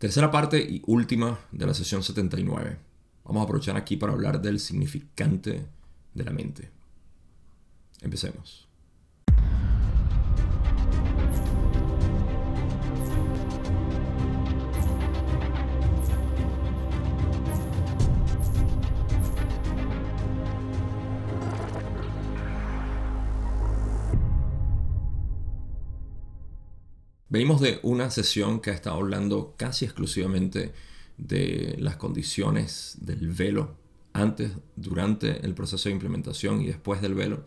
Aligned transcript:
Tercera 0.00 0.30
parte 0.30 0.58
y 0.58 0.82
última 0.86 1.40
de 1.52 1.66
la 1.66 1.74
sesión 1.74 2.02
79. 2.02 2.78
Vamos 3.22 3.42
a 3.42 3.44
aprovechar 3.44 3.76
aquí 3.76 3.98
para 3.98 4.14
hablar 4.14 4.40
del 4.40 4.58
significante 4.58 5.66
de 6.14 6.24
la 6.24 6.30
mente. 6.30 6.70
Empecemos. 8.00 8.69
Venimos 27.30 27.60
de 27.60 27.78
una 27.84 28.10
sesión 28.10 28.58
que 28.58 28.70
ha 28.70 28.74
estado 28.74 28.96
hablando 28.96 29.54
casi 29.56 29.84
exclusivamente 29.84 30.72
de 31.16 31.76
las 31.78 31.94
condiciones 31.94 32.98
del 33.02 33.28
velo 33.28 33.76
antes, 34.12 34.50
durante 34.74 35.46
el 35.46 35.54
proceso 35.54 35.88
de 35.88 35.94
implementación 35.94 36.60
y 36.60 36.66
después 36.66 37.00
del 37.00 37.14
velo. 37.14 37.44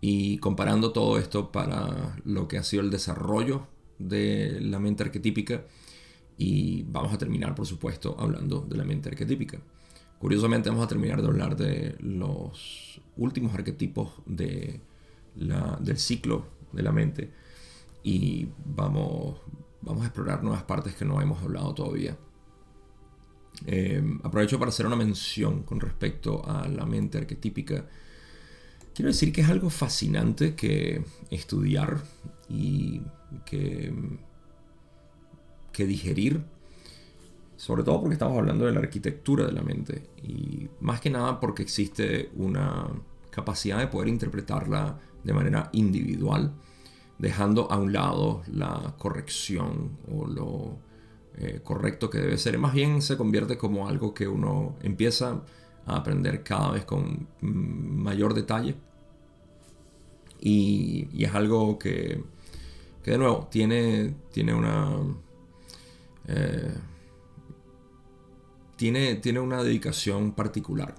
Y 0.00 0.38
comparando 0.38 0.90
todo 0.90 1.20
esto 1.20 1.52
para 1.52 2.16
lo 2.24 2.48
que 2.48 2.58
ha 2.58 2.64
sido 2.64 2.82
el 2.82 2.90
desarrollo 2.90 3.68
de 4.00 4.60
la 4.60 4.80
mente 4.80 5.04
arquetípica. 5.04 5.64
Y 6.36 6.82
vamos 6.82 7.12
a 7.12 7.18
terminar, 7.18 7.54
por 7.54 7.66
supuesto, 7.66 8.16
hablando 8.18 8.66
de 8.68 8.76
la 8.76 8.84
mente 8.84 9.08
arquetípica. 9.08 9.60
Curiosamente 10.18 10.68
vamos 10.68 10.84
a 10.84 10.88
terminar 10.88 11.22
de 11.22 11.28
hablar 11.28 11.56
de 11.56 11.94
los 12.00 13.00
últimos 13.16 13.54
arquetipos 13.54 14.10
de 14.26 14.80
del 15.36 15.98
ciclo 15.98 16.46
de 16.72 16.82
la 16.82 16.90
mente 16.90 17.30
y 18.06 18.48
vamos, 18.64 19.40
vamos 19.82 20.04
a 20.04 20.06
explorar 20.06 20.40
nuevas 20.44 20.62
partes 20.62 20.94
que 20.94 21.04
no 21.04 21.20
hemos 21.20 21.42
hablado 21.42 21.74
todavía. 21.74 22.16
Eh, 23.66 24.00
aprovecho 24.22 24.60
para 24.60 24.68
hacer 24.68 24.86
una 24.86 24.94
mención 24.94 25.64
con 25.64 25.80
respecto 25.80 26.40
a 26.48 26.68
la 26.68 26.86
mente 26.86 27.18
arquetípica. 27.18 27.84
Quiero 28.94 29.08
decir 29.08 29.32
que 29.32 29.40
es 29.40 29.48
algo 29.48 29.70
fascinante 29.70 30.54
que 30.54 31.04
estudiar 31.30 32.00
y 32.48 33.02
que, 33.44 33.92
que 35.72 35.84
digerir, 35.84 36.44
sobre 37.56 37.82
todo 37.82 38.00
porque 38.00 38.14
estamos 38.14 38.38
hablando 38.38 38.66
de 38.66 38.72
la 38.72 38.78
arquitectura 38.78 39.46
de 39.46 39.52
la 39.52 39.62
mente 39.62 40.10
y 40.22 40.68
más 40.80 41.00
que 41.00 41.10
nada 41.10 41.40
porque 41.40 41.64
existe 41.64 42.30
una 42.36 42.86
capacidad 43.30 43.80
de 43.80 43.88
poder 43.88 44.06
interpretarla 44.06 44.96
de 45.24 45.32
manera 45.32 45.70
individual 45.72 46.54
dejando 47.18 47.70
a 47.70 47.78
un 47.78 47.92
lado 47.92 48.42
la 48.46 48.94
corrección 48.98 49.98
o 50.12 50.26
lo 50.26 50.78
eh, 51.38 51.60
correcto 51.62 52.08
que 52.10 52.18
debe 52.18 52.38
ser. 52.38 52.58
Más 52.58 52.74
bien 52.74 53.02
se 53.02 53.16
convierte 53.16 53.58
como 53.58 53.88
algo 53.88 54.14
que 54.14 54.26
uno 54.26 54.76
empieza 54.82 55.42
a 55.86 55.96
aprender 55.96 56.42
cada 56.42 56.70
vez 56.72 56.84
con 56.84 57.28
mm, 57.40 57.48
mayor 58.02 58.34
detalle. 58.34 58.74
Y, 60.40 61.08
es 61.24 61.34
algo 61.34 61.78
que, 61.78 62.22
de 63.04 63.18
nuevo, 63.18 63.48
tiene, 63.50 64.14
tiene 64.32 64.54
una... 64.54 64.96
Eh, 66.28 66.74
tiene, 68.76 69.16
tiene, 69.16 69.40
una 69.40 69.62
dedicación 69.62 70.32
particular. 70.32 70.94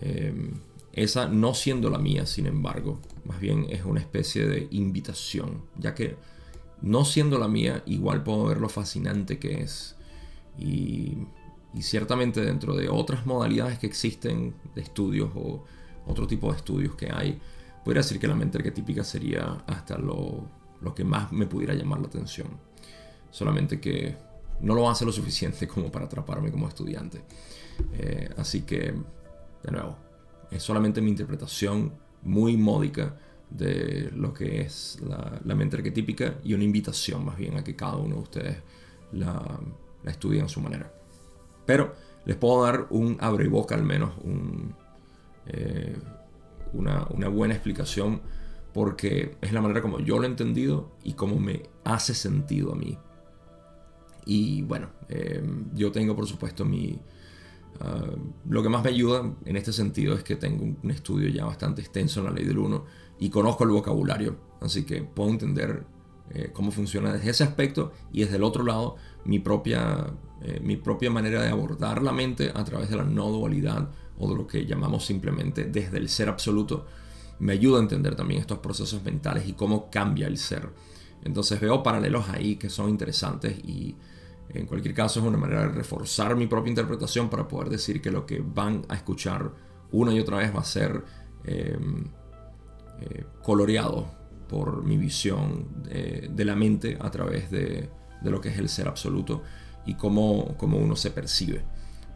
Eh, 0.00 0.52
esa 0.92 1.28
no 1.28 1.54
siendo 1.54 1.90
la 1.90 1.98
mía, 1.98 2.26
sin 2.26 2.46
embargo, 2.46 3.00
más 3.28 3.40
bien 3.40 3.66
es 3.68 3.84
una 3.84 4.00
especie 4.00 4.48
de 4.48 4.68
invitación, 4.70 5.62
ya 5.76 5.94
que 5.94 6.16
no 6.80 7.04
siendo 7.04 7.38
la 7.38 7.46
mía, 7.46 7.82
igual 7.86 8.22
puedo 8.22 8.46
ver 8.46 8.58
lo 8.58 8.68
fascinante 8.68 9.38
que 9.38 9.62
es. 9.62 9.96
Y, 10.58 11.18
ciertamente 11.80 12.40
dentro 12.40 12.74
de 12.74 12.88
otras 12.88 13.24
modalidades 13.24 13.78
que 13.78 13.86
existen 13.86 14.54
de 14.74 14.80
estudios 14.80 15.30
o 15.36 15.64
otro 16.06 16.26
tipo 16.26 16.50
de 16.50 16.56
estudios 16.56 16.96
que 16.96 17.08
hay, 17.12 17.38
podría 17.84 18.02
decir 18.02 18.18
que 18.18 18.26
la 18.26 18.34
mente 18.34 18.58
arquetípica 18.58 19.04
sería 19.04 19.62
hasta 19.64 19.96
lo, 19.96 20.48
que 20.96 21.04
más 21.04 21.30
me 21.30 21.46
pudiera 21.46 21.74
llamar 21.74 22.00
la 22.00 22.08
atención. 22.08 22.48
Solamente 23.30 23.78
que 23.78 24.16
no 24.60 24.74
lo 24.74 24.90
hace 24.90 25.04
lo 25.04 25.12
suficiente 25.12 25.68
como 25.72 25.92
para 25.92 26.06
atraparme 26.06 26.50
como 26.50 26.66
estudiante. 26.66 27.22
Eh, 27.92 28.30
así 28.38 28.62
que, 28.62 28.94
de 29.62 29.70
nuevo, 29.70 29.96
es 30.50 30.62
solamente 30.62 31.00
mi 31.00 31.10
interpretación 31.10 31.92
muy 32.22 32.56
módica 32.56 33.16
de 33.50 34.10
lo 34.14 34.34
que 34.34 34.60
es 34.60 34.98
la, 35.02 35.54
mente 35.54 35.76
arquetípica 35.76 36.38
y 36.44 36.54
una 36.54 36.64
invitación 36.64 37.24
más 37.24 37.36
bien 37.36 37.56
a 37.56 37.64
que 37.64 37.74
cada 37.74 37.96
uno 37.96 38.16
de 38.16 38.22
ustedes 38.22 38.56
la, 39.12 39.60
estudie 40.04 40.42
a 40.42 40.48
su 40.48 40.60
manera. 40.60 40.92
Pero 41.66 41.94
les 42.24 42.36
puedo 42.36 42.64
dar 42.64 42.86
un 42.90 43.16
abre 43.20 43.48
boca 43.48 43.74
al 43.74 43.84
menos, 43.84 44.12
eh, 45.46 45.96
una, 46.72 47.28
buena 47.28 47.54
explicación 47.54 48.20
porque 48.72 49.36
es 49.40 49.52
la 49.52 49.60
manera 49.60 49.82
como 49.82 49.98
yo 50.00 50.18
lo 50.18 50.24
he 50.24 50.28
entendido 50.28 50.92
y 51.02 51.14
como 51.14 51.38
me 51.38 51.64
hace 51.84 52.14
sentido 52.14 52.72
a 52.72 52.76
mí. 52.76 52.98
Y 54.26 54.62
bueno, 54.62 54.90
eh, 55.08 55.42
yo 55.74 55.90
tengo 55.90 56.14
por 56.14 56.26
supuesto 56.26 56.64
mi, 56.64 57.00
Ah, 57.80 58.10
lo 58.48 58.62
que 58.62 58.68
más 58.68 58.82
me 58.82 58.90
ayuda 58.90 59.32
en 59.44 59.56
este 59.56 59.72
sentido 59.72 60.14
es 60.14 60.24
que 60.24 60.36
tengo 60.36 60.64
un 60.82 60.90
estudio 60.90 61.28
ya 61.28 61.44
bastante 61.44 61.80
extenso 61.80 62.20
en 62.20 62.26
la 62.26 62.32
ley 62.32 62.44
del 62.44 62.58
1 62.58 62.84
y 63.18 63.30
conozco 63.30 63.64
el 63.64 63.70
vocabulario, 63.70 64.36
así 64.60 64.84
que 64.84 65.02
puedo 65.02 65.30
entender 65.30 65.84
eh, 66.30 66.50
cómo 66.52 66.70
funciona 66.70 67.12
desde 67.12 67.30
ese 67.30 67.44
aspecto 67.44 67.92
y 68.12 68.20
desde 68.20 68.36
el 68.36 68.42
otro 68.42 68.62
lado 68.62 68.96
mi 69.24 69.38
propia, 69.38 70.06
eh, 70.42 70.60
mi 70.62 70.76
propia 70.76 71.10
manera 71.10 71.42
de 71.42 71.48
abordar 71.48 72.02
la 72.02 72.12
mente 72.12 72.52
a 72.54 72.64
través 72.64 72.90
de 72.90 72.96
la 72.96 73.04
no 73.04 73.30
dualidad 73.30 73.90
o 74.18 74.28
de 74.28 74.36
lo 74.36 74.46
que 74.46 74.66
llamamos 74.66 75.06
simplemente 75.06 75.64
desde 75.64 75.98
el 75.98 76.08
ser 76.08 76.28
absoluto, 76.28 76.86
me 77.38 77.52
ayuda 77.52 77.78
a 77.78 77.82
entender 77.82 78.14
también 78.14 78.40
estos 78.40 78.58
procesos 78.58 79.02
mentales 79.04 79.46
y 79.48 79.52
cómo 79.52 79.90
cambia 79.90 80.26
el 80.26 80.38
ser. 80.38 80.68
Entonces 81.22 81.60
veo 81.60 81.82
paralelos 81.82 82.28
ahí 82.28 82.56
que 82.56 82.68
son 82.68 82.90
interesantes 82.90 83.58
y 83.58 83.96
en 84.50 84.66
cualquier 84.66 84.94
caso, 84.94 85.20
es 85.20 85.26
una 85.26 85.36
manera 85.36 85.62
de 85.62 85.68
reforzar 85.68 86.34
mi 86.36 86.46
propia 86.46 86.70
interpretación 86.70 87.28
para 87.28 87.46
poder 87.46 87.68
decir 87.68 88.00
que 88.00 88.10
lo 88.10 88.24
que 88.24 88.40
van 88.40 88.82
a 88.88 88.94
escuchar 88.94 89.52
una 89.92 90.12
y 90.14 90.20
otra 90.20 90.38
vez 90.38 90.54
va 90.54 90.60
a 90.60 90.64
ser 90.64 91.04
em, 91.44 92.04
eh, 93.00 93.24
coloreado 93.42 94.10
por 94.48 94.82
mi 94.84 94.96
visión 94.96 95.82
de, 95.82 96.44
la 96.44 96.56
mente 96.56 96.96
a 97.00 97.10
través 97.10 97.50
de, 97.50 97.90
lo 98.22 98.40
que 98.40 98.48
es 98.48 98.58
el 98.58 98.68
ser 98.68 98.88
absoluto 98.88 99.42
y 99.84 99.94
cómo, 99.94 100.56
cómo 100.56 100.78
uno 100.78 100.96
se 100.96 101.10
percibe. 101.10 101.64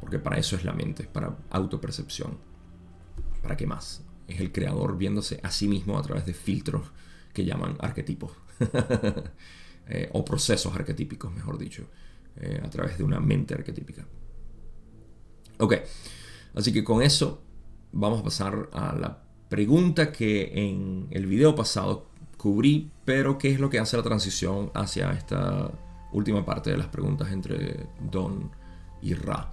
Porque 0.00 0.19
para 0.19 0.38
eso 0.38 0.56
es 0.56 0.65
la 0.65 0.72
mente, 0.72 1.04
para 1.04 1.37
autopercepción. 1.50 2.38
¿Para 3.42 3.56
qué 3.56 3.66
más? 3.66 4.03
Es 4.26 4.41
el 4.41 4.50
creador 4.50 4.97
viéndose 4.97 5.41
a 5.42 5.50
sí 5.50 5.69
mismo 5.69 5.98
a 5.98 6.03
través 6.03 6.26
de 6.26 6.32
filtros 6.32 6.91
que 7.32 7.44
llaman 7.44 7.76
arquetipos. 7.81 8.32
Eh, 9.88 10.09
o 10.12 10.25
procesos 10.25 10.72
arquetípicos, 10.76 11.34
mejor 11.34 11.59
dicho. 11.59 11.88
Eh, 12.37 12.60
a 12.65 12.71
través 12.71 12.97
de 12.97 13.04
una 13.04 13.21
mente 13.21 13.53
arquetípica. 13.53 14.06
Ok, 15.59 15.75
así 16.54 16.72
que 16.72 16.82
con 16.82 17.03
eso 17.03 17.42
vamos 17.92 18.21
a 18.21 18.22
pasar 18.22 18.71
a 18.72 18.94
la 18.94 19.22
pregunta 19.52 20.12
que 20.12 20.50
en 20.54 21.08
el 21.10 21.26
video 21.26 21.54
pasado 21.54 22.06
cubrí, 22.38 22.90
pero 23.04 23.36
qué 23.36 23.50
es 23.50 23.60
lo 23.60 23.68
que 23.68 23.78
hace 23.78 23.98
la 23.98 24.02
transición 24.02 24.70
hacia 24.72 25.12
esta 25.12 25.70
última 26.10 26.42
parte 26.42 26.70
de 26.70 26.78
las 26.78 26.86
preguntas 26.86 27.30
entre 27.30 27.84
Don 28.10 28.50
y 29.02 29.12
Ra. 29.12 29.50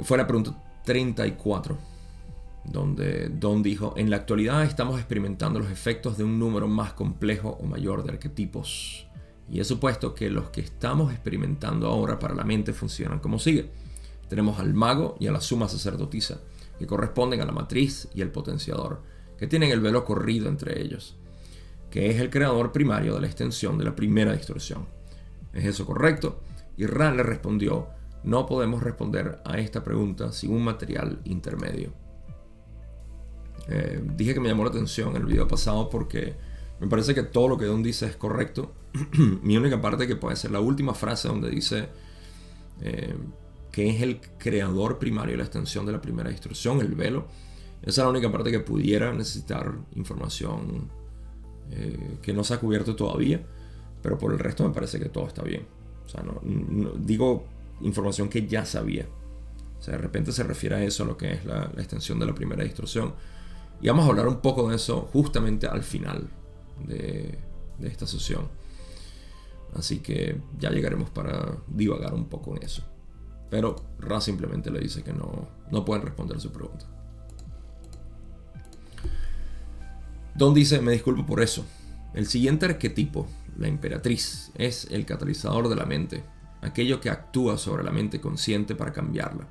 Fue 0.00 0.18
la 0.18 0.26
pregunta 0.26 0.54
34, 0.84 1.78
donde 2.64 3.30
Don 3.30 3.62
dijo, 3.62 3.94
en 3.96 4.10
la 4.10 4.16
actualidad 4.16 4.64
estamos 4.64 4.98
experimentando 4.98 5.58
los 5.58 5.70
efectos 5.70 6.18
de 6.18 6.24
un 6.24 6.38
número 6.38 6.68
más 6.68 6.92
complejo 6.92 7.56
o 7.58 7.64
mayor 7.64 8.04
de 8.04 8.10
arquetipos 8.10 9.06
y 9.50 9.60
he 9.60 9.64
supuesto 9.64 10.14
que 10.14 10.28
los 10.28 10.50
que 10.50 10.60
estamos 10.60 11.10
experimentando 11.10 11.88
ahora 11.88 12.18
para 12.18 12.34
la 12.34 12.44
mente 12.44 12.74
funcionan 12.74 13.18
como 13.18 13.38
sigue. 13.38 13.70
Tenemos 14.28 14.60
al 14.60 14.74
mago 14.74 15.16
y 15.18 15.26
a 15.26 15.32
la 15.32 15.40
suma 15.40 15.70
sacerdotisa, 15.70 16.38
que 16.82 16.88
corresponden 16.88 17.40
a 17.40 17.46
la 17.46 17.52
matriz 17.52 18.08
y 18.12 18.22
el 18.22 18.32
potenciador, 18.32 19.02
que 19.38 19.46
tienen 19.46 19.70
el 19.70 19.78
velo 19.78 20.04
corrido 20.04 20.48
entre 20.48 20.82
ellos, 20.82 21.16
que 21.92 22.10
es 22.10 22.20
el 22.20 22.28
creador 22.28 22.72
primario 22.72 23.14
de 23.14 23.20
la 23.20 23.28
extensión 23.28 23.78
de 23.78 23.84
la 23.84 23.94
primera 23.94 24.32
distorsión. 24.32 24.88
¿Es 25.52 25.64
eso 25.64 25.86
correcto? 25.86 26.40
Y 26.76 26.86
Ra 26.86 27.12
le 27.12 27.22
respondió, 27.22 27.86
no 28.24 28.46
podemos 28.46 28.82
responder 28.82 29.40
a 29.44 29.58
esta 29.58 29.84
pregunta 29.84 30.32
sin 30.32 30.52
un 30.52 30.64
material 30.64 31.20
intermedio. 31.24 31.92
Eh, 33.68 34.02
dije 34.16 34.34
que 34.34 34.40
me 34.40 34.48
llamó 34.48 34.64
la 34.64 34.70
atención 34.70 35.10
en 35.10 35.22
el 35.22 35.26
video 35.26 35.46
pasado 35.46 35.88
porque 35.88 36.34
me 36.80 36.88
parece 36.88 37.14
que 37.14 37.22
todo 37.22 37.46
lo 37.46 37.58
que 37.58 37.66
Don 37.66 37.84
dice 37.84 38.06
es 38.06 38.16
correcto. 38.16 38.72
Mi 39.42 39.56
única 39.56 39.80
parte 39.80 40.08
que 40.08 40.16
puede 40.16 40.34
ser 40.34 40.50
la 40.50 40.58
última 40.58 40.94
frase 40.94 41.28
donde 41.28 41.48
dice 41.48 41.86
eh, 42.80 43.14
que 43.72 43.88
es 43.88 44.02
el 44.02 44.20
creador 44.38 44.98
primario 44.98 45.32
de 45.32 45.38
la 45.38 45.44
extensión 45.44 45.86
de 45.86 45.92
la 45.92 46.00
primera 46.00 46.30
instrucción, 46.30 46.80
el 46.80 46.94
velo. 46.94 47.26
Esa 47.80 48.02
es 48.02 48.04
la 48.04 48.10
única 48.10 48.30
parte 48.30 48.50
que 48.50 48.60
pudiera 48.60 49.12
necesitar 49.12 49.72
información 49.96 50.90
eh, 51.70 52.18
que 52.20 52.34
no 52.34 52.44
se 52.44 52.54
ha 52.54 52.60
cubierto 52.60 52.94
todavía. 52.94 53.44
Pero 54.02 54.18
por 54.18 54.32
el 54.32 54.38
resto 54.38 54.68
me 54.68 54.74
parece 54.74 54.98
que 54.98 55.08
todo 55.08 55.26
está 55.26 55.42
bien. 55.42 55.66
O 56.04 56.08
sea, 56.08 56.22
no, 56.22 56.40
digo 56.98 57.46
información 57.80 58.28
que 58.28 58.46
ya 58.46 58.66
sabía. 58.66 59.06
O 59.78 59.82
sea, 59.82 59.94
de 59.94 60.02
repente 60.02 60.32
se 60.32 60.42
refiere 60.42 60.76
a 60.76 60.84
eso, 60.84 61.04
a 61.04 61.06
lo 61.06 61.16
que 61.16 61.32
es 61.32 61.44
la, 61.44 61.72
extensión 61.78 62.18
de 62.18 62.26
la 62.26 62.34
primera 62.34 62.64
instrucción. 62.64 63.14
Y 63.80 63.88
vamos 63.88 64.04
a 64.04 64.08
hablar 64.10 64.28
un 64.28 64.40
poco 64.40 64.68
de 64.68 64.76
eso 64.76 65.08
justamente 65.12 65.66
al 65.66 65.82
final 65.82 66.28
de, 66.86 67.38
de 67.78 67.88
esta 67.88 68.06
sesión. 68.06 68.48
Así 69.74 70.00
que 70.00 70.36
ya 70.58 70.70
llegaremos 70.70 71.08
para 71.10 71.56
divagar 71.68 72.12
un 72.12 72.26
poco 72.26 72.54
en 72.56 72.64
eso. 72.64 72.84
Pero 73.52 73.76
Ra 73.98 74.18
simplemente 74.22 74.70
le 74.70 74.80
dice 74.80 75.02
que 75.02 75.12
no, 75.12 75.46
no 75.70 75.84
pueden 75.84 76.06
responder 76.06 76.40
su 76.40 76.50
pregunta. 76.50 76.86
Don 80.34 80.54
dice, 80.54 80.80
me 80.80 80.92
disculpo 80.92 81.26
por 81.26 81.42
eso. 81.42 81.66
El 82.14 82.26
siguiente 82.26 82.64
arquetipo, 82.64 83.28
la 83.58 83.68
emperatriz, 83.68 84.52
es 84.54 84.86
el 84.90 85.04
catalizador 85.04 85.68
de 85.68 85.76
la 85.76 85.84
mente, 85.84 86.24
aquello 86.62 86.98
que 87.02 87.10
actúa 87.10 87.58
sobre 87.58 87.84
la 87.84 87.90
mente 87.90 88.22
consciente 88.22 88.74
para 88.74 88.94
cambiarla. 88.94 89.46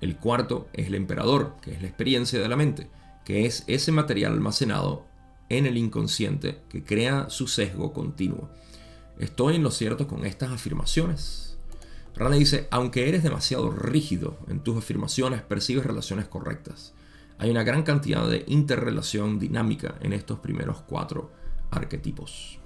El 0.00 0.16
cuarto 0.16 0.68
es 0.72 0.88
el 0.88 0.96
emperador, 0.96 1.54
que 1.62 1.74
es 1.74 1.80
la 1.80 1.86
experiencia 1.86 2.40
de 2.40 2.48
la 2.48 2.56
mente, 2.56 2.90
que 3.24 3.46
es 3.46 3.62
ese 3.68 3.92
material 3.92 4.32
almacenado 4.32 5.06
en 5.48 5.66
el 5.66 5.78
inconsciente 5.78 6.60
que 6.68 6.82
crea 6.82 7.30
su 7.30 7.46
sesgo 7.46 7.92
continuo. 7.92 8.50
Estoy 9.20 9.54
en 9.54 9.62
lo 9.62 9.70
cierto 9.70 10.08
con 10.08 10.26
estas 10.26 10.50
afirmaciones. 10.50 11.53
Rana 12.16 12.36
dice, 12.36 12.68
aunque 12.70 13.08
eres 13.08 13.22
demasiado 13.22 13.70
rígido 13.70 14.38
en 14.48 14.60
tus 14.60 14.78
afirmaciones, 14.78 15.42
percibes 15.42 15.84
relaciones 15.84 16.28
correctas. 16.28 16.94
Hay 17.38 17.50
una 17.50 17.64
gran 17.64 17.82
cantidad 17.82 18.28
de 18.28 18.44
interrelación 18.46 19.38
dinámica 19.38 19.96
en 20.00 20.12
estos 20.12 20.38
primeros 20.38 20.82
cuatro 20.82 21.32
arquetipos. 21.70 22.60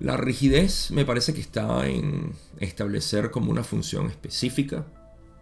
La 0.00 0.16
rigidez 0.16 0.90
me 0.90 1.04
parece 1.04 1.34
que 1.34 1.40
está 1.40 1.86
en 1.86 2.32
establecer 2.58 3.30
como 3.30 3.50
una 3.50 3.62
función 3.62 4.06
específica, 4.06 4.86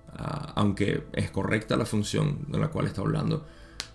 ah, 0.08 0.52
aunque 0.56 1.04
es 1.12 1.30
correcta 1.30 1.76
la 1.76 1.86
función 1.86 2.44
de 2.48 2.58
la 2.58 2.68
cual 2.68 2.86
está 2.86 3.00
hablando, 3.00 3.46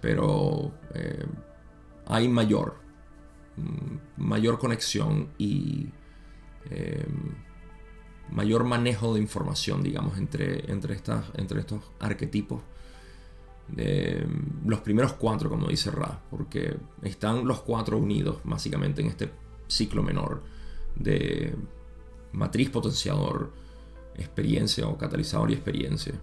pero 0.02 0.72
eh, 0.96 1.26
hay 2.08 2.28
mayor, 2.28 2.80
mm, 3.58 4.24
mayor 4.24 4.58
conexión 4.58 5.30
y 5.38 5.90
eh, 6.70 7.06
mayor 8.32 8.64
manejo 8.64 9.14
de 9.14 9.22
información, 9.22 9.84
digamos, 9.84 10.18
entre, 10.18 10.70
entre, 10.72 10.96
estas, 10.96 11.26
entre 11.36 11.62
estos 11.62 11.82
arquetipos. 12.00 12.62
los 14.66 14.80
primeros 14.80 15.14
cuatro, 15.14 15.50
como 15.50 15.68
dice 15.68 15.92
Ra, 15.92 16.22
porque 16.30 16.78
están 17.02 17.46
los 17.46 17.62
cuatro 17.62 17.98
unidos 17.98 18.40
básicamente 18.44 19.02
en 19.02 19.08
este 19.08 19.30
ciclo 19.68 20.04
menor 20.04 20.42
de 20.96 21.56
matriz 22.32 22.70
potenciador, 22.70 23.52
experiencia 24.16 24.88
o 24.88 24.98
catalizador 24.98 25.52
y 25.52 25.54
experiencia. 25.54 26.14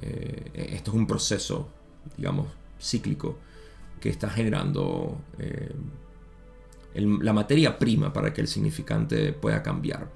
Eh, 0.00 0.70
esto 0.72 0.90
es 0.90 0.96
un 0.96 1.06
proceso, 1.06 1.68
digamos, 2.16 2.48
cíclico 2.80 3.38
que 4.00 4.08
está 4.08 4.28
generando 4.28 5.18
eh, 5.38 5.72
la 6.94 7.32
materia 7.32 7.78
prima 7.78 8.12
para 8.12 8.32
que 8.32 8.40
el 8.40 8.48
significante 8.48 9.32
pueda 9.32 9.62
cambiar. 9.62 10.10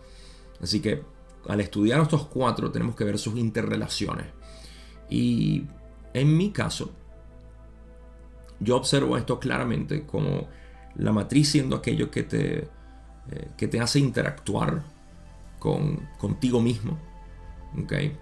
Así 0.63 0.81
que 0.81 1.03
al 1.49 1.61
estudiar 1.61 2.01
estos 2.01 2.27
cuatro 2.27 2.71
tenemos 2.71 2.95
que 2.95 3.05
ver 3.05 3.19
sus 3.19 3.37
interrelaciones. 3.37 4.27
Y 5.11 5.65
en 6.13 6.37
mi 6.37 6.51
caso, 6.51 6.91
yo 8.61 8.77
observo 8.77 9.17
esto 9.17 9.39
claramente 9.39 10.05
como 10.05 10.49
la 10.97 11.13
matriz 11.13 11.51
siendo 11.51 11.77
aquello 11.77 12.11
que 12.11 12.25
te, 12.25 12.59
eh, 13.31 13.49
que 13.57 13.69
te 13.69 13.81
hace 13.81 13.99
interactuar 13.99 14.83
con, 15.59 16.09
contigo 16.19 16.61
mismo. 16.61 16.99
¿okay? 17.83 18.17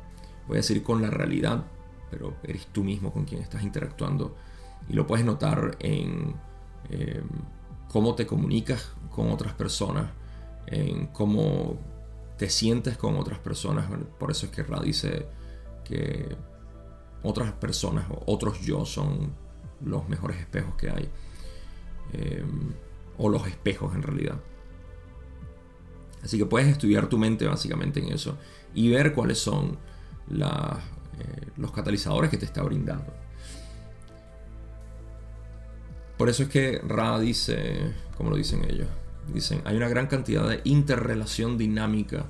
Voy 0.47 0.57
a 0.57 0.59
decir 0.59 0.83
con 0.83 1.03
la 1.03 1.11
realidad, 1.11 1.65
pero 2.11 2.37
eres 2.43 2.67
tú 2.69 2.85
mismo 2.85 3.13
con 3.13 3.25
quien 3.25 3.41
estás 3.43 3.63
interactuando. 3.63 4.37
Y 4.89 4.93
lo 4.93 5.07
puedes 5.07 5.25
notar 5.25 5.77
en 5.81 6.35
eh, 6.91 7.23
cómo 7.89 8.15
te 8.15 8.27
comunicas 8.27 8.93
con 9.11 9.31
otras 9.31 9.55
personas, 9.55 10.11
cómo 11.13 11.79
te 12.37 12.51
sientes 12.51 12.97
con 12.97 13.17
otras 13.17 13.39
personas. 13.39 13.87
Por 14.19 14.31
eso 14.31 14.47
es 14.47 14.53
que 14.53 14.63
Ra 14.63 14.81
dice 14.81 15.27
que 15.85 16.37
otras 17.23 17.53
personas 17.53 18.07
otros 18.27 18.61
yo 18.61 18.85
son 18.85 19.33
los 19.85 20.09
mejores 20.09 20.39
espejos 20.39 20.75
que 20.77 20.91
hay. 20.91 21.11
Em, 22.13 22.73
o 23.19 23.29
los 23.29 23.47
espejos 23.47 23.95
en 23.95 24.03
realidad. 24.03 24.41
Así 26.23 26.39
que 26.39 26.47
puedes 26.47 26.69
estudiar 26.69 27.09
tu 27.09 27.19
mente 27.19 27.47
básicamente 27.47 28.01
en 28.01 28.13
eso 28.13 28.37
y 28.75 28.91
ver 28.91 29.15
cuáles 29.15 29.39
son 29.39 29.79
eh, 30.31 31.47
los 31.57 31.71
catalizadores 31.71 32.31
que 32.31 32.37
te 32.37 32.45
está 32.45 32.63
brindando. 32.63 33.13
Por 36.17 36.29
eso 36.29 36.45
es 36.45 36.49
que 36.49 36.81
Ra 36.87 37.19
dice, 37.19 37.93
como 38.17 38.31
lo 38.31 38.37
dicen 38.37 38.65
ellos, 38.65 38.89
Dicen, 39.33 39.61
hay 39.65 39.77
una 39.77 39.89
gran 39.89 40.07
cantidad 40.07 40.49
de 40.49 40.61
interrelación 40.65 41.59
dinámica 41.59 42.27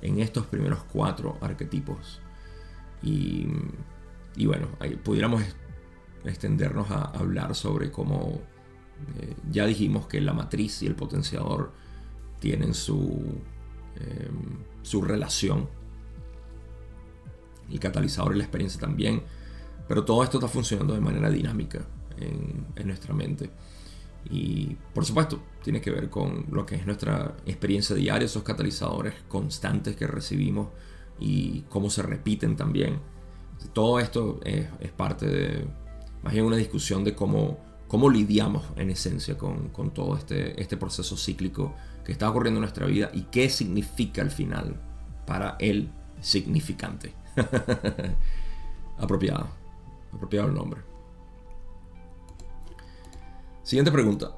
en 0.00 0.20
estos 0.20 0.46
primeros 0.46 0.82
cuatro 0.84 1.36
arquetipos. 1.40 2.20
Y, 3.02 3.46
bueno, 4.46 4.68
ahí 4.78 4.96
pudiéramos 4.96 5.42
extendernos 6.24 6.90
a 6.90 7.04
hablar 7.04 7.54
sobre 7.54 7.90
cómo 7.90 8.40
eh, 9.18 9.34
ya 9.50 9.66
dijimos 9.66 10.06
que 10.06 10.20
la 10.20 10.32
matriz 10.32 10.82
y 10.82 10.86
el 10.86 10.94
potenciador 10.94 11.72
tienen 12.40 12.74
su, 12.74 13.42
em, 13.96 14.64
su 14.82 15.02
relación. 15.02 15.68
El 17.70 17.80
catalizador 17.80 18.34
y 18.34 18.38
la 18.38 18.44
experiencia 18.44 18.80
también. 18.80 19.22
Pero 19.88 20.04
todo 20.04 20.24
esto 20.24 20.38
está 20.38 20.48
funcionando 20.48 20.94
de 20.94 21.00
manera 21.00 21.28
dinámica 21.30 21.86
en, 22.20 22.66
en 22.76 22.86
nuestra 22.86 23.14
mente. 23.14 23.50
Y 24.28 24.76
por 24.94 25.04
supuesto, 25.04 25.40
tiene 25.62 25.80
que 25.80 25.90
ver 25.90 26.10
con 26.10 26.46
lo 26.50 26.66
que 26.66 26.74
es 26.76 26.86
nuestra 26.86 27.36
experiencia 27.46 27.96
diaria, 27.96 28.26
esos 28.26 28.42
catalizadores 28.42 29.14
constantes 29.28 29.96
que 29.96 30.06
recibimos 30.06 30.68
y 31.18 31.62
cómo 31.68 31.90
se 31.90 32.02
repiten 32.02 32.56
también. 32.56 32.98
Todo 33.72 34.00
esto 34.00 34.40
es, 34.44 34.68
parte 34.96 35.26
de 35.26 35.66
más 36.22 36.32
bien 36.32 36.44
una 36.44 36.56
discusión 36.56 37.04
de 37.04 37.14
cómo, 37.14 37.58
cómo 37.88 38.10
lidiamos 38.10 38.64
en 38.76 38.90
esencia 38.90 39.38
con, 39.38 39.68
con, 39.68 39.92
todo 39.92 40.16
este, 40.16 40.60
este 40.60 40.76
proceso 40.76 41.16
cíclico 41.16 41.74
que 42.04 42.12
está 42.12 42.28
ocurriendo 42.28 42.58
en 42.58 42.62
nuestra 42.62 42.86
vida 42.86 43.10
y 43.12 43.22
qué 43.22 43.48
significa 43.48 44.22
al 44.22 44.30
final 44.30 44.80
para 45.26 45.56
el 45.58 45.90
significante. 46.20 47.14
apropiado, 48.98 49.48
apropiado 50.12 50.48
el 50.48 50.54
nombre. 50.54 50.89
Siguiente 53.62 53.92
pregunta. 53.92 54.32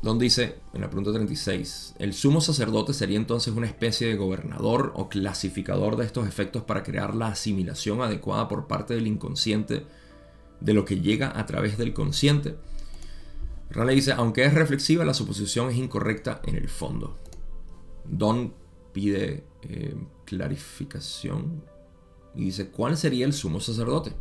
Donde 0.00 0.24
dice, 0.24 0.60
en 0.74 0.80
la 0.80 0.88
pregunta 0.88 1.12
36, 1.12 1.96
¿el 1.98 2.14
sumo 2.14 2.40
sacerdote 2.40 2.94
sería 2.94 3.16
entonces 3.16 3.52
una 3.54 3.66
especie 3.66 4.06
de 4.06 4.16
gobernador 4.16 4.92
o 4.94 5.08
clasificador 5.08 5.96
de 5.96 6.04
estos 6.04 6.28
efectos 6.28 6.62
para 6.62 6.84
crear 6.84 7.16
la 7.16 7.28
asimilación 7.28 8.00
adecuada 8.00 8.46
por 8.46 8.68
parte 8.68 8.94
del 8.94 9.08
inconsciente 9.08 9.86
de 10.60 10.72
lo 10.72 10.84
que 10.84 11.00
llega 11.00 11.36
a 11.38 11.46
través 11.46 11.78
del 11.78 11.94
consciente? 11.94 12.56
Raleigh 13.70 13.96
dice, 13.96 14.12
aunque 14.12 14.44
es 14.44 14.54
reflexiva, 14.54 15.04
la 15.04 15.14
suposición 15.14 15.68
es 15.70 15.76
incorrecta 15.76 16.40
en 16.46 16.54
el 16.54 16.68
fondo. 16.68 17.16
Don 18.04 18.54
pide 18.92 19.44
eh, 19.62 19.96
clarificación 20.24 21.64
y 22.34 22.44
dice, 22.44 22.70
¿cuál 22.70 22.96
sería 22.96 23.26
el 23.26 23.32
sumo 23.32 23.58
sacerdote? 23.60 24.12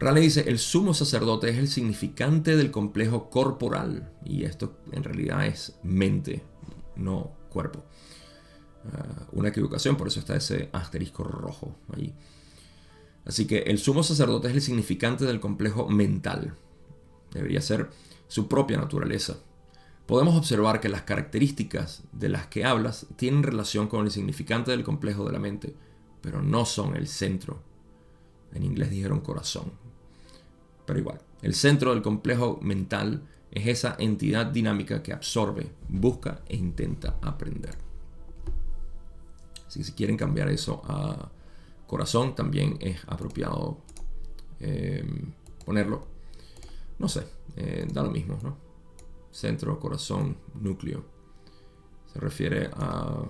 Raleigh 0.00 0.24
dice, 0.24 0.48
el 0.48 0.58
sumo 0.58 0.94
sacerdote 0.94 1.50
es 1.50 1.58
el 1.58 1.68
significante 1.68 2.56
del 2.56 2.70
complejo 2.70 3.28
corporal, 3.28 4.10
y 4.24 4.44
esto 4.44 4.78
en 4.92 5.04
realidad 5.04 5.44
es 5.46 5.78
mente, 5.82 6.42
no 6.96 7.32
cuerpo. 7.50 7.84
Ah, 8.94 9.26
una 9.32 9.50
equivocación, 9.50 9.96
por 9.96 10.08
eso 10.08 10.20
está 10.20 10.36
ese 10.36 10.70
asterisco 10.72 11.22
rojo 11.22 11.76
ahí. 11.94 12.14
Así 13.26 13.46
que 13.46 13.58
el 13.58 13.78
sumo 13.78 14.02
sacerdote 14.02 14.48
es 14.48 14.54
el 14.54 14.62
significante 14.62 15.26
del 15.26 15.38
complejo 15.38 15.86
mental. 15.86 16.54
Debería 17.30 17.60
ser 17.60 17.90
su 18.26 18.48
propia 18.48 18.78
naturaleza. 18.78 19.36
Podemos 20.06 20.34
observar 20.34 20.80
que 20.80 20.88
las 20.88 21.02
características 21.02 22.04
de 22.12 22.30
las 22.30 22.46
que 22.46 22.64
hablas 22.64 23.06
tienen 23.16 23.42
relación 23.42 23.86
con 23.86 24.06
el 24.06 24.10
significante 24.10 24.70
del 24.70 24.82
complejo 24.82 25.26
de 25.26 25.32
la 25.32 25.38
mente, 25.38 25.74
pero 26.22 26.40
no 26.40 26.64
son 26.64 26.96
el 26.96 27.06
centro. 27.06 27.62
En 28.54 28.64
inglés 28.64 28.90
dijeron 28.90 29.20
corazón, 29.20 29.72
pero 30.90 30.98
igual, 30.98 31.20
el 31.42 31.54
centro 31.54 31.92
del 31.92 32.02
complejo 32.02 32.58
mental 32.62 33.22
es 33.52 33.68
esa 33.68 33.94
entidad 34.00 34.46
dinámica 34.46 35.04
que 35.04 35.12
absorbe, 35.12 35.70
busca 35.88 36.40
e 36.48 36.56
intenta 36.56 37.16
aprender. 37.22 37.76
Así 39.68 39.78
que 39.78 39.84
si 39.84 39.92
quieren 39.92 40.16
cambiar 40.16 40.48
eso 40.48 40.82
a 40.84 41.30
corazón, 41.86 42.34
también 42.34 42.76
es 42.80 42.98
apropiado 43.06 43.78
eh, 44.58 45.04
ponerlo. 45.64 46.08
No 46.98 47.08
sé, 47.08 47.22
eh, 47.54 47.86
da 47.88 48.02
lo 48.02 48.10
mismo, 48.10 48.40
¿no? 48.42 48.56
centro, 49.30 49.78
corazón, 49.78 50.38
núcleo. 50.54 51.04
Se 52.12 52.18
refiere 52.18 52.68
a 52.72 53.28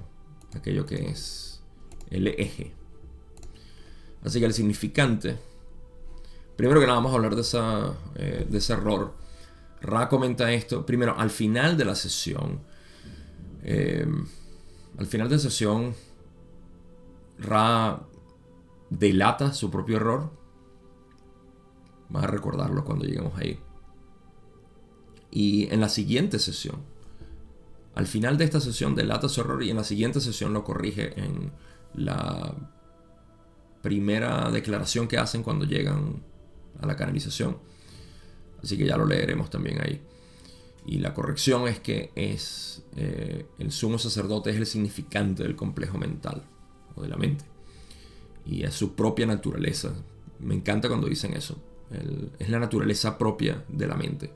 aquello 0.55 0.87
que 0.87 1.11
es 1.11 1.63
el 2.09 2.27
eje. 2.27 2.73
Así 4.25 4.41
que 4.41 4.47
el 4.47 4.55
significante, 4.55 5.50
primero 6.61 6.79
que 6.79 6.87
nada 6.87 6.99
vamos 6.99 7.13
a 7.13 7.15
hablar 7.15 7.35
de, 7.35 7.41
esa, 7.41 7.95
eh, 8.17 8.47
de 8.47 8.59
ese 8.59 8.75
error. 8.75 9.15
Ra 9.81 10.11
comenta 10.11 10.53
esto, 10.53 10.85
primero, 10.85 11.15
al 11.17 11.31
final 11.31 11.79
de 11.79 11.87
la 11.87 11.95
sesión, 11.95 12.61
eh, 13.63 14.07
al 14.99 15.07
final 15.07 15.31
de 15.31 15.37
la 15.37 15.41
sesión, 15.41 15.95
Ra 17.39 18.03
delata 18.91 19.55
su 19.55 19.71
propio 19.71 19.97
error. 19.97 20.31
Vas 22.11 22.25
a 22.25 22.27
recordarlo 22.27 22.85
cuando 22.85 23.07
lleguemos 23.07 23.39
ahí. 23.39 23.59
Y 25.31 25.73
en 25.73 25.81
la 25.81 25.89
siguiente 25.89 26.39
sesión, 26.39 26.77
al 27.95 28.07
final 28.07 28.37
de 28.37 28.45
esta 28.45 28.61
sesión 28.61 28.95
delata 28.95 29.31
su 29.31 29.41
error 29.41 29.63
y 29.63 29.71
en 29.71 29.79
la 29.79 29.85
siguiente 29.85 30.21
sesión 30.21 30.53
lo 30.53 30.63
corrige 30.63 31.19
en 31.19 31.53
la 31.95 32.55
primera 33.81 34.51
declaración 34.51 35.09
que 35.09 35.17
hacen 35.17 35.43
cuando 35.43 35.65
llegan 35.65 36.29
a 36.79 36.87
la 36.87 36.97
canalización. 36.97 37.59
Así 38.63 38.77
que 38.77 38.87
ya 38.87 38.97
lo 38.97 39.07
leeremos 39.07 39.51
también 39.51 39.81
ahí. 39.81 40.01
Y 40.87 40.99
la 40.99 41.15
corrección 41.15 41.69
es 41.69 41.79
que 41.81 42.11
es 42.15 42.83
eh, 42.97 43.47
el 43.59 43.71
sumo 43.71 43.99
sacerdote 43.99 44.51
es 44.51 44.57
el 44.57 44.67
significante 44.67 45.43
del 45.43 45.57
complejo 45.57 45.99
mental 45.99 46.43
o 46.95 47.03
de 47.03 47.09
la 47.09 47.17
mente. 47.17 47.45
Y 48.47 48.65
es 48.65 48.75
su 48.75 48.95
propia 48.95 49.27
naturaleza. 49.27 49.93
Me 50.39 50.55
encanta 50.55 50.89
cuando 50.89 51.09
dicen 51.09 51.35
eso. 51.35 51.61
es 52.39 52.49
la 52.49 52.59
naturaleza 52.59 53.19
propia 53.19 53.65
de 53.69 53.87
la 53.87 53.95
mente. 53.95 54.33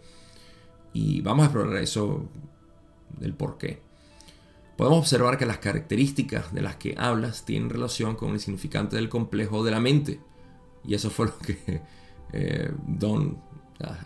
Y 0.93 1.21
vamos 1.23 1.45
a 1.45 1.47
explorar 1.47 1.83
eso 1.83 2.29
del 3.19 3.35
por 3.35 3.59
qué. 3.59 3.81
Podemos 4.77 4.99
observar 4.99 5.39
que 5.39 5.47
las 5.47 5.59
características 5.59 6.53
de 6.53 6.63
las 6.63 6.77
que 6.77 6.95
hablas 6.99 7.45
tienen 7.45 7.71
relación 7.71 8.17
con 8.17 8.33
el 8.33 8.41
significante 8.41 8.97
del 8.97 9.09
complejo 9.09 9.65
de 9.65 9.71
la 9.71 9.81
mente. 9.81 10.21
Y 10.85 10.95
eso 10.95 11.11
fue 11.11 11.27
lo 11.27 11.39
que 11.39 11.81
eh, 12.35 12.73
Don... 12.87 13.43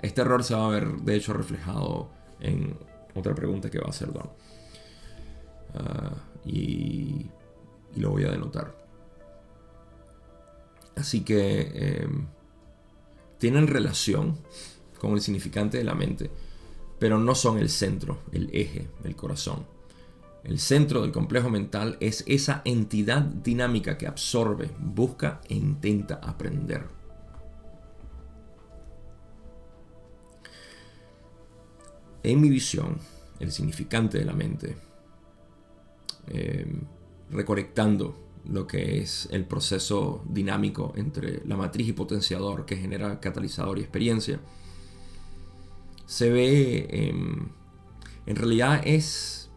Este 0.03 0.23
error 0.23 0.43
se 0.43 0.55
va 0.55 0.67
a 0.67 0.71
ver, 0.71 0.89
de 0.89 1.15
hecho, 1.15 1.33
reflejado 1.33 2.11
en 2.41 2.77
otra 3.15 3.35
pregunta 3.35 3.71
que 3.71 3.79
va 3.79 3.87
a 3.87 3.91
hacer 3.91 4.13
Don. 4.13 4.31
Ah, 5.75 6.15
y, 6.45 7.27
lo 7.97 8.11
voy 8.11 8.25
a 8.25 8.31
denotar. 8.31 8.75
Así 10.97 11.21
que 11.21 12.03
em, 12.03 12.27
tienen 13.39 13.67
relación 13.67 14.39
con 15.01 15.13
el 15.13 15.21
significante 15.21 15.79
de 15.79 15.85
la 15.85 15.95
mente 15.95 16.31
pero 16.99 17.19
no 17.19 17.35
son 17.35 17.59
el 17.59 17.69
centro, 17.69 18.19
el 18.33 18.51
eje, 18.53 18.89
el 19.05 19.17
corazón. 19.17 19.67
El 20.45 20.59
centro 20.59 21.03
del 21.03 21.13
complejo 21.13 21.51
mental 21.51 21.97
es 22.01 22.25
esa 22.27 22.63
entidad 22.65 23.23
dinámica 23.23 23.99
que 23.99 24.07
absorbe, 24.07 24.71
busca 24.79 25.41
e 25.49 25.55
intenta 25.55 26.15
aprender. 26.17 26.87
En 32.23 32.41
mi 32.41 32.49
visión, 32.49 32.99
el 33.39 33.53
significante 33.53 34.19
de 34.19 34.25
la 34.25 34.33
mente, 34.33 34.77
em, 36.27 36.81
recolectando 37.31 38.17
lo 38.47 38.67
que 38.67 38.99
es 38.99 39.29
el 39.31 39.45
proceso 39.45 40.25
dinámico 40.29 40.93
entre 40.97 41.45
la 41.47 41.57
matriz 41.57 41.89
y 41.89 41.93
potenciador 41.93 42.65
que 42.65 42.77
genera 42.77 43.21
catalizador 43.21 43.79
y 43.79 43.83
experiencia, 43.83 44.41
se 46.07 46.31
ve, 46.31 46.89
em, 46.91 47.49
en 48.27 48.37
realidad 48.37 48.81
es 48.85 49.51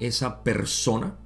esa 0.00 0.42
persona 0.42 1.16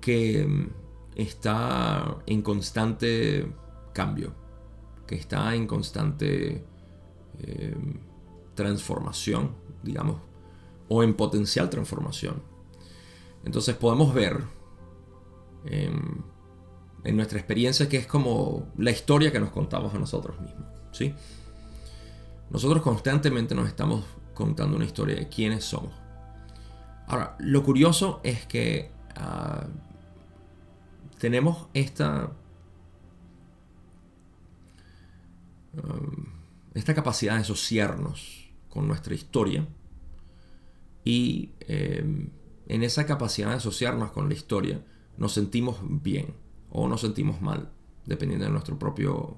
que 0.00 0.40
em, 0.40 0.70
está 1.16 2.18
en 2.26 2.42
constante 2.42 3.52
cambio, 3.92 4.34
que 5.06 5.16
está 5.16 5.54
en 5.54 5.66
constante 5.66 6.64
transformación, 8.54 9.54
digamos, 9.82 10.20
o 10.88 11.02
en 11.02 11.14
potencial 11.14 11.70
transformación. 11.70 12.42
Entonces 13.44 13.74
podemos 13.76 14.12
ver 14.12 14.44
en 15.64 17.16
nuestra 17.16 17.38
experiencia 17.38 17.88
que 17.88 17.96
es 17.96 18.06
como 18.06 18.68
la 18.76 18.90
historia 18.90 19.32
que 19.32 19.40
nos 19.40 19.50
contamos 19.50 19.94
a 19.94 19.98
nosotros 19.98 20.40
mismos, 20.40 20.66
¿sí? 20.92 21.14
Nosotros 22.50 22.82
constantemente 22.82 23.54
nos 23.54 23.68
estamos 23.68 24.04
contando 24.34 24.76
una 24.76 24.84
historia 24.84 25.16
de 25.16 25.28
quiénes 25.28 25.64
somos. 25.64 25.92
Ahora, 27.06 27.36
lo 27.38 27.62
curioso 27.62 28.20
es 28.22 28.46
que 28.46 28.90
ah, 29.16 29.66
tenemos 31.18 31.68
esta, 31.74 32.30
um, 35.74 36.26
esta 36.74 36.94
capacidad 36.94 37.34
de 37.34 37.40
asociarnos 37.40 38.39
con 38.70 38.88
nuestra 38.88 39.14
historia 39.14 39.66
y 41.04 41.50
em, 41.60 42.30
en 42.66 42.82
esa 42.82 43.04
capacidad 43.04 43.50
de 43.50 43.56
asociarnos 43.56 44.12
con 44.12 44.28
la 44.28 44.34
historia 44.34 44.84
nos 45.18 45.32
sentimos 45.32 45.78
bien 45.82 46.34
o 46.70 46.88
nos 46.88 47.00
sentimos 47.02 47.42
mal, 47.42 47.70
dependiendo 48.06 48.46
de 48.46 48.52
nuestro 48.52 48.78
propio 48.78 49.36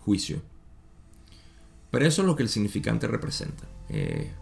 juicio. 0.00 0.42
Pero 1.90 2.06
eso 2.06 2.22
es 2.22 2.26
lo 2.26 2.34
que 2.34 2.42
el 2.42 2.48
significante 2.48 3.06
representa. 3.06 3.64
Eh, 3.88 4.32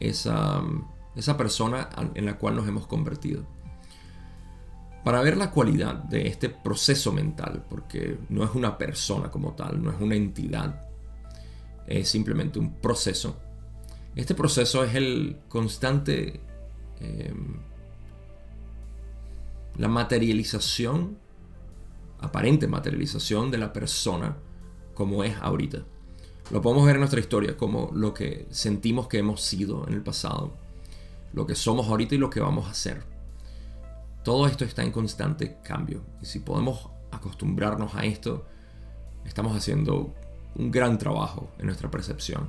esa, 0.00 0.62
esa 1.14 1.36
persona 1.36 1.88
en 2.14 2.24
la 2.24 2.38
cual 2.38 2.56
nos 2.56 2.66
hemos 2.66 2.86
convertido. 2.86 3.44
Para 5.04 5.20
ver 5.20 5.36
la 5.36 5.50
cualidad 5.50 5.96
de 5.96 6.26
este 6.26 6.48
proceso 6.48 7.12
mental, 7.12 7.66
porque 7.68 8.18
no 8.30 8.42
es 8.42 8.54
una 8.54 8.78
persona 8.78 9.30
como 9.30 9.52
tal, 9.52 9.82
no 9.82 9.90
es 9.90 10.00
una 10.00 10.14
entidad, 10.14 10.88
es 11.86 12.08
simplemente 12.08 12.58
un 12.58 12.72
proceso. 12.80 13.38
Este 14.16 14.34
proceso 14.34 14.84
es 14.84 14.94
el 14.94 15.38
constante, 15.48 16.40
em, 17.00 17.56
la 19.76 19.88
materialización, 19.88 21.18
aparente 22.20 22.68
materialización 22.68 23.50
de 23.50 23.58
la 23.58 23.72
persona 23.72 24.36
como 24.94 25.24
es 25.24 25.36
ahorita. 25.36 25.84
Lo 26.50 26.60
podemos 26.60 26.86
ver 26.86 26.96
en 26.96 27.00
nuestra 27.00 27.20
historia 27.20 27.56
como 27.56 27.90
lo 27.92 28.14
que 28.14 28.46
sentimos 28.50 29.08
que 29.08 29.18
hemos 29.18 29.40
sido 29.40 29.86
en 29.88 29.94
el 29.94 30.02
pasado, 30.02 30.52
lo 31.32 31.46
que 31.46 31.54
somos 31.54 31.88
ahorita 31.88 32.14
y 32.14 32.18
lo 32.18 32.30
que 32.30 32.40
vamos 32.40 32.66
a 32.66 32.70
hacer. 32.70 33.02
Todo 34.22 34.46
esto 34.46 34.64
está 34.64 34.82
en 34.82 34.92
constante 34.92 35.58
cambio. 35.64 36.02
Y 36.22 36.26
si 36.26 36.38
podemos 36.38 36.88
acostumbrarnos 37.10 37.94
a 37.94 38.04
esto, 38.04 38.46
estamos 39.24 39.56
haciendo 39.56 40.14
un 40.54 40.70
gran 40.70 40.98
trabajo 40.98 41.50
en 41.58 41.66
nuestra 41.66 41.90
percepción. 41.90 42.48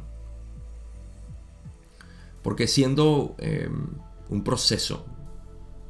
Porque 2.46 2.68
siendo 2.68 3.34
em, 3.40 3.88
un 4.30 4.44
proceso 4.44 5.04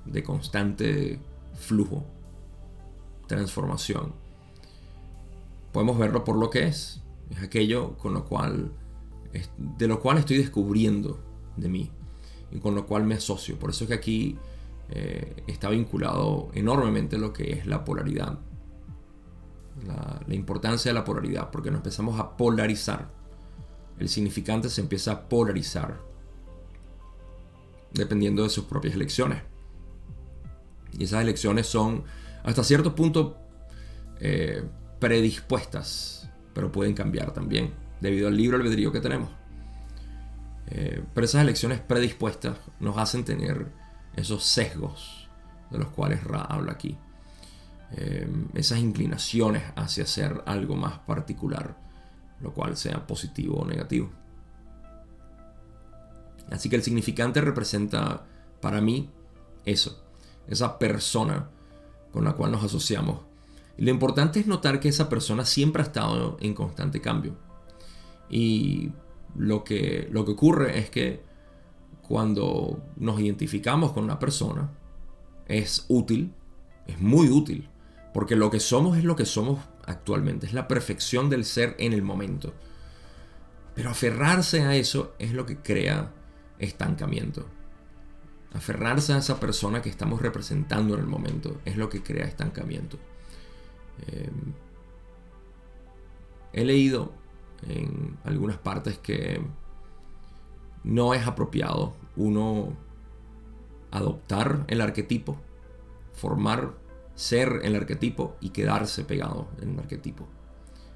de 0.05 0.23
constante 0.23 1.19
flujo, 1.53 2.05
transformación, 3.27 4.13
podemos 5.73 5.97
verlo 5.97 6.23
por 6.23 6.37
lo 6.37 6.49
que 6.49 6.67
es, 6.67 7.01
es 7.29 7.43
aquello 7.43 7.97
con 7.97 8.13
lo 8.13 8.23
cual, 8.23 8.71
de 9.57 9.87
lo 9.89 9.99
cual 9.99 10.19
estoy 10.19 10.37
descubriendo 10.37 11.19
de 11.57 11.67
mí 11.67 11.91
y 12.53 12.59
con 12.59 12.73
lo 12.73 12.87
cual 12.87 13.03
me 13.03 13.15
asocio. 13.15 13.59
Por 13.59 13.71
eso 13.71 13.83
es 13.83 13.89
que 13.89 13.95
aquí 13.95 14.37
eh, 14.91 15.43
está 15.47 15.67
vinculado 15.67 16.51
enormemente 16.53 17.17
lo 17.17 17.33
que 17.33 17.51
es 17.51 17.65
la 17.65 17.83
polaridad. 17.83 18.39
La, 19.85 20.21
la, 20.25 20.33
importancia 20.33 20.89
de 20.89 20.93
la 20.93 21.03
polaridad, 21.03 21.51
porque 21.51 21.69
nos 21.69 21.79
empezamos 21.79 22.17
a 22.17 22.37
polarizar. 22.37 23.11
El 23.99 24.07
significante 24.07 24.69
se 24.69 24.79
empieza 24.79 25.11
a 25.11 25.27
polarizar 25.27 26.04
dependiendo 27.95 28.43
de 28.43 28.49
sus 28.49 28.65
propias 28.65 28.93
elecciones. 28.93 29.41
Y 30.93 31.05
esas 31.05 31.21
elecciones 31.21 31.67
son 31.67 32.03
hasta 32.43 32.63
cierto 32.63 32.95
punto 32.95 33.37
eh, 34.19 34.63
predispuestas 34.99 36.25
pero 36.55 36.71
pueden 36.71 36.93
cambiar 36.93 37.33
también, 37.33 37.73
debido 37.99 38.29
al 38.29 38.37
libro 38.37 38.55
albedrío 38.55 38.91
que 38.91 39.01
tenemos. 39.01 39.29
Eh, 40.67 41.03
pero 41.13 41.25
esas 41.25 41.41
elecciones 41.41 41.81
predispuestas 41.81 42.57
nos 42.79 42.97
hacen 42.97 43.25
tener 43.25 43.67
esos 44.15 44.43
sesgos 44.45 45.29
de 45.69 45.77
los 45.77 45.89
cuales 45.89 46.23
Ra 46.23 46.41
habla 46.41 46.71
aquí. 46.71 46.97
Eh, 47.91 48.27
esas 48.53 48.79
inclinaciones 48.79 49.63
hacia 49.75 50.05
hacer 50.05 50.41
algo 50.45 50.75
más 50.77 50.97
particular, 50.99 51.77
lo 52.39 52.53
cual 52.53 52.77
sea 52.77 53.05
positivo 53.05 53.57
o 53.57 53.67
negativo. 53.67 54.09
Así 56.55 56.69
que 56.69 56.75
el 56.75 56.83
significante 56.83 57.41
representa 57.41 58.25
para 58.61 58.81
mí 58.81 59.09
eso, 59.65 60.03
esa 60.47 60.79
persona 60.79 61.49
con 62.11 62.23
la 62.23 62.33
cual 62.33 62.51
nos 62.51 62.63
asociamos 62.63 63.19
y 63.77 63.83
lo 63.83 63.91
importante 63.91 64.39
es 64.39 64.47
notar 64.47 64.79
que 64.79 64.89
esa 64.89 65.09
persona 65.09 65.45
siempre 65.45 65.81
ha 65.81 65.85
estado 65.85 66.37
en 66.39 66.53
constante 66.53 67.01
cambio. 67.01 67.35
Y 68.29 68.91
lo 69.35 69.63
que, 69.63 70.07
lo 70.11 70.23
que 70.25 70.31
ocurre 70.31 70.79
es 70.79 70.89
que 70.89 71.21
cuando 72.01 72.81
nos 72.95 73.19
identificamos 73.19 73.91
con 73.91 74.05
una 74.05 74.19
persona, 74.19 74.71
es 75.47 75.85
útil, 75.89 76.33
es 76.87 76.99
muy 77.01 77.29
útil, 77.29 77.67
porque 78.13 78.35
lo 78.35 78.49
que 78.49 78.59
somos 78.59 78.97
es 78.97 79.03
lo 79.03 79.15
que 79.15 79.25
somos 79.25 79.59
actualmente, 79.85 80.47
es 80.47 80.53
la 80.53 80.67
perfección 80.67 81.29
del 81.29 81.43
ser 81.43 81.75
en 81.77 81.93
el 81.93 82.01
momento. 82.01 82.53
Pero 83.75 83.89
aferrarse 83.89 84.61
a 84.61 84.75
eso 84.75 85.15
es 85.19 85.33
lo 85.33 85.45
que 85.45 85.57
crea 85.57 86.13
estancamiento. 86.59 87.45
Aferrarse 88.53 89.13
a 89.13 89.17
esa 89.17 89.39
persona 89.39 89.81
que 89.81 89.89
estamos 89.89 90.21
representando 90.21 90.93
en 90.93 91.01
el 91.01 91.07
momento 91.07 91.59
es 91.65 91.77
lo 91.77 91.89
que 91.89 92.01
crea 92.01 92.25
estancamiento. 92.25 92.97
Eh, 94.07 94.31
he 96.53 96.63
leído 96.63 97.11
en 97.67 98.17
algunas 98.23 98.57
partes 98.57 98.97
que 98.97 99.41
no 100.83 101.13
es 101.13 101.27
apropiado 101.27 101.93
uno 102.15 102.73
adoptar 103.91 104.65
el 104.67 104.81
arquetipo, 104.81 105.37
formar, 106.13 106.73
ser 107.15 107.61
el 107.63 107.75
arquetipo 107.75 108.35
y 108.41 108.49
quedarse 108.49 109.03
pegado 109.03 109.47
en 109.61 109.71
el 109.73 109.79
arquetipo, 109.79 110.27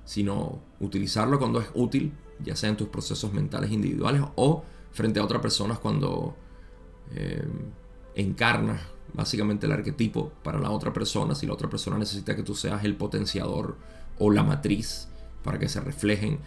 sino 0.06 0.62
utilizarlo 0.80 1.40
cuando 1.40 1.60
es 1.60 1.70
útil, 1.74 2.14
ya 2.40 2.56
sea 2.56 2.70
en 2.70 2.78
tus 2.78 2.90
procesos 2.90 3.34
mentales 3.34 3.72
individuales 3.72 4.22
o 4.36 4.64
frente 4.92 5.20
a 5.20 5.24
otras 5.24 5.42
personas 5.42 5.80
cuando 5.80 6.36
eh, 7.12 7.48
encarnas 8.16 8.82
básicamente 9.14 9.66
el 9.66 9.72
arquetipo 9.72 10.32
para 10.44 10.60
la 10.60 10.72
otra 10.72 10.94
persona, 10.94 11.36
si 11.36 11.48
la 11.48 11.54
otra 11.54 11.70
persona 11.70 11.98
necesita 11.98 12.36
que 12.36 12.44
tú 12.44 12.56
seas 12.56 12.84
el 12.84 12.96
potenciador 12.96 13.78
o 14.20 14.32
la 14.32 14.44
matriz 14.44 15.08
para 15.44 15.58
que 15.58 15.70
se 15.70 15.80
reflejen 15.82 16.40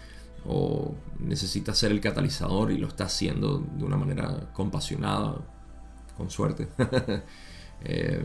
o 0.45 0.95
necesita 1.19 1.75
ser 1.75 1.93
el 1.93 2.01
catalizador 2.01 2.73
y 2.73 2.79
lo 2.79 2.89
está 2.89 3.05
haciendo 3.05 3.59
de 3.59 3.85
una 3.85 3.97
manera 3.97 4.51
compasionada, 4.53 5.37
con 6.17 6.31
suerte. 6.31 6.69
Eh, 7.85 8.23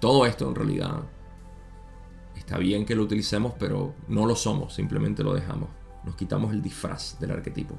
todo 0.00 0.24
esto 0.24 0.48
en 0.48 0.54
realidad 0.54 1.02
está 2.34 2.56
bien 2.56 2.86
que 2.86 2.94
lo 2.94 3.02
utilicemos, 3.02 3.52
pero 3.58 3.94
no 4.08 4.24
lo 4.24 4.34
somos, 4.34 4.72
simplemente 4.72 5.22
lo 5.22 5.34
dejamos. 5.34 5.68
Nos 6.04 6.16
quitamos 6.16 6.54
el 6.54 6.62
disfraz 6.62 7.20
del 7.20 7.32
arquetipo. 7.32 7.76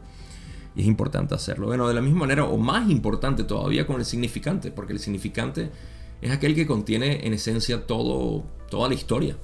Y 0.76 0.82
es 0.82 0.88
importante 0.88 1.36
hacerlo. 1.36 1.68
Bueno, 1.68 1.88
de 1.88 1.94
la 1.94 2.02
misma 2.02 2.22
manera, 2.22 2.46
o 2.46 2.58
más 2.58 2.90
importante 2.90 3.44
todavía 3.44 3.88
con 3.88 3.98
el 3.98 4.06
significante, 4.06 4.72
porque 4.72 4.94
el 4.94 5.00
significante 5.00 5.72
es 6.22 6.32
aquel 6.32 6.56
que 6.56 6.68
contiene 6.68 7.26
en 7.26 7.34
esencia 7.34 7.88
todo, 7.88 8.44
toda 8.70 8.88
la 8.88 8.94
historia 8.94 9.38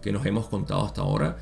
que 0.00 0.12
nos 0.12 0.24
hemos 0.26 0.48
contado 0.48 0.84
hasta 0.84 1.02
ahora 1.02 1.38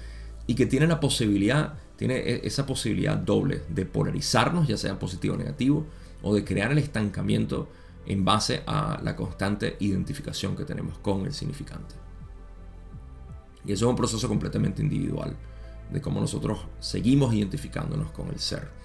y 0.46 0.54
que 0.54 0.66
tiene 0.66 0.86
la 0.86 1.00
posibilidad, 1.00 1.74
tiene 1.96 2.16
e, 2.16 2.46
esa 2.46 2.66
posibilidad 2.66 3.16
doble 3.16 3.62
de 3.68 3.86
polarizarnos, 3.86 4.68
ya 4.68 4.76
sea 4.76 4.98
positivo 4.98 5.34
o 5.34 5.38
negativo, 5.38 5.86
o 6.22 6.34
de 6.34 6.44
crear 6.44 6.72
el 6.72 6.78
estancamiento 6.78 7.68
en 8.06 8.24
base 8.24 8.62
a 8.66 9.00
la 9.02 9.16
constante 9.16 9.76
identificación 9.80 10.56
que 10.56 10.64
tenemos 10.64 10.98
con 10.98 11.24
el 11.26 11.32
significante. 11.32 11.94
Y 13.64 13.72
eso 13.72 13.86
es 13.86 13.90
un 13.90 13.96
proceso 13.96 14.28
completamente 14.28 14.82
individual, 14.82 15.36
de 15.90 16.00
cómo 16.00 16.20
nosotros 16.20 16.60
seguimos 16.78 17.34
identificándonos 17.34 18.10
con 18.12 18.28
el 18.28 18.38
ser. 18.38 18.79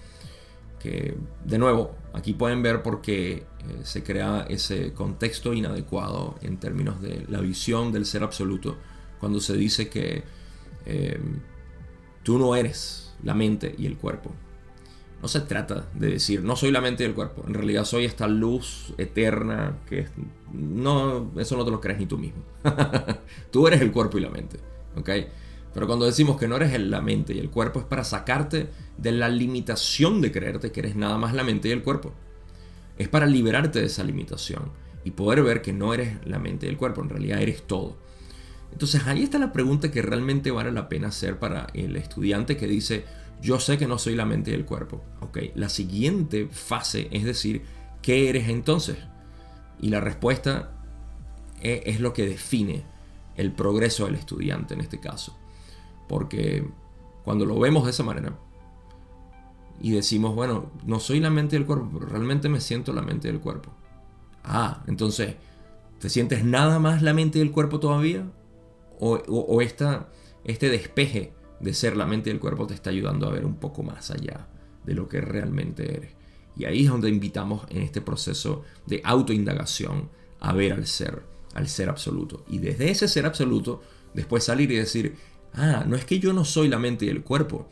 De 1.44 1.58
nuevo, 1.58 1.94
aquí 2.12 2.32
pueden 2.32 2.62
ver 2.62 2.82
por 2.82 3.00
qué 3.00 3.32
eh, 3.32 3.44
se 3.82 4.02
crea 4.02 4.46
ese 4.48 4.92
contexto 4.92 5.52
inadecuado 5.52 6.36
en 6.42 6.58
términos 6.58 7.00
de 7.00 7.24
la 7.28 7.40
visión 7.40 7.92
del 7.92 8.06
ser 8.06 8.22
absoluto, 8.22 8.76
cuando 9.20 9.40
se 9.40 9.56
dice 9.56 9.88
que 9.88 10.24
eh, 10.86 11.18
Tú 12.26 12.40
no 12.40 12.56
eres 12.56 13.14
la 13.22 13.34
mente 13.34 13.76
y 13.78 13.86
el 13.86 13.96
cuerpo. 13.96 14.32
No 15.22 15.28
se 15.28 15.42
trata 15.42 15.86
de 15.94 16.08
decir, 16.08 16.42
no 16.42 16.56
soy 16.56 16.72
la 16.72 16.80
mente 16.80 17.04
y 17.04 17.06
el 17.06 17.14
cuerpo. 17.14 17.44
En 17.46 17.54
realidad 17.54 17.84
soy 17.84 18.04
esta 18.04 18.26
luz 18.26 18.92
eterna 18.98 19.78
que 19.88 20.08
no, 20.52 21.30
eso 21.38 21.56
no 21.56 21.64
te 21.64 21.70
lo 21.70 21.80
crees 21.80 22.00
ni 22.00 22.06
tú 22.06 22.18
mismo. 22.18 22.42
tú 23.52 23.68
eres 23.68 23.80
el 23.80 23.92
cuerpo 23.92 24.18
y 24.18 24.22
la 24.22 24.30
mente. 24.30 24.58
¿Ok? 24.96 25.08
Pero 25.76 25.88
cuando 25.88 26.06
decimos 26.06 26.38
que 26.38 26.48
no 26.48 26.56
eres 26.56 26.80
la 26.80 27.02
mente 27.02 27.34
y 27.34 27.38
el 27.38 27.50
cuerpo 27.50 27.80
es 27.80 27.84
para 27.84 28.02
sacarte 28.02 28.70
de 28.96 29.12
la 29.12 29.28
limitación 29.28 30.22
de 30.22 30.32
creerte 30.32 30.72
que 30.72 30.80
eres 30.80 30.96
nada 30.96 31.18
más 31.18 31.34
la 31.34 31.44
mente 31.44 31.68
y 31.68 31.72
el 31.72 31.82
cuerpo. 31.82 32.14
Es 32.96 33.08
para 33.10 33.26
liberarte 33.26 33.80
de 33.80 33.84
esa 33.84 34.02
limitación 34.02 34.70
y 35.04 35.10
poder 35.10 35.42
ver 35.42 35.60
que 35.60 35.74
no 35.74 35.92
eres 35.92 36.16
la 36.24 36.38
mente 36.38 36.64
y 36.64 36.70
el 36.70 36.78
cuerpo, 36.78 37.02
en 37.02 37.10
realidad 37.10 37.42
eres 37.42 37.66
todo. 37.66 37.98
Entonces 38.72 39.06
ahí 39.06 39.22
está 39.22 39.38
la 39.38 39.52
pregunta 39.52 39.90
que 39.90 40.00
realmente 40.00 40.50
vale 40.50 40.72
la 40.72 40.88
pena 40.88 41.08
hacer 41.08 41.38
para 41.38 41.66
el 41.74 41.94
estudiante 41.96 42.56
que 42.56 42.66
dice, 42.66 43.04
yo 43.42 43.60
sé 43.60 43.76
que 43.76 43.86
no 43.86 43.98
soy 43.98 44.14
la 44.14 44.24
mente 44.24 44.52
y 44.52 44.54
el 44.54 44.64
cuerpo. 44.64 45.04
Ok, 45.20 45.40
la 45.56 45.68
siguiente 45.68 46.48
fase 46.50 47.08
es 47.10 47.24
decir, 47.24 47.64
¿qué 48.00 48.30
eres 48.30 48.48
entonces? 48.48 48.96
Y 49.78 49.90
la 49.90 50.00
respuesta 50.00 50.72
es, 51.60 51.82
es 51.84 52.00
lo 52.00 52.14
que 52.14 52.26
define 52.26 52.86
el 53.36 53.52
progreso 53.52 54.06
del 54.06 54.14
estudiante 54.14 54.72
en 54.72 54.80
este 54.80 55.00
caso. 55.00 55.36
Porque 56.08 56.68
cuando 57.24 57.44
lo 57.44 57.58
vemos 57.58 57.84
de 57.84 57.90
esa 57.90 58.02
manera 58.02 58.38
y 59.80 59.90
decimos, 59.90 60.34
bueno, 60.34 60.70
no 60.84 61.00
soy 61.00 61.20
la 61.20 61.30
mente 61.30 61.56
y 61.56 61.58
el 61.58 61.66
cuerpo, 61.66 61.90
pero 61.92 62.06
realmente 62.06 62.48
me 62.48 62.60
siento 62.60 62.92
la 62.92 63.02
mente 63.02 63.28
y 63.28 63.30
el 63.30 63.40
cuerpo. 63.40 63.70
Ah, 64.44 64.82
entonces, 64.86 65.36
¿te 65.98 66.08
sientes 66.08 66.44
nada 66.44 66.78
más 66.78 67.02
la 67.02 67.12
mente 67.12 67.38
y 67.38 67.42
el 67.42 67.52
cuerpo 67.52 67.80
todavía? 67.80 68.26
o, 68.98 69.60
este 69.60 70.70
despeje 70.70 71.32
de 71.60 71.74
ser 71.74 71.96
la 71.96 72.06
mente 72.06 72.30
y 72.30 72.32
el 72.32 72.40
cuerpo 72.40 72.66
te 72.66 72.74
está 72.74 72.90
ayudando 72.90 73.26
a 73.26 73.32
ver 73.32 73.44
un 73.44 73.56
poco 73.56 73.82
más 73.82 74.10
allá 74.10 74.48
de 74.84 74.94
lo 74.94 75.08
que 75.08 75.20
realmente 75.20 75.96
eres. 75.96 76.12
Y 76.56 76.64
ahí 76.64 76.84
es 76.84 76.90
donde 76.90 77.08
invitamos 77.08 77.66
en 77.68 77.82
este 77.82 78.00
proceso 78.00 78.62
de 78.86 79.00
autoindagación 79.04 80.08
a 80.40 80.52
ver 80.52 80.72
al 80.72 80.86
ser, 80.86 81.22
al 81.54 81.68
ser 81.68 81.88
absoluto. 81.88 82.44
Y 82.48 82.58
desde 82.58 82.90
ese 82.90 83.08
ser 83.08 83.26
absoluto, 83.26 83.82
después 84.14 84.44
salir 84.44 84.70
y 84.70 84.76
decir, 84.76 85.16
ah, 85.56 85.84
no 85.86 85.96
es 85.96 86.04
que 86.04 86.18
yo 86.18 86.32
no 86.32 86.44
soy 86.44 86.68
la 86.68 86.78
mente 86.78 87.06
y 87.06 87.08
el 87.08 87.22
cuerpo, 87.22 87.68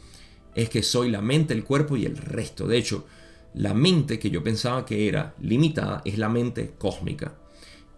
es 0.54 0.68
que 0.68 0.82
soy 0.82 1.10
la 1.10 1.20
mente, 1.20 1.54
el 1.54 1.64
cuerpo 1.64 1.96
y 1.96 2.06
el 2.06 2.16
resto. 2.16 2.66
De 2.66 2.78
hecho, 2.78 3.06
la 3.54 3.74
mente 3.74 4.18
que 4.18 4.30
yo 4.30 4.42
pensaba 4.42 4.84
que 4.84 5.08
era 5.08 5.34
limitada 5.40 6.02
es 6.04 6.18
la 6.18 6.28
mente 6.28 6.74
cósmica. 6.78 7.36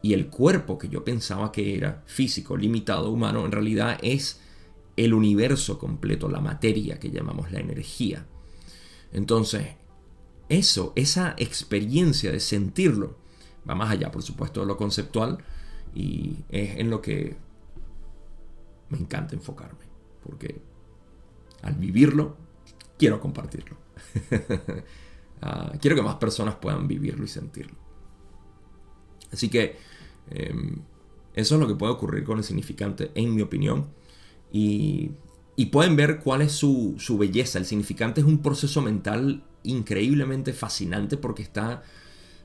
Y 0.03 0.13
el 0.13 0.29
cuerpo 0.29 0.79
que 0.79 0.89
yo 0.89 1.05
pensaba 1.05 1.51
que 1.51 1.77
era 1.77 2.03
físico, 2.07 2.57
limitado, 2.57 3.11
humano, 3.11 3.45
en 3.45 3.53
realidad 3.53 3.99
es 4.03 4.41
el 4.97 5.15
universo 5.15 5.79
completo, 5.79 6.29
la 6.29 6.41
materia 6.41 6.99
que 6.99 7.11
llamamos 7.11 7.51
la 7.53 7.61
energía. 7.61 8.27
Entonces, 9.13 9.67
eso, 10.49 10.93
esa 10.95 11.35
experiencia 11.39 12.31
de 12.31 12.41
sentirlo, 12.41 13.17
va 13.69 13.75
más 13.75 13.91
allá, 13.91 14.11
por 14.11 14.23
supuesto, 14.23 14.61
de 14.61 14.67
lo 14.67 14.77
conceptual 14.77 15.39
y 15.95 16.37
es 16.51 16.79
en 16.79 16.91
lo 16.91 17.03
que 17.03 17.37
me 18.91 18.99
encanta 18.99 19.35
enfocarme, 19.35 19.85
porque 20.23 20.61
al 21.63 21.75
vivirlo, 21.75 22.37
quiero 22.99 23.21
compartirlo. 23.21 23.77
Ah, 25.43 25.71
quiero 25.83 25.95
que 25.95 26.01
más 26.01 26.15
personas 26.15 26.55
puedan 26.55 26.89
vivirlo 26.89 27.23
y 27.23 27.29
sentirlo. 27.29 27.77
Así 29.31 29.51
que 29.51 29.77
Em, 30.31 30.83
eso 31.35 31.55
es 31.55 31.61
lo 31.61 31.69
que 31.69 31.75
puede 31.75 31.93
ocurrir 31.93 32.25
con 32.25 32.39
el 32.39 32.45
significante, 32.45 33.11
en 33.15 33.35
mi 33.35 33.43
opinión. 33.43 33.87
Y, 34.53 35.13
pueden 35.73 35.97
ver 35.97 36.21
cuál 36.21 36.43
es 36.43 36.53
su, 36.53 36.97
belleza. 37.19 37.59
El 37.59 37.67
significante 37.67 38.21
es 38.21 38.27
un 38.27 38.43
proceso 38.43 38.83
mental 38.83 39.45
increíblemente 39.63 40.53
fascinante 40.53 41.17
porque 41.17 41.43
está 41.43 41.83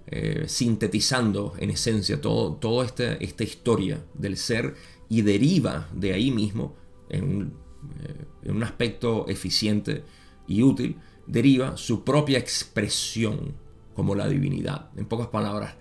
eh, 0.08 0.46
sintetizando 0.48 1.54
en 1.60 1.70
esencia 1.70 2.20
toda 2.20 2.60
todo 2.60 2.84
este, 2.84 3.24
esta 3.24 3.44
historia 3.44 4.04
del 4.16 4.38
ser 4.38 4.76
y 5.12 5.24
deriva 5.24 5.90
de 5.94 6.14
ahí 6.14 6.32
mismo 6.32 6.78
en 7.10 7.26
un, 7.26 7.54
eh, 8.00 8.26
en 8.44 8.56
un 8.56 8.64
aspecto 8.64 9.28
eficiente 9.28 10.06
y 10.48 10.64
útil, 10.64 10.96
deriva 11.28 11.76
su 11.76 12.06
propia 12.06 12.40
expresión 12.40 13.54
como 13.94 14.16
la 14.16 14.30
divinidad. 14.30 14.90
En 14.96 15.06
pocas 15.06 15.28
palabras, 15.28 15.76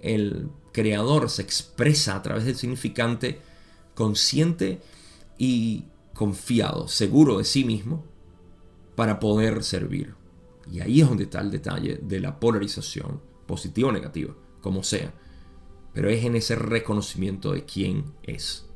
el 0.00 0.48
creador 0.72 1.28
se 1.28 1.42
expresa 1.42 2.16
a 2.16 2.22
través 2.22 2.46
del 2.46 2.56
significante 2.56 3.42
consciente 3.94 4.80
y 5.36 5.84
confiado, 6.14 6.88
seguro 6.88 7.36
de 7.36 7.44
sí 7.44 7.66
mismo, 7.66 8.06
para 8.94 9.20
poder 9.20 9.62
servir. 9.62 10.14
Y 10.72 10.80
ahí 10.80 11.02
es 11.02 11.08
donde 11.08 11.24
está 11.24 11.42
el 11.42 11.50
detalle 11.50 12.00
de 12.02 12.18
la 12.18 12.40
polarización, 12.40 13.20
positiva 13.46 13.90
o 13.90 13.92
negativa, 13.92 14.34
como 14.62 14.82
sea. 14.82 15.12
Pero 15.92 16.08
es 16.08 16.24
en 16.24 16.34
ese 16.34 16.56
reconocimiento 16.56 17.52
de 17.52 17.66
quién 17.66 18.14
es. 18.22 18.69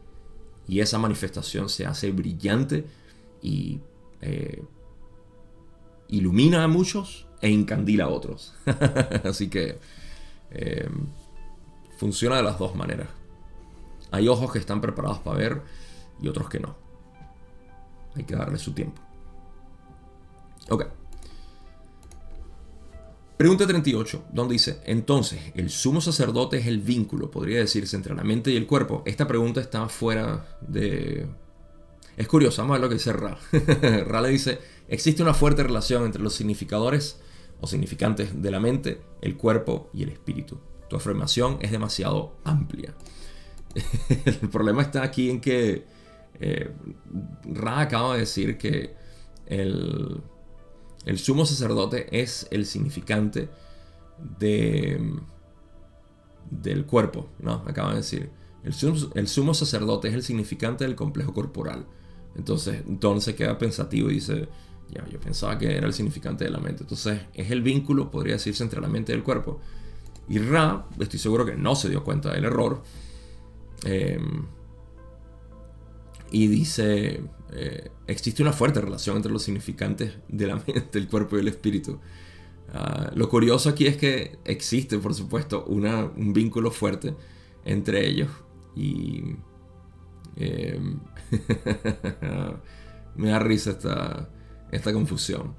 Y 0.67 0.81
esa 0.81 0.99
manifestación 0.99 1.69
se 1.69 1.87
hace 1.87 2.11
brillante 2.11 2.87
y 3.43 3.81
eh, 4.21 4.63
ilumina 6.09 6.65
a 6.65 6.69
muchos 6.69 7.27
e 7.41 7.51
encandila 7.51 8.05
a 8.05 8.09
otros. 8.09 8.55
Así 9.25 9.49
que 9.49 9.79
eh, 10.51 10.89
funciona 11.99 12.37
de 12.37 12.43
las 12.43 12.59
dos 12.59 12.75
maneras. 12.75 13.09
Hay 14.11 14.29
ojos 14.29 14.53
que 14.53 14.59
están 14.59 14.81
preparados 14.81 15.19
para 15.19 15.37
ver 15.37 15.63
y 16.23 16.29
otros 16.29 16.49
que 16.49 16.61
no. 16.61 16.77
Hay 18.15 18.25
que 18.25 18.37
darle 18.37 18.59
su 18.59 18.73
tiempo. 18.73 19.03
Ok. 20.71 20.87
Pregunta 23.37 23.67
38, 23.67 24.27
donde 24.33 24.53
dice, 24.53 24.81
entonces, 24.85 25.41
¿el 25.57 25.69
sumo 25.69 26.01
sacerdote 26.01 26.59
es 26.59 26.67
el 26.69 26.79
vínculo, 26.79 27.33
podría 27.33 27.59
decirse, 27.59 27.97
entre 27.97 28.15
la 28.15 28.23
mente 28.23 28.53
y 28.53 28.57
el 28.57 28.67
cuerpo? 28.67 29.03
Esta 29.07 29.27
pregunta 29.27 29.61
está 29.61 29.89
fuera 29.89 30.57
de... 30.61 31.27
Es 32.17 32.29
curioso, 32.29 32.63
vamos 32.63 32.77
a 32.77 32.79
ver 32.79 32.83
lo 32.83 32.89
que 32.89 32.95
dice 32.95 33.13
Ra. 33.13 33.37
Ra 34.07 34.21
le 34.21 34.29
dice, 34.29 34.61
existe 34.87 35.21
una 35.21 35.35
fuerte 35.35 35.65
relación 35.65 36.05
entre 36.05 36.23
los 36.23 36.35
significadores 36.35 37.19
o 37.61 37.67
significantes 37.67 38.41
de 38.41 38.51
la 38.53 38.61
mente, 38.61 39.03
el 39.21 39.37
cuerpo 39.37 39.91
y 39.93 40.05
el 40.05 40.11
espíritu. 40.11 40.61
Tu 40.89 40.95
afirmación 40.95 41.59
es 41.61 41.73
demasiado 41.73 42.37
amplia. 42.45 42.95
el 44.27 44.49
problema 44.49 44.83
está 44.83 45.03
aquí 45.03 45.29
en 45.29 45.41
que 45.41 45.85
eh, 46.39 46.71
Ra 47.53 47.81
acaba 47.81 48.15
de 48.15 48.21
decir 48.21 48.59
que 48.59 48.95
el 49.47 50.23
el 51.07 51.19
sumo 51.19 51.45
sacerdote 51.45 52.07
es 52.11 52.47
el 52.51 52.67
significante 52.67 53.49
de, 54.39 55.01
del 56.51 56.87
cuerpo, 56.87 57.29
¿no? 57.41 57.63
Acaba 57.67 57.91
de 57.91 57.97
decir. 57.97 58.31
El 58.65 58.73
sumo, 59.29 59.53
sacerdote 59.53 60.09
es 60.09 60.15
el 60.15 60.23
significante 60.23 60.85
del 60.85 60.97
complejo 60.97 61.35
corporal. 61.35 61.85
Entonces, 62.35 62.83
entonces 62.89 63.35
queda 63.35 63.59
pensativo 63.59 64.11
y 64.11 64.15
dice, 64.15 64.49
ya, 64.91 65.07
yo 65.07 65.21
pensaba 65.21 65.59
que 65.59 65.77
era 65.77 65.87
el 65.87 65.93
significante 65.93 66.45
de 66.45 66.51
la 66.51 66.59
mente. 66.59 66.83
Entonces, 66.83 67.21
es 67.35 67.51
el 67.51 67.61
vínculo, 67.61 68.11
podría 68.11 68.35
decirse, 68.35 68.63
entre 68.63 68.81
la 68.81 68.89
mente 68.89 69.13
y 69.13 69.17
el 69.17 69.23
cuerpo. 69.23 69.61
Y 70.31 70.39
Ra, 70.39 70.87
estoy 70.99 71.19
seguro 71.19 71.45
que 71.45 71.55
no 71.55 71.77
se 71.77 71.91
dio 71.91 72.03
cuenta 72.03 72.33
del 72.33 72.47
error. 72.47 72.83
Em, 73.85 74.47
y 76.35 76.49
dice, 76.49 77.23
eh, 77.53 77.93
existe 78.09 78.43
una 78.43 78.53
fuerte 78.53 78.81
relación 78.81 79.15
entre 79.15 79.31
los 79.31 79.45
significantes 79.45 80.15
de 80.27 80.49
la 80.49 80.57
mente, 80.67 80.99
el 80.99 81.07
cuerpo 81.07 81.37
y 81.37 81.41
el 81.41 81.47
espíritu. 81.47 82.01
Ah, 82.73 83.13
lo 83.15 83.29
curioso 83.29 83.69
aquí 83.69 83.87
es 83.87 83.97
que 83.97 84.37
existe, 84.45 84.99
por 84.99 85.15
supuesto, 85.15 85.65
un 85.65 86.33
vínculo 86.33 86.73
fuerte 86.73 87.15
entre 87.65 88.09
ellos. 88.09 88.31
Y 88.75 89.37
em, 90.35 90.99
me 93.15 93.29
da 93.29 93.39
risa 93.39 93.71
esta, 93.71 94.29
esta 94.73 94.93
confusión. 94.93 95.55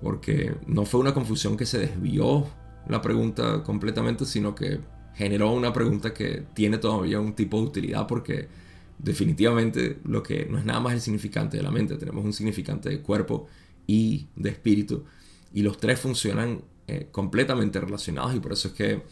Porque 0.00 0.54
no 0.68 0.84
fue 0.84 1.00
una 1.00 1.12
confusión 1.12 1.56
que 1.56 1.66
se 1.66 1.80
desvió 1.80 2.46
la 2.86 3.02
pregunta 3.02 3.64
completamente, 3.64 4.26
sino 4.26 4.54
que 4.54 4.78
generó 5.16 5.50
una 5.50 5.72
pregunta 5.72 6.14
que 6.14 6.44
tiene 6.54 6.78
todavía 6.78 7.18
un 7.18 7.34
tipo 7.34 7.56
de 7.56 7.64
utilidad 7.64 8.06
porque 8.06 8.67
definitivamente 8.98 10.00
lo 10.04 10.22
que 10.22 10.46
no 10.46 10.58
es 10.58 10.64
nada 10.64 10.80
más 10.80 10.92
el 10.92 11.00
significante 11.00 11.56
de 11.56 11.62
la 11.62 11.70
mente, 11.70 11.96
tenemos 11.96 12.24
un 12.24 12.32
significante 12.32 12.88
de 12.88 13.00
cuerpo 13.00 13.46
y 13.86 14.26
de 14.36 14.50
espíritu, 14.50 15.04
y 15.52 15.62
los 15.62 15.78
tres 15.78 16.00
funcionan 16.00 16.62
eh, 16.86 17.08
completamente 17.10 17.80
relacionados, 17.80 18.34
y 18.34 18.40
por 18.40 18.52
eso 18.52 18.68
es 18.68 18.74
que 18.74 19.02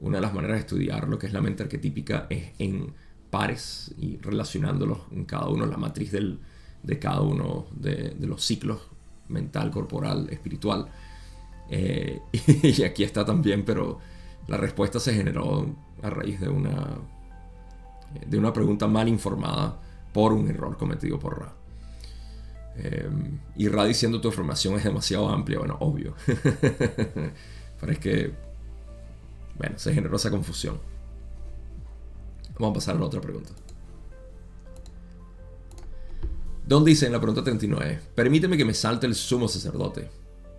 una 0.00 0.18
de 0.18 0.22
las 0.22 0.34
maneras 0.34 0.56
de 0.56 0.60
estudiar 0.60 1.08
lo 1.08 1.18
que 1.18 1.26
es 1.26 1.32
la 1.32 1.40
mente 1.40 1.62
arquetípica 1.62 2.26
es 2.30 2.52
en 2.58 2.92
pares 3.30 3.94
y 3.98 4.16
relacionándolos 4.16 4.98
en 5.12 5.24
cada 5.24 5.48
uno, 5.48 5.66
la 5.66 5.76
matriz 5.76 6.10
del, 6.10 6.40
de 6.82 6.98
cada 6.98 7.20
uno 7.20 7.66
de, 7.72 8.16
los 8.20 8.44
ciclos 8.44 8.80
mental, 9.28 9.70
corporal, 9.70 10.28
espiritual. 10.30 10.88
Eh, 11.70 12.20
y 12.62 12.82
aquí 12.82 13.04
está 13.04 13.24
también, 13.24 13.64
pero 13.64 13.98
la 14.48 14.56
respuesta 14.56 14.98
se 14.98 15.14
generó 15.14 15.74
a 16.02 16.10
raíz 16.10 16.40
de 16.40 16.48
una 16.48 16.98
de 18.26 18.38
una 18.38 18.52
pregunta 18.52 18.86
mal 18.86 19.08
informada 19.08 19.78
por 20.12 20.32
un 20.32 20.48
error 20.48 20.76
cometido 20.76 21.18
por 21.18 21.38
Ra. 21.38 21.52
Em, 22.76 23.38
y 23.56 23.68
Ra 23.68 23.84
diciendo 23.84 24.20
tu 24.20 24.28
información 24.28 24.74
es 24.74 24.84
demasiado 24.84 25.28
amplia, 25.28 25.58
bueno, 25.58 25.76
obvio. 25.80 26.14
Pero 27.80 27.92
es 27.92 27.98
que, 27.98 28.32
bueno, 29.56 29.78
se 29.78 29.94
generó 29.94 30.16
esa 30.16 30.30
confusión. 30.30 30.78
Vamos 32.58 32.70
a 32.70 32.74
pasar 32.74 32.96
a 32.96 32.98
la 32.98 33.06
otra 33.06 33.20
pregunta. 33.20 33.50
Don 36.66 36.84
dice 36.84 37.06
en 37.06 37.12
la 37.12 37.20
pregunta 37.20 37.42
39, 37.42 38.00
permíteme 38.14 38.56
que 38.56 38.64
me 38.64 38.74
salte 38.74 39.06
el 39.06 39.14
sumo 39.14 39.48
sacerdote 39.48 40.08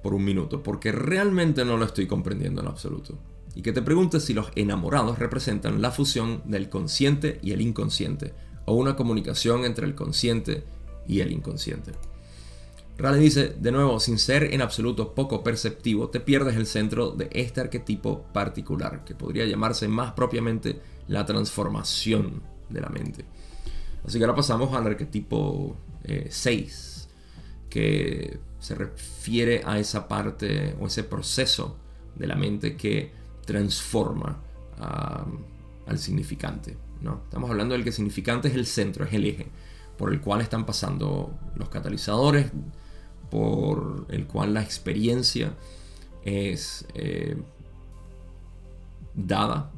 por 0.03 0.13
un 0.13 0.23
minuto, 0.23 0.61
porque 0.63 0.91
realmente 0.91 1.63
no 1.63 1.77
lo 1.77 1.85
estoy 1.85 2.07
comprendiendo 2.07 2.61
en 2.61 2.67
absoluto 2.67 3.17
y 3.55 3.61
que 3.61 3.73
te 3.73 3.81
preguntes 3.81 4.23
si 4.23 4.33
los 4.33 4.51
enamorados 4.55 5.19
representan 5.19 5.81
la 5.81 5.91
fusión 5.91 6.41
del 6.45 6.69
consciente 6.69 7.39
y 7.41 7.51
el 7.51 7.61
inconsciente, 7.61 8.33
o 8.65 8.75
una 8.75 8.95
comunicación 8.95 9.65
entre 9.65 9.85
el 9.85 9.95
consciente 9.95 10.63
y 11.07 11.19
el 11.19 11.31
inconsciente. 11.31 11.91
Raleigh 12.97 13.23
dice, 13.23 13.55
de 13.59 13.71
nuevo, 13.71 13.99
sin 13.99 14.19
ser 14.19 14.53
en 14.53 14.61
absoluto 14.61 15.15
poco 15.15 15.43
perceptivo, 15.43 16.09
te 16.09 16.19
pierdes 16.19 16.55
el 16.55 16.67
centro 16.67 17.11
de 17.11 17.29
este 17.31 17.59
arquetipo 17.59 18.23
particular, 18.31 19.03
que 19.03 19.15
podría 19.15 19.45
llamarse 19.45 19.87
más 19.87 20.13
propiamente 20.13 20.79
la 21.07 21.25
transformación 21.25 22.43
de 22.69 22.81
la 22.81 22.89
mente. 22.89 23.25
Así 24.05 24.17
que 24.17 24.23
ahora 24.23 24.35
pasamos 24.35 24.73
al 24.73 24.85
arquetipo 24.85 25.75
6, 26.29 27.07
eh, 27.09 27.13
que 27.69 28.39
se 28.59 28.75
refiere 28.75 29.63
a 29.65 29.79
esa 29.79 30.07
parte 30.07 30.75
o 30.79 30.87
ese 30.87 31.03
proceso 31.03 31.77
de 32.15 32.27
la 32.27 32.35
mente 32.35 32.75
que 32.75 33.11
transforma 33.51 34.37
al 35.85 35.99
significante. 35.99 36.77
¿no? 37.01 37.21
Estamos 37.25 37.49
hablando 37.49 37.73
del 37.73 37.83
que 37.83 37.91
significante 37.91 38.47
es 38.47 38.55
el 38.55 38.65
centro, 38.65 39.05
es 39.05 39.13
el 39.13 39.25
eje 39.25 39.47
por 39.97 40.11
el 40.11 40.21
cual 40.21 40.41
están 40.41 40.65
pasando 40.65 41.37
los 41.55 41.69
catalizadores, 41.69 42.51
por 43.29 44.07
el 44.09 44.25
cual 44.25 44.53
la 44.53 44.63
experiencia 44.63 45.53
es 46.23 46.87
eh, 46.95 47.37
dada, 49.13 49.71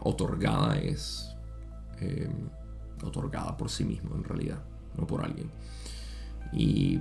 otorgada, 0.00 0.78
es 0.78 1.28
eh, 2.00 2.30
otorgada 3.02 3.56
por 3.56 3.68
sí 3.68 3.84
mismo 3.84 4.14
en 4.14 4.24
realidad, 4.24 4.62
no 4.96 5.06
por 5.06 5.22
alguien. 5.24 5.50
Y 6.52 7.00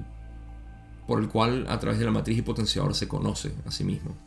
por 1.08 1.22
el 1.22 1.30
cual 1.30 1.66
a 1.70 1.80
través 1.80 2.00
de 2.00 2.06
la 2.06 2.12
matriz 2.12 2.38
y 2.38 2.42
potenciador 2.42 2.94
se 2.94 3.08
conoce 3.08 3.54
a 3.66 3.72
sí 3.72 3.84
mismo. 3.84 4.27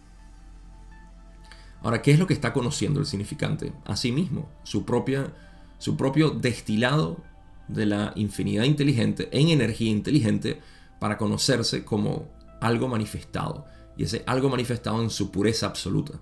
Ahora, 1.83 2.03
¿qué 2.03 2.13
es 2.13 2.19
lo 2.19 2.27
que 2.27 2.35
está 2.35 2.53
conociendo 2.53 3.01
el 3.01 3.07
significante? 3.07 3.73
A 3.85 3.97
sí 3.97 4.13
mismo, 4.13 4.51
su, 4.65 4.85
propia, 4.85 5.33
su 5.79 5.97
propio 5.97 6.31
destilado 6.31 7.23
de 7.69 7.87
la 7.87 8.13
infinidad 8.17 8.65
inteligente 8.65 9.29
en 9.33 9.49
energía 9.49 9.91
inteligente 9.91 10.61
para 10.99 11.17
conocerse 11.17 11.85
como 11.85 12.29
algo 12.61 12.89
manifestado. 12.89 13.65
Y 13.97 14.05
ese 14.05 14.23
algo 14.27 14.49
manifestado 14.49 15.03
en 15.03 15.11
su 15.11 15.31
pureza 15.31 15.67
absoluta. 15.67 16.21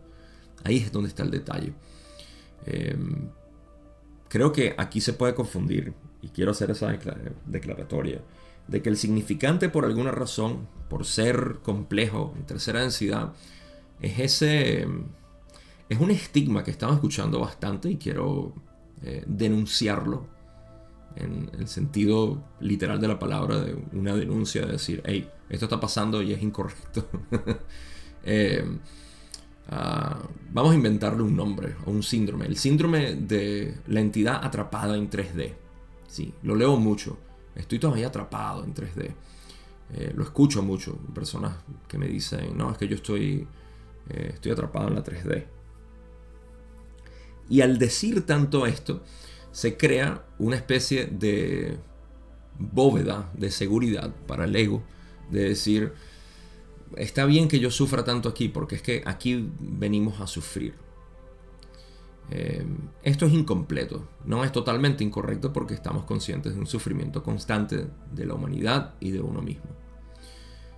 Ahí 0.64 0.76
es 0.76 0.92
donde 0.92 1.08
está 1.08 1.22
el 1.22 1.30
detalle. 1.30 1.72
Em, 2.66 3.30
creo 4.28 4.52
que 4.52 4.74
aquí 4.76 5.00
se 5.00 5.12
puede 5.12 5.34
confundir, 5.34 5.94
y 6.22 6.28
quiero 6.28 6.50
hacer 6.50 6.70
esa 6.70 6.88
declaratoria, 7.46 8.20
de 8.66 8.82
que 8.82 8.88
el 8.88 8.96
significante 8.96 9.68
por 9.68 9.84
alguna 9.84 10.10
razón, 10.10 10.68
por 10.88 11.04
ser 11.04 11.58
complejo, 11.62 12.34
en 12.36 12.44
tercera 12.44 12.80
densidad, 12.80 13.32
es 14.00 14.18
ese 14.18 14.86
es 15.88 15.98
un 15.98 16.10
estigma 16.10 16.62
que 16.62 16.70
estamos 16.70 16.96
escuchando 16.96 17.40
bastante 17.40 17.90
y 17.90 17.96
quiero 17.96 18.52
eh, 19.02 19.24
denunciarlo 19.26 20.26
en 21.16 21.50
el 21.58 21.66
sentido 21.66 22.42
literal 22.60 23.00
de 23.00 23.08
la 23.08 23.18
palabra, 23.18 23.58
de 23.58 23.74
una 23.92 24.14
denuncia, 24.14 24.66
de 24.66 24.72
decir, 24.72 25.02
hey, 25.04 25.28
esto 25.48 25.64
está 25.64 25.80
pasando 25.80 26.22
y 26.22 26.32
es 26.32 26.42
incorrecto. 26.42 27.08
Eh, 28.30 28.62
ah, 29.68 30.18
vamos 30.50 30.72
a 30.72 30.74
inventarle 30.74 31.22
un 31.22 31.34
nombre 31.34 31.76
o 31.86 31.90
un 31.90 32.02
síndrome. 32.02 32.44
El 32.44 32.58
síndrome 32.58 33.14
de 33.14 33.78
la 33.86 34.00
entidad 34.00 34.44
atrapada 34.44 34.96
en 34.96 35.08
3D. 35.08 35.54
Sí, 36.08 36.34
lo 36.42 36.54
leo 36.54 36.76
mucho. 36.76 37.16
Estoy 37.54 37.78
todavía 37.78 38.08
atrapado 38.08 38.64
en 38.64 38.74
3D. 38.74 39.14
Eh, 39.94 40.12
lo 40.14 40.24
escucho 40.24 40.62
mucho. 40.62 40.98
Personas 41.14 41.54
que 41.86 41.96
me 41.96 42.08
dicen, 42.08 42.58
no, 42.58 42.70
es 42.72 42.76
que 42.76 42.88
yo 42.88 42.96
estoy, 42.96 43.46
estoy 44.08 44.52
atrapado 44.52 44.88
en 44.88 44.96
la 44.96 45.04
3D. 45.04 45.46
Y 47.48 47.62
al 47.62 47.78
decir 47.78 48.26
tanto 48.26 48.66
esto, 48.66 49.02
se 49.52 49.76
crea 49.76 50.24
una 50.38 50.56
especie 50.56 51.06
de 51.06 51.78
bóveda 52.58 53.30
de 53.34 53.50
seguridad 53.50 54.14
para 54.26 54.44
el 54.44 54.54
ego, 54.56 54.82
de 55.30 55.48
decir, 55.48 55.92
está 56.96 57.24
bien 57.24 57.48
que 57.48 57.60
yo 57.60 57.70
sufra 57.70 58.04
tanto 58.04 58.28
aquí, 58.28 58.48
porque 58.48 58.76
es 58.76 58.82
que 58.82 59.02
aquí 59.06 59.48
venimos 59.60 60.20
a 60.20 60.26
sufrir. 60.26 60.74
Eh, 62.30 62.66
esto 63.02 63.24
es 63.24 63.32
incompleto, 63.32 64.06
no 64.26 64.44
es 64.44 64.52
totalmente 64.52 65.02
incorrecto 65.02 65.50
porque 65.50 65.72
estamos 65.72 66.04
conscientes 66.04 66.52
de 66.52 66.60
un 66.60 66.66
sufrimiento 66.66 67.22
constante 67.22 67.86
de 68.12 68.26
la 68.26 68.34
humanidad 68.34 68.94
y 69.00 69.10
de 69.10 69.20
uno 69.20 69.40
mismo. 69.40 69.70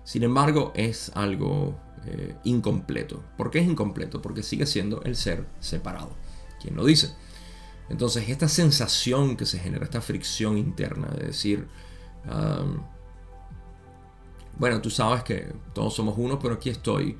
Sin 0.05 0.23
embargo, 0.23 0.71
es 0.75 1.11
algo 1.13 1.77
eh, 2.05 2.35
incompleto. 2.45 3.21
¿Por 3.37 3.51
qué 3.51 3.59
es 3.59 3.67
incompleto? 3.67 4.21
Porque 4.21 4.43
sigue 4.43 4.65
siendo 4.65 5.03
el 5.03 5.15
ser 5.15 5.45
separado 5.59 6.15
quien 6.61 6.75
lo 6.75 6.85
dice. 6.85 7.13
Entonces, 7.89 8.29
esta 8.29 8.47
sensación 8.47 9.35
que 9.35 9.45
se 9.45 9.59
genera, 9.59 9.83
esta 9.83 10.01
fricción 10.01 10.57
interna 10.57 11.07
de 11.07 11.27
decir, 11.27 11.67
bueno, 14.57 14.81
tú 14.81 14.89
sabes 14.89 15.23
que 15.23 15.51
todos 15.73 15.93
somos 15.93 16.15
uno, 16.17 16.39
pero 16.39 16.55
aquí 16.55 16.69
estoy 16.69 17.17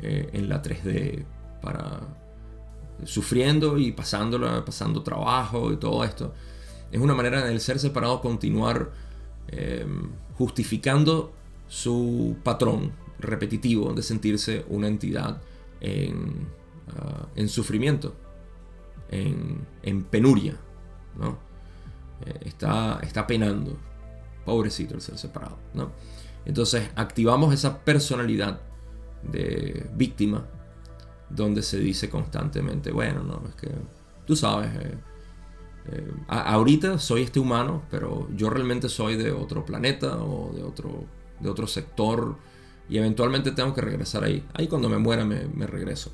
eh, 0.00 0.30
en 0.32 0.48
la 0.48 0.62
3D 0.62 1.24
para 1.60 2.00
sufriendo 3.04 3.76
y 3.76 3.92
pasándola, 3.92 4.64
pasando 4.64 5.02
trabajo 5.02 5.72
y 5.72 5.76
todo 5.76 6.04
esto. 6.04 6.32
Es 6.90 7.00
una 7.00 7.14
manera 7.14 7.44
del 7.44 7.60
ser 7.60 7.78
separado 7.78 8.20
continuar 8.20 8.92
eh, 9.48 9.86
justificando 10.36 11.32
su 11.68 12.36
patrón 12.42 12.92
repetitivo 13.18 13.92
de 13.92 14.02
sentirse 14.02 14.64
una 14.68 14.86
entidad 14.86 15.40
en, 15.80 16.46
ah, 16.96 17.26
sufrimiento, 17.48 18.14
en, 19.10 20.04
penuria. 20.04 20.56
¿no? 21.18 21.38
Eh, 22.26 22.40
está, 22.46 23.00
está 23.02 23.26
penando. 23.26 23.76
Pobrecito 24.44 24.94
el 24.94 25.00
ser 25.00 25.18
separado. 25.18 25.58
¿no? 25.72 25.92
Entonces 26.44 26.90
activamos 26.96 27.54
esa 27.54 27.84
personalidad 27.84 28.60
de 29.22 29.86
víctima 29.94 30.44
donde 31.30 31.62
se 31.62 31.78
dice 31.78 32.10
constantemente, 32.10 32.92
bueno, 32.92 33.22
no, 33.22 33.42
es 33.48 33.54
que 33.54 33.70
tú 34.26 34.36
sabes, 34.36 34.70
eh, 34.74 34.94
eh, 35.86 36.12
ahorita 36.28 36.98
soy 36.98 37.22
este 37.22 37.40
humano, 37.40 37.82
pero 37.90 38.28
yo 38.36 38.50
realmente 38.50 38.88
soy 38.88 39.16
de 39.16 39.32
otro 39.32 39.64
planeta 39.64 40.22
o 40.22 40.52
de 40.54 40.62
otro, 40.62 41.04
de 41.40 41.48
otro 41.48 41.66
sector 41.66 42.36
y 42.88 42.98
eventualmente 42.98 43.52
tengo 43.52 43.74
que 43.74 43.80
regresar 43.80 44.24
ahí. 44.24 44.46
Ahí 44.54 44.68
cuando 44.68 44.88
me 44.88 44.98
muera 44.98 45.24
me, 45.24 45.46
me 45.46 45.66
regreso. 45.66 46.12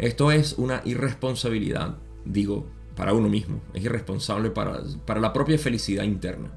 Esto 0.00 0.32
es 0.32 0.54
una 0.54 0.80
irresponsabilidad, 0.86 1.98
digo, 2.24 2.66
para 2.96 3.12
uno 3.12 3.28
mismo. 3.28 3.60
Es 3.74 3.84
irresponsable 3.84 4.50
para, 4.50 4.80
para 5.04 5.20
la 5.20 5.34
propia 5.34 5.58
felicidad 5.58 6.04
interna. 6.04 6.50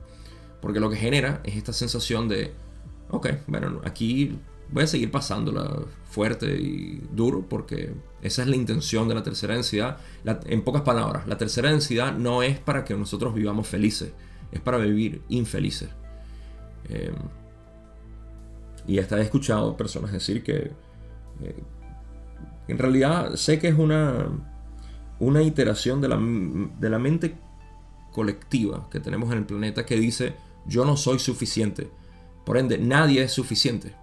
Porque 0.62 0.80
lo 0.80 0.90
que 0.90 0.96
genera 0.96 1.42
es 1.44 1.58
esta 1.58 1.74
sensación 1.74 2.30
de, 2.30 2.54
ok, 3.10 3.28
bueno, 3.48 3.82
aquí 3.84 4.40
voy 4.72 4.84
a 4.84 4.88
seguir 4.88 5.12
pasándola 5.12 5.84
fuerte 6.06 6.56
y 6.56 7.04
duro 7.12 7.46
porque 7.50 7.94
esa 8.22 8.44
es 8.44 8.48
la 8.48 8.56
intención 8.56 9.10
de 9.10 9.16
la 9.16 9.24
tercera 9.24 9.56
densidad. 9.56 9.98
en 10.46 10.62
pocas 10.64 10.84
palabras, 10.84 11.28
la 11.28 11.38
tercera 11.38 11.70
densidad 11.70 12.16
no 12.16 12.44
es 12.44 12.60
para 12.60 12.86
que 12.86 12.94
nosotros 12.94 13.34
vivamos 13.34 13.68
felices, 13.68 14.14
es 14.54 14.62
para 14.62 14.78
vivir 14.78 15.22
infelices. 15.28 15.90
Em, 16.88 17.14
y 18.88 19.00
hasta 19.00 19.20
he 19.20 19.22
escuchado 19.24 19.76
personas 19.76 20.14
decir 20.14 20.44
que 20.44 20.72
eh, 21.42 21.64
en 22.68 22.78
realidad 22.78 23.36
sé 23.36 23.60
que 23.60 23.68
es 23.68 23.78
una, 23.78 24.30
una 25.20 25.42
iteración 25.44 26.02
de 26.02 26.08
la, 26.08 26.18
de 26.18 26.90
la 26.90 27.00
mente 27.00 27.36
colectiva 28.12 28.88
que 28.90 29.00
tenemos 29.00 29.32
en 29.32 29.40
el 29.40 29.46
planeta 29.46 29.86
que 29.86 29.98
dice 29.98 30.36
yo 30.66 30.86
no 30.86 30.96
soy 30.96 31.20
suficiente. 31.20 31.90
Por 32.46 32.58
ende, 32.58 32.78
nadie 32.78 33.24
es 33.24 33.32
suficiente 33.32 33.96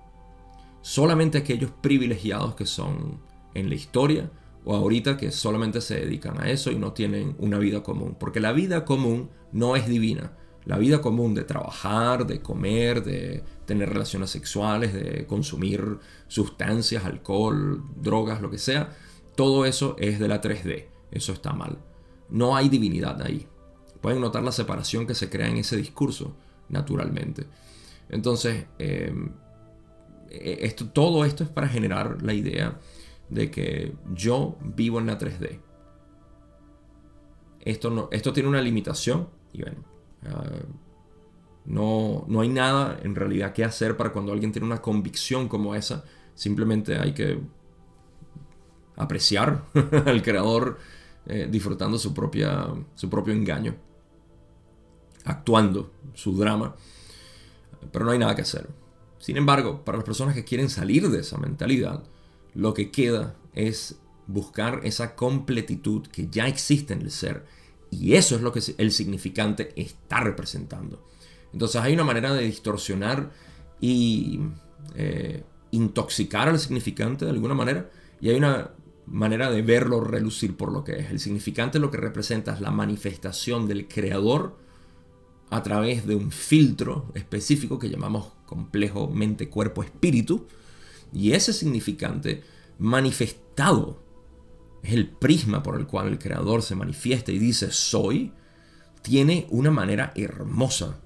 solamente 0.83 1.39
aquellos 1.39 1.71
privilegiados 1.71 2.55
que 2.55 2.67
son 2.67 3.21
en 3.55 3.69
la 3.69 3.75
historia 3.75 4.31
o 4.65 4.75
ahorita 4.75 5.17
que 5.17 5.31
solamente 5.31 5.81
se 5.81 5.97
dedican 5.97 6.41
a 6.41 6.51
eso 6.51 6.71
y 6.71 6.77
no 6.77 6.93
tienen 6.93 7.35
una 7.39 7.59
vida 7.59 7.83
común. 7.83 8.17
Porque 8.19 8.41
la 8.41 8.53
vida 8.53 8.85
común 8.85 9.31
no 9.53 9.77
es 9.77 9.87
divina. 9.87 10.33
La 10.67 10.77
vida 10.77 11.01
común 11.01 11.35
de 11.35 11.45
trabajar, 11.45 12.27
de 12.27 12.43
comer, 12.43 13.03
de 13.03 13.43
tener 13.65 13.89
relaciones 13.89 14.31
sexuales, 14.31 14.93
de 14.93 15.27
consumir 15.27 15.99
sustancias, 16.31 17.05
alcohol, 17.05 17.83
drogas, 17.97 18.41
lo 18.41 18.51
que 18.51 18.59
sea, 18.59 18.97
todo 19.35 19.67
eso 19.67 19.97
es 19.99 20.21
de 20.21 20.29
la 20.29 20.41
3D. 20.41 20.87
Eso 21.11 21.33
está 21.33 21.53
mal. 21.53 21.79
No 22.29 22.55
hay 22.55 22.69
divinidad 22.69 23.21
ahí. 23.21 23.49
Pueden 24.01 24.21
notar 24.21 24.45
la 24.45 24.53
separación 24.53 25.09
que 25.09 25.17
se 25.17 25.29
crea 25.29 25.49
en 25.49 25.57
ese 25.57 25.77
discurso, 25.77 26.37
naturalmente. 26.69 27.47
Entonces, 28.09 28.67
eh, 28.79 29.13
esto, 30.31 30.89
todo 30.89 31.25
esto 31.25 31.43
es 31.43 31.51
para 31.51 31.69
generar 31.69 32.23
la 32.23 32.33
idea 32.33 32.79
de 33.29 33.51
que 33.51 33.93
yo 34.15 34.57
vivo 34.61 35.01
en 35.01 35.07
la 35.07 35.19
3D. 35.19 35.59
Esto, 37.63 37.91
no, 37.91 38.09
esto 38.13 38.33
tiene 38.33 38.49
una 38.49 38.63
limitación 38.63 39.29
y 39.53 39.63
bueno, 39.63 39.85
ah, 40.27 40.45
no, 41.65 42.25
no 42.29 42.41
hay 42.41 42.49
nada 42.49 43.01
en 43.03 43.17
realidad 43.17 43.53
que 43.53 43.65
hacer 43.65 43.97
para 43.97 44.13
cuando 44.13 44.33
alguien 44.33 44.53
tiene 44.53 44.67
una 44.67 44.81
convicción 44.81 45.49
como 45.49 45.75
esa. 45.75 46.05
Simplemente 46.35 46.99
hay 46.99 47.13
que 47.13 47.41
apreciar 48.97 49.65
al 50.07 50.23
creador 50.23 50.79
eh, 51.27 51.49
disfrutando 51.51 51.99
su, 51.99 52.15
propia, 52.15 52.67
su 52.95 53.09
propio 53.09 53.35
engaño, 53.35 53.77
actuando 55.25 55.93
su 56.15 56.37
drama. 56.37 56.75
Pero 57.93 58.05
no 58.05 58.11
hay 58.11 58.19
nada 58.19 58.35
que 58.35 58.43
hacer. 58.43 58.69
Sin 59.19 59.37
embargo, 59.37 59.85
para 59.85 59.99
las 59.99 60.05
personas 60.05 60.35
que 60.35 60.45
quieren 60.45 60.71
salir 60.71 61.09
de 61.11 61.21
esa 61.21 61.39
mentalidad, 61.39 62.03
lo 62.55 62.75
que 62.75 62.91
queda 62.91 63.37
es 63.55 64.01
buscar 64.27 64.81
esa 64.85 65.15
completitud 65.15 66.07
que 66.07 66.29
ya 66.29 66.47
existe 66.47 66.95
en 66.95 67.03
el 67.03 67.11
ser. 67.11 67.45
Y 67.91 68.15
eso 68.15 68.37
es 68.37 68.43
lo 68.43 68.53
que 68.53 68.63
el 68.79 68.93
significante 68.93 69.73
está 69.77 70.21
representando. 70.21 71.05
Entonces 71.53 71.81
hay 71.81 71.95
una 71.95 72.05
manera 72.05 72.33
de 72.33 72.45
distorsionar 72.45 73.31
y 73.81 74.41
eh, 74.95 75.43
intoxicar 75.71 76.49
al 76.49 76.59
significante 76.59 77.25
de 77.25 77.31
alguna 77.31 77.55
manera. 77.55 77.91
Y 78.21 78.29
hay 78.29 78.37
una 78.37 78.71
manera 79.07 79.51
de 79.51 79.63
verlo 79.63 80.01
relucir 80.01 80.57
por 80.57 80.73
lo 80.73 80.85
que 80.85 80.99
es. 80.99 81.11
El 81.11 81.21
significante 81.21 81.79
lo 81.79 81.91
que 81.91 81.97
representa 81.97 82.55
es 82.55 82.61
la 82.61 82.71
manifestación 82.71 83.67
del 83.67 83.89
creador 83.89 84.57
a 85.51 85.63
través 85.63 86.07
de 86.07 86.15
un 86.15 86.31
filtro 86.31 87.11
específico 87.15 87.79
que 87.79 87.91
llamamos 87.91 88.33
complejo 88.47 89.09
mente, 89.09 89.49
cuerpo, 89.49 89.83
espíritu. 89.83 90.47
Y 91.13 91.33
ese 91.33 91.53
significante 91.53 92.43
manifestado 92.79 94.01
es 94.83 94.93
el 94.93 95.09
prisma 95.09 95.63
por 95.63 95.79
el 95.79 95.87
cual 95.87 96.09
el 96.09 96.19
creador 96.19 96.63
se 96.63 96.77
manifiesta 96.77 97.33
y 97.33 97.39
dice 97.39 97.73
soy, 97.73 98.33
tiene 99.03 99.47
una 99.51 99.71
manera 99.71 100.13
hermosa 100.15 101.01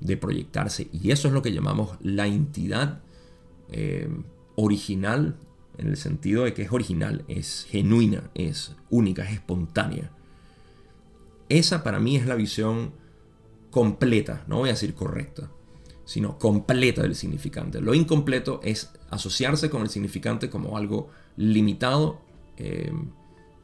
de 0.00 0.16
proyectarse. 0.16 0.88
Y 0.92 1.10
eso 1.12 1.28
es 1.28 1.34
lo 1.34 1.42
que 1.42 1.52
llamamos 1.52 1.96
la 2.00 2.26
entidad 2.26 3.00
eh, 3.70 4.08
original, 4.56 5.36
en 5.78 5.88
el 5.88 5.96
sentido 5.96 6.44
de 6.44 6.54
que 6.54 6.62
es 6.62 6.72
original, 6.72 7.24
es 7.28 7.66
genuina, 7.68 8.30
es 8.34 8.76
única, 8.90 9.24
es 9.24 9.32
espontánea. 9.32 10.10
Esa 11.48 11.82
para 11.82 12.00
mí 12.00 12.16
es 12.16 12.26
la 12.26 12.34
visión 12.34 12.92
completa, 13.70 14.44
no 14.46 14.58
voy 14.58 14.68
a 14.68 14.72
decir 14.72 14.94
correcta, 14.94 15.50
sino 16.04 16.38
completa 16.38 17.02
del 17.02 17.14
significante. 17.14 17.80
Lo 17.80 17.94
incompleto 17.94 18.60
es 18.62 18.92
asociarse 19.10 19.70
con 19.70 19.82
el 19.82 19.88
significante 19.88 20.50
como 20.50 20.76
algo 20.76 21.10
limitado 21.36 22.20
eh, 22.56 22.92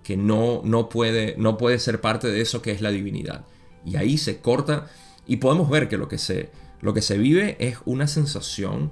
que 0.02 0.16
no, 0.16 0.62
no, 0.64 0.88
puede, 0.88 1.37
no 1.37 1.58
puede 1.58 1.78
ser 1.78 2.00
parte 2.00 2.28
de 2.28 2.40
eso 2.40 2.62
que 2.62 2.70
es 2.70 2.80
la 2.80 2.90
divinidad. 2.90 3.44
Y 3.84 3.96
ahí 3.96 4.16
se 4.16 4.40
corta 4.40 4.88
y 5.26 5.37
podemos 5.37 5.68
ver 5.68 5.88
que 5.88 5.98
lo 5.98 6.08
que 6.08 6.16
se, 6.16 6.50
lo 6.80 6.94
que 6.94 7.02
se 7.02 7.18
vive 7.18 7.56
es 7.61 7.78
una 7.84 8.06
sensación, 8.06 8.90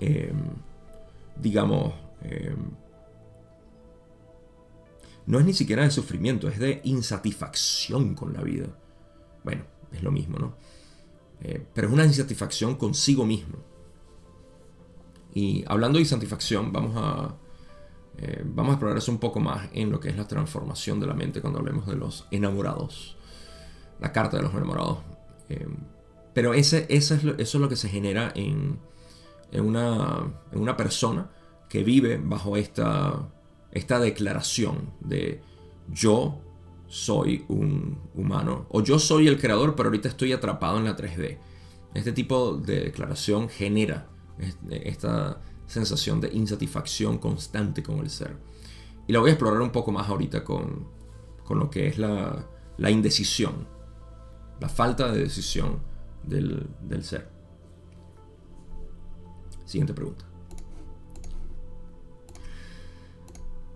eh, 0.00 0.32
digamos, 1.40 1.94
eh, 2.22 2.54
no 5.26 5.40
es 5.40 5.44
ni 5.44 5.52
siquiera 5.52 5.82
de 5.82 5.90
sufrimiento, 5.90 6.48
es 6.48 6.58
de 6.58 6.80
insatisfacción 6.84 8.14
con 8.14 8.32
la 8.32 8.42
vida. 8.42 8.66
Bueno, 9.44 9.64
es 9.92 10.02
lo 10.02 10.12
mismo, 10.12 10.38
¿no? 10.38 10.54
Eh, 11.40 11.64
pero 11.74 11.88
es 11.88 11.92
una 11.94 12.04
insatisfacción 12.04 12.76
consigo 12.76 13.26
mismo. 13.26 13.58
Y 15.34 15.64
hablando 15.66 15.98
de 15.98 16.02
insatisfacción, 16.02 16.72
vamos 16.72 16.94
a, 16.96 17.34
eh, 18.18 18.42
vamos 18.44 18.70
a 18.70 18.72
explorar 18.74 18.96
eso 18.96 19.12
un 19.12 19.18
poco 19.18 19.40
más 19.40 19.68
en 19.72 19.90
lo 19.90 20.00
que 20.00 20.08
es 20.08 20.16
la 20.16 20.26
transformación 20.26 20.98
de 21.00 21.06
la 21.06 21.14
mente 21.14 21.40
cuando 21.40 21.58
hablemos 21.58 21.86
de 21.86 21.96
los 21.96 22.26
enamorados. 22.30 23.16
La 24.00 24.12
carta 24.12 24.36
de 24.36 24.44
los 24.44 24.54
enamorados. 24.54 24.98
Eh, 25.48 25.66
pero 26.32 26.54
ese, 26.54 26.86
es 26.88 27.10
eso 27.10 27.34
es 27.36 27.54
lo 27.54 27.68
que 27.68 27.76
se 27.76 27.88
genera 27.88 28.32
en, 28.34 28.78
en, 29.52 29.64
una, 29.64 30.32
en 30.52 30.60
una 30.60 30.76
persona 30.76 31.30
que 31.68 31.82
vive 31.82 32.20
bajo 32.22 32.56
esta, 32.56 33.28
esta 33.72 33.98
declaración 33.98 34.90
de 35.00 35.42
yo 35.88 36.40
soy 36.88 37.44
un 37.48 37.98
humano 38.14 38.66
o 38.70 38.82
yo 38.82 38.98
soy 38.98 39.26
el 39.26 39.38
creador 39.40 39.74
pero 39.74 39.88
ahorita 39.88 40.08
estoy 40.08 40.32
atrapado 40.32 40.78
en 40.78 40.84
la 40.84 40.96
3D. 40.96 41.38
Este 41.94 42.12
tipo 42.12 42.56
de 42.56 42.80
declaración 42.80 43.48
genera 43.48 44.08
esta 44.70 45.40
sensación 45.66 46.20
de 46.20 46.28
insatisfacción 46.32 47.18
constante 47.18 47.82
con 47.82 47.98
el 48.00 48.10
ser. 48.10 48.36
Y 49.06 49.12
la 49.12 49.20
voy 49.20 49.30
a 49.30 49.32
explorar 49.32 49.60
un 49.60 49.70
poco 49.70 49.92
más 49.92 50.08
ahorita 50.08 50.44
con, 50.44 50.88
lo 51.48 51.70
que 51.70 51.86
es 51.86 51.98
la, 51.98 52.44
indecisión, 52.78 53.66
la 54.60 54.68
falta 54.68 55.10
de 55.10 55.20
decisión 55.20 55.80
del, 56.22 56.68
del 56.82 57.02
ser. 57.04 57.35
Siguiente 59.66 59.92
pregunta. 59.92 60.24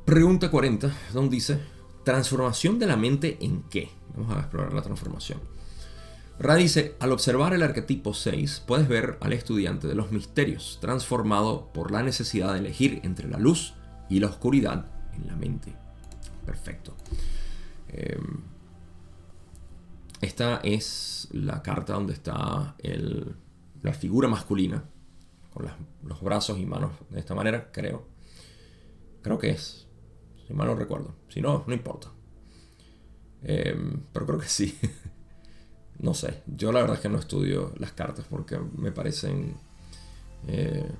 Pregunta 0.06 0.50
40, 0.50 0.90
donde 1.12 1.36
dice, 1.36 1.60
¿Transformación 2.04 2.78
de 2.78 2.86
la 2.86 2.96
mente 2.96 3.36
en 3.40 3.62
qué? 3.64 3.90
Vamos 4.16 4.34
a 4.34 4.40
explorar 4.40 4.72
la 4.72 4.82
transformación. 4.82 5.38
Ra 6.38 6.54
dice, 6.54 6.96
al 6.98 7.12
observar 7.12 7.52
el 7.52 7.62
arquetipo 7.62 8.14
6, 8.14 8.64
puedes 8.66 8.88
ver 8.88 9.18
al 9.20 9.34
estudiante 9.34 9.86
de 9.86 9.94
los 9.94 10.10
misterios, 10.10 10.78
transformado 10.80 11.70
por 11.74 11.90
la 11.90 12.02
necesidad 12.02 12.54
de 12.54 12.60
elegir 12.60 13.00
entre 13.04 13.28
la 13.28 13.38
luz 13.38 13.74
y 14.08 14.20
la 14.20 14.28
oscuridad 14.28 14.86
en 15.12 15.26
la 15.26 15.36
mente. 15.36 15.74
Perfecto. 16.46 16.96
Em, 17.88 18.40
esta 20.22 20.60
es 20.64 21.28
la 21.32 21.62
carta 21.62 21.92
donde 21.92 22.14
está 22.14 22.74
la 23.82 23.92
figura 23.92 24.28
masculina, 24.28 24.84
con 25.52 25.68
los 26.02 26.20
brazos 26.22 26.58
y 26.58 26.66
manos 26.66 26.92
de 27.10 27.20
esta 27.20 27.34
manera, 27.34 27.70
creo. 27.72 28.06
Creo 29.22 29.38
que 29.38 29.50
es, 29.50 29.86
si 30.46 30.54
mal 30.54 30.68
no 30.68 30.74
recuerdo. 30.74 31.14
Si 31.28 31.40
no, 31.40 31.64
no 31.66 31.74
importa. 31.74 32.08
Em, 33.42 34.02
pero 34.12 34.26
creo 34.26 34.38
que 34.38 34.48
sí. 34.48 34.78
no 35.98 36.14
sé, 36.14 36.42
yo 36.46 36.72
la 36.72 36.80
verdad 36.80 36.96
es 36.96 37.02
que 37.02 37.08
no 37.08 37.18
estudio 37.18 37.72
las 37.78 37.92
cartas 37.92 38.26
porque 38.28 38.58
me 38.58 38.92
parecen... 38.92 39.54
Eh, 40.46 40.90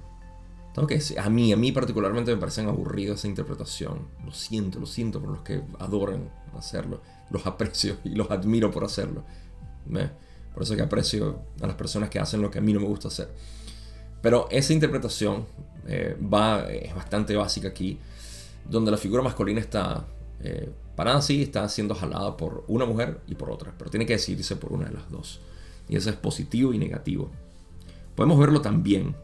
tengo 0.74 0.86
que 0.86 0.94
decir, 0.94 1.18
a 1.18 1.28
mí, 1.28 1.52
a 1.52 1.56
mí 1.56 1.72
particularmente 1.72 2.32
me 2.32 2.40
parecen 2.40 2.68
aburridas 2.68 3.18
esa 3.18 3.28
interpretación. 3.28 4.06
Lo 4.24 4.32
siento, 4.32 4.78
lo 4.78 4.86
siento 4.86 5.20
por 5.20 5.30
los 5.30 5.42
que 5.42 5.62
adoran 5.80 6.30
hacerlo. 6.56 7.02
Los 7.30 7.46
aprecio 7.46 7.96
y 8.04 8.10
los 8.10 8.30
admiro 8.30 8.70
por 8.70 8.84
hacerlo. 8.84 9.24
Por 10.54 10.62
eso 10.62 10.76
que 10.76 10.82
aprecio 10.82 11.42
a 11.60 11.66
las 11.66 11.76
personas 11.76 12.08
que 12.08 12.20
hacen 12.20 12.40
lo 12.40 12.50
que 12.50 12.58
a 12.58 12.62
mí 12.62 12.72
no 12.72 12.80
me 12.80 12.86
gusta 12.86 13.08
hacer. 13.08 13.34
Pero 14.22 14.48
esa 14.50 14.72
interpretación 14.72 15.46
eh, 15.86 16.16
va, 16.22 16.70
es 16.70 16.94
bastante 16.94 17.34
básica 17.36 17.68
aquí, 17.68 17.98
donde 18.68 18.90
la 18.90 18.96
figura 18.96 19.22
masculina 19.22 19.60
está 19.60 20.06
eh, 20.40 20.70
parada 20.94 21.18
así, 21.18 21.42
está 21.42 21.68
siendo 21.68 21.94
jalada 21.94 22.36
por 22.36 22.64
una 22.68 22.84
mujer 22.84 23.20
y 23.26 23.34
por 23.34 23.50
otra, 23.50 23.74
pero 23.76 23.90
tiene 23.90 24.06
que 24.06 24.12
decidirse 24.14 24.56
por 24.56 24.72
una 24.72 24.86
de 24.86 24.92
las 24.92 25.10
dos. 25.10 25.40
Y 25.88 25.96
eso 25.96 26.10
es 26.10 26.16
positivo 26.16 26.72
y 26.72 26.78
negativo. 26.78 27.30
Podemos 28.14 28.38
verlo 28.38 28.60
también. 28.60 29.16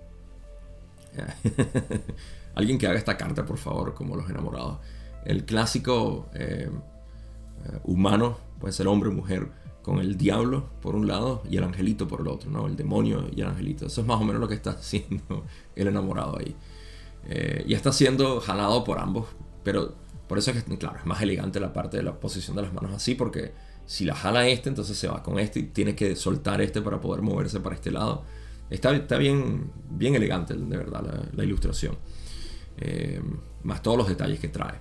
Alguien 2.54 2.78
que 2.78 2.86
haga 2.86 2.98
esta 2.98 3.16
carta, 3.16 3.44
por 3.44 3.58
favor, 3.58 3.94
como 3.94 4.16
los 4.16 4.28
enamorados. 4.28 4.78
El 5.24 5.44
clásico 5.44 6.28
eh, 6.34 6.70
humano, 7.84 8.38
puede 8.58 8.72
ser 8.72 8.88
hombre 8.88 9.10
o 9.10 9.12
mujer, 9.12 9.48
con 9.86 10.00
el 10.00 10.18
diablo 10.18 10.68
por 10.82 10.96
un 10.96 11.06
lado 11.06 11.44
y 11.48 11.58
el 11.58 11.62
angelito 11.62 12.08
por 12.08 12.20
el 12.20 12.26
otro, 12.26 12.50
¿no? 12.50 12.66
El 12.66 12.74
demonio 12.74 13.28
y 13.32 13.40
el 13.42 13.46
angelito. 13.46 13.86
Eso 13.86 14.00
es 14.00 14.06
más 14.08 14.20
o 14.20 14.24
menos 14.24 14.40
lo 14.40 14.48
que 14.48 14.56
está 14.56 14.70
haciendo 14.80 15.44
el 15.76 15.86
enamorado 15.86 16.38
ahí. 16.38 16.56
Eh, 17.28 17.64
y 17.68 17.74
está 17.74 17.92
siendo 17.92 18.40
jalado 18.40 18.82
por 18.82 18.98
ambos, 18.98 19.28
pero 19.62 19.94
por 20.26 20.38
eso 20.38 20.50
es 20.50 20.64
que, 20.64 20.76
claro, 20.76 20.98
es 20.98 21.06
más 21.06 21.22
elegante 21.22 21.60
la 21.60 21.72
parte 21.72 21.98
de 21.98 22.02
la 22.02 22.18
posición 22.18 22.56
de 22.56 22.62
las 22.62 22.72
manos 22.72 22.90
así, 22.94 23.14
porque 23.14 23.52
si 23.86 24.04
la 24.04 24.16
jala 24.16 24.48
este, 24.48 24.68
entonces 24.68 24.98
se 24.98 25.06
va 25.06 25.22
con 25.22 25.38
este 25.38 25.60
y 25.60 25.62
tiene 25.66 25.94
que 25.94 26.16
soltar 26.16 26.60
este 26.60 26.82
para 26.82 27.00
poder 27.00 27.22
moverse 27.22 27.60
para 27.60 27.76
este 27.76 27.92
lado. 27.92 28.24
Está, 28.68 28.92
está 28.92 29.18
bien, 29.18 29.70
bien 29.88 30.16
elegante, 30.16 30.54
de 30.54 30.76
verdad, 30.76 31.28
la, 31.32 31.44
ilustración. 31.44 31.96
Eh, 32.78 33.22
más 33.62 33.82
todos 33.82 33.98
los 33.98 34.08
detalles 34.08 34.40
que 34.40 34.48
trae. 34.48 34.80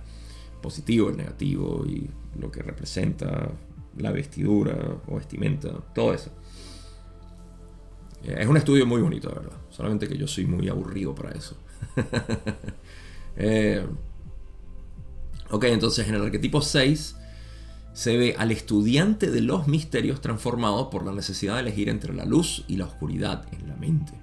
Positivo, 0.60 1.10
el 1.10 1.16
negativo 1.16 1.84
y 1.86 2.10
lo 2.40 2.50
que 2.50 2.60
representa 2.60 3.52
la 3.98 4.12
vestidura 4.12 4.76
o 5.06 5.16
vestimenta, 5.16 5.70
todo 5.94 6.14
eso. 6.14 6.30
Eh, 8.24 8.36
es 8.38 8.46
un 8.46 8.56
estudio 8.56 8.86
muy 8.86 9.00
bonito, 9.00 9.28
de 9.28 9.36
verdad. 9.36 9.56
Solamente 9.70 10.08
que 10.08 10.16
yo 10.16 10.26
soy 10.26 10.46
muy 10.46 10.68
aburrido 10.68 11.14
para 11.14 11.30
eso. 11.32 11.56
Eh, 13.38 13.86
ok, 15.50 15.64
entonces 15.64 16.08
en 16.08 16.14
el 16.14 16.22
arquetipo 16.22 16.62
6 16.62 17.16
se 17.92 18.16
ve 18.16 18.34
al 18.38 18.50
estudiante 18.50 19.30
de 19.30 19.42
los 19.42 19.68
misterios 19.68 20.22
transformado 20.22 20.88
por 20.88 21.04
la 21.04 21.12
necesidad 21.12 21.56
de 21.56 21.60
elegir 21.60 21.90
entre 21.90 22.14
la 22.14 22.24
luz 22.24 22.64
y 22.66 22.76
la 22.76 22.86
oscuridad 22.86 23.46
en 23.52 23.68
la 23.68 23.76
mente. 23.76 24.14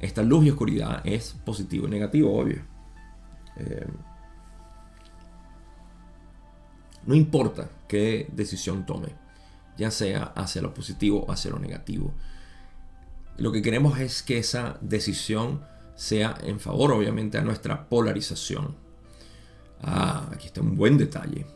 Esta 0.00 0.22
luz 0.22 0.46
y 0.46 0.50
oscuridad 0.50 1.02
es 1.04 1.36
positivo 1.44 1.88
y 1.88 1.90
negativo, 1.90 2.38
obvio. 2.38 2.62
Eh, 3.56 3.86
no 7.06 7.14
importa 7.14 7.70
qué 7.88 8.28
decisión 8.32 8.84
tome, 8.84 9.08
ya 9.78 9.90
sea 9.90 10.24
hacia 10.36 10.62
lo 10.62 10.74
positivo 10.74 11.24
o 11.24 11.32
hacia 11.32 11.50
lo 11.50 11.58
negativo. 11.58 12.12
Lo 13.38 13.52
que 13.52 13.62
queremos 13.62 13.98
es 14.00 14.22
que 14.22 14.38
esa 14.38 14.78
decisión 14.80 15.62
sea 15.94 16.36
en 16.42 16.58
favor, 16.60 16.92
obviamente, 16.92 17.38
a 17.38 17.42
nuestra 17.42 17.88
polarización. 17.88 18.74
Ah, 19.82 20.28
aquí 20.32 20.46
está 20.46 20.60
un 20.60 20.76
buen 20.76 20.98
detalle. 20.98 21.46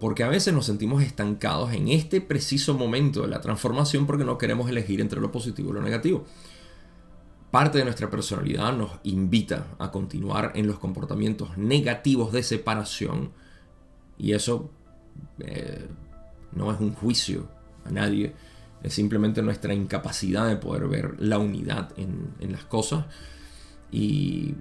Porque 0.00 0.22
a 0.22 0.28
veces 0.28 0.54
nos 0.54 0.66
sentimos 0.66 1.02
estancados 1.02 1.72
en 1.72 1.88
este 1.88 2.20
preciso 2.20 2.74
momento 2.74 3.22
de 3.22 3.28
la 3.28 3.40
transformación 3.40 4.06
porque 4.06 4.24
no 4.24 4.38
queremos 4.38 4.70
elegir 4.70 5.00
entre 5.00 5.20
lo 5.20 5.32
positivo 5.32 5.70
y 5.70 5.74
lo 5.74 5.82
negativo. 5.82 6.24
Parte 7.50 7.78
de 7.78 7.84
nuestra 7.84 8.08
personalidad 8.08 8.76
nos 8.76 8.92
invita 9.02 9.66
a 9.78 9.90
continuar 9.90 10.52
en 10.54 10.66
los 10.66 10.78
comportamientos 10.78 11.56
negativos 11.56 12.32
de 12.32 12.42
separación 12.42 13.32
y 14.18 14.32
eso 14.32 14.70
eh, 15.40 15.86
no 16.52 16.72
es 16.72 16.80
un 16.80 16.94
juicio 16.94 17.48
a 17.84 17.90
nadie, 17.90 18.34
es 18.82 18.94
simplemente 18.94 19.42
nuestra 19.42 19.74
incapacidad 19.74 20.48
de 20.48 20.56
poder 20.56 20.88
ver 20.88 21.14
la 21.18 21.38
unidad 21.38 21.92
en, 21.96 22.52
las 22.52 22.64
cosas. 22.64 23.06
Y, 23.90 24.54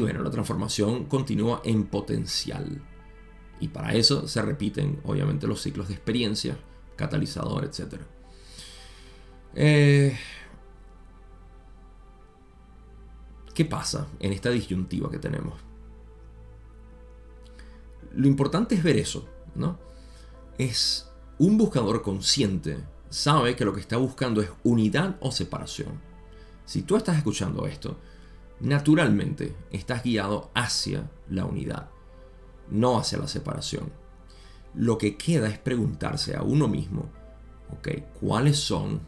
bueno, 0.00 0.22
la 0.22 0.30
transformación 0.30 1.04
continúa 1.04 1.62
en 1.64 1.84
potencial. 1.84 2.80
Y 3.60 3.68
para 3.68 3.94
eso 3.94 4.26
se 4.26 4.42
repiten 4.42 5.00
obviamente 5.04 5.46
los 5.46 5.62
ciclos 5.62 5.88
de 5.88 5.94
experiencia, 5.94 6.56
catalizador, 6.96 7.64
etc. 7.64 8.00
Eh, 9.54 10.16
¿Qué 13.54 13.64
pasa 13.64 14.08
en 14.18 14.32
esta 14.32 14.50
disyuntiva 14.50 15.08
que 15.10 15.18
tenemos? 15.18 15.60
Lo 18.16 18.26
importante 18.26 18.74
es 18.74 18.82
ver 18.82 18.96
eso, 18.96 19.28
¿no? 19.54 19.78
Es 20.58 21.10
un 21.38 21.58
buscador 21.58 22.02
consciente, 22.02 22.78
sabe 23.10 23.56
que 23.56 23.64
lo 23.64 23.72
que 23.72 23.80
está 23.80 23.96
buscando 23.96 24.40
es 24.40 24.50
unidad 24.62 25.16
o 25.20 25.32
separación. 25.32 26.00
Si 26.64 26.82
tú 26.82 26.96
estás 26.96 27.16
escuchando 27.16 27.66
esto, 27.66 27.98
naturalmente 28.60 29.54
estás 29.70 30.02
guiado 30.02 30.50
hacia 30.54 31.10
la 31.28 31.44
unidad, 31.44 31.90
no 32.70 32.98
hacia 32.98 33.18
la 33.18 33.28
separación. 33.28 33.92
Lo 34.74 34.98
que 34.98 35.16
queda 35.16 35.48
es 35.48 35.58
preguntarse 35.58 36.36
a 36.36 36.42
uno 36.42 36.68
mismo, 36.68 37.10
ok, 37.70 37.88
¿cuáles 38.20 38.58
son 38.58 39.00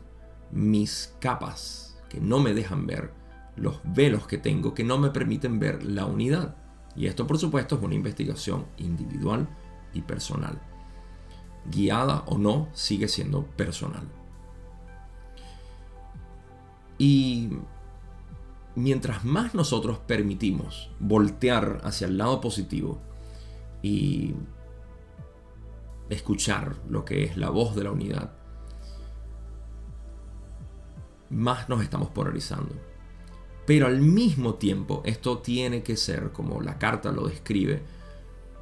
mis 0.52 1.14
capas 1.20 1.98
que 2.08 2.20
no 2.20 2.38
me 2.38 2.54
dejan 2.54 2.86
ver, 2.86 3.12
los 3.56 3.80
velos 3.84 4.26
que 4.26 4.38
tengo 4.38 4.74
que 4.74 4.84
no 4.84 4.98
me 4.98 5.10
permiten 5.10 5.58
ver 5.58 5.82
la 5.84 6.06
unidad? 6.06 6.56
Y 6.94 7.06
esto 7.06 7.26
por 7.26 7.38
supuesto 7.38 7.76
es 7.76 7.82
una 7.82 7.94
investigación 7.94 8.66
individual 8.76 9.48
y 9.96 10.02
personal. 10.02 10.60
Guiada 11.70 12.22
o 12.26 12.38
no, 12.38 12.68
sigue 12.72 13.08
siendo 13.08 13.44
personal. 13.44 14.08
Y 16.98 17.50
mientras 18.74 19.24
más 19.24 19.54
nosotros 19.54 19.98
permitimos 19.98 20.90
voltear 21.00 21.80
hacia 21.82 22.06
el 22.06 22.18
lado 22.18 22.40
positivo 22.40 23.00
y 23.82 24.34
escuchar 26.08 26.76
lo 26.88 27.04
que 27.04 27.24
es 27.24 27.36
la 27.36 27.50
voz 27.50 27.74
de 27.74 27.84
la 27.84 27.90
unidad, 27.90 28.32
más 31.30 31.68
nos 31.68 31.82
estamos 31.82 32.10
polarizando. 32.10 32.74
Pero 33.66 33.86
al 33.86 34.00
mismo 34.00 34.54
tiempo, 34.54 35.02
esto 35.04 35.38
tiene 35.38 35.82
que 35.82 35.96
ser, 35.96 36.30
como 36.30 36.60
la 36.60 36.78
carta 36.78 37.10
lo 37.10 37.26
describe, 37.26 37.82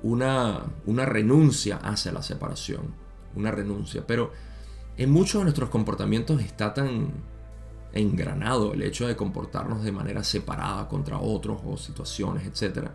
una, 0.04 0.62
una 0.84 1.06
renuncia 1.06 1.78
hacia 1.78 2.12
la 2.12 2.22
separación, 2.22 2.94
una 3.34 3.50
renuncia. 3.50 4.06
Pero 4.06 4.32
en 4.96 5.10
muchos 5.10 5.40
de 5.40 5.44
nuestros 5.44 5.70
comportamientos 5.70 6.40
está 6.42 6.74
tan 6.74 7.10
engranado 7.94 8.74
el 8.74 8.82
hecho 8.82 9.06
de 9.08 9.16
comportarnos 9.16 9.82
de 9.82 9.92
manera 9.92 10.22
separada 10.22 10.88
contra 10.88 11.18
otros 11.18 11.60
o 11.64 11.76
situaciones, 11.78 12.46
etc. 12.46 12.88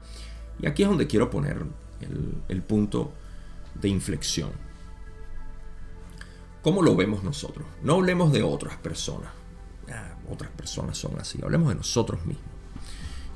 Y 0.60 0.68
aquí 0.68 0.84
es 0.84 0.90
donde 0.90 1.08
quiero 1.08 1.32
poner 1.32 1.66
el, 2.48 2.62
punto 2.62 3.12
de 3.74 3.90
inflexión. 3.90 4.52
¿Cómo 6.62 6.84
lo 6.84 6.96
vemos 6.96 7.24
nosotros? 7.24 7.66
No 7.82 7.96
hablemos 7.96 8.32
de 8.32 8.44
otras 8.44 8.76
personas. 8.78 9.32
Ah, 9.92 10.16
otras 10.30 10.52
personas 10.52 10.98
son 10.98 11.20
así. 11.20 11.40
Hablemos 11.42 11.70
de 11.70 11.76
nosotros 11.76 12.24
mismos. 12.26 12.46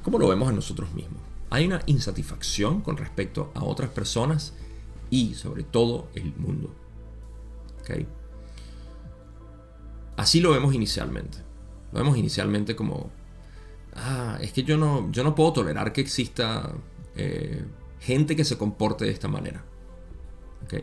¿Cómo 0.03 0.19
lo 0.19 0.27
vemos 0.27 0.49
en 0.49 0.57
nosotros 0.57 0.93
mismos? 0.93 1.32
Hay 1.53 1.67
una 1.67 1.83
insatisfacción 1.85 2.81
con 2.81 2.97
respecto 2.97 3.51
a 3.53 3.63
otras 3.63 3.91
personas 3.91 4.53
y 5.11 5.35
sobre 5.35 5.61
todo 5.61 6.07
el 6.15 6.33
mundo. 6.35 6.73
Así 10.17 10.41
lo 10.41 10.49
vemos 10.49 10.73
inicialmente. 10.73 11.37
Lo 11.91 11.99
vemos 11.99 12.17
inicialmente 12.17 12.75
como, 12.75 13.11
ah, 13.93 14.39
es 14.41 14.51
que 14.51 14.63
yo 14.63 14.77
no, 14.77 15.11
yo 15.11 15.23
no 15.23 15.35
puedo 15.35 15.53
tolerar 15.53 15.93
que 15.93 16.01
exista 16.01 16.73
eh, 17.15 17.63
gente 17.99 18.35
que 18.35 18.45
se 18.45 18.57
comporte 18.57 19.05
de 19.05 19.11
esta 19.11 19.27
manera. 19.27 19.63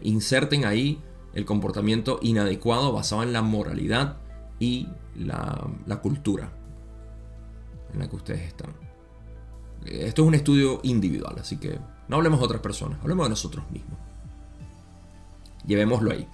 Inserten 0.02 0.66
ahí 0.66 1.02
el 1.34 1.44
comportamiento 1.44 2.20
inadecuado 2.22 2.92
basado 2.92 3.24
en 3.24 3.32
la 3.32 3.42
moralidad 3.42 4.18
y 4.60 4.86
la, 5.16 5.68
la 5.86 6.00
cultura 6.00 6.52
en 7.92 7.98
la 7.98 8.08
que 8.08 8.14
ustedes 8.14 8.42
están. 8.42 8.89
Esto 9.84 10.22
es 10.22 10.28
un 10.28 10.34
estudio 10.34 10.80
individual, 10.82 11.36
así 11.40 11.56
que 11.56 11.78
no 12.08 12.16
hablemos 12.16 12.38
de 12.40 12.44
otras 12.44 12.60
personas, 12.60 12.98
hablemos 13.02 13.26
de 13.26 13.30
nosotros 13.30 13.64
mismos. 13.70 13.98
Llevémoslo 15.66 16.12
ahí. 16.12 16.26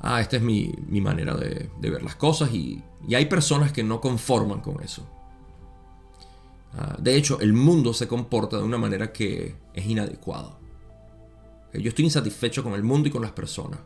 Ah, 0.00 0.20
esta 0.20 0.36
es 0.36 0.42
mi, 0.42 0.72
manera 1.00 1.34
de, 1.34 1.70
ver 1.80 2.02
las 2.02 2.14
cosas 2.14 2.52
y, 2.52 2.82
hay 3.14 3.26
personas 3.26 3.72
que 3.72 3.82
no 3.82 4.00
conforman 4.00 4.60
con 4.60 4.82
eso. 4.82 5.06
Ah, 6.74 6.96
de 6.98 7.16
hecho, 7.16 7.40
el 7.40 7.52
mundo 7.52 7.92
se 7.92 8.06
comporta 8.06 8.58
de 8.58 8.62
una 8.62 8.78
manera 8.78 9.12
que 9.12 9.56
es 9.74 9.86
inadecuada. 9.86 10.58
Yo 11.72 11.88
estoy 11.88 12.06
insatisfecho 12.06 12.62
con 12.62 12.74
el 12.74 12.82
mundo 12.82 13.08
y 13.08 13.10
con 13.10 13.22
las 13.22 13.32
personas. 13.32 13.80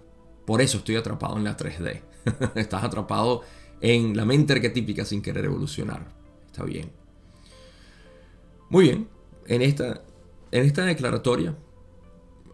Por 0.47 0.61
eso 0.61 0.79
estoy 0.79 0.97
atrapado 0.97 1.37
en 1.37 1.45
la 1.45 1.57
3D. 1.57 2.03
Estás 2.55 2.85
atrapado 2.85 3.43
en 3.81 4.17
la 4.17 4.25
mente 4.25 4.53
arquetípica 4.53 5.05
sin 5.05 5.23
querer 5.23 5.47
evolucionar. 5.47 6.07
Está 6.47 6.65
bien. 6.65 7.02
Muy 8.73 8.85
bien. 8.85 9.09
En 9.49 9.61
esta, 9.61 10.03
en 10.51 10.65
esta 10.65 10.87
declaratoria 10.87 11.55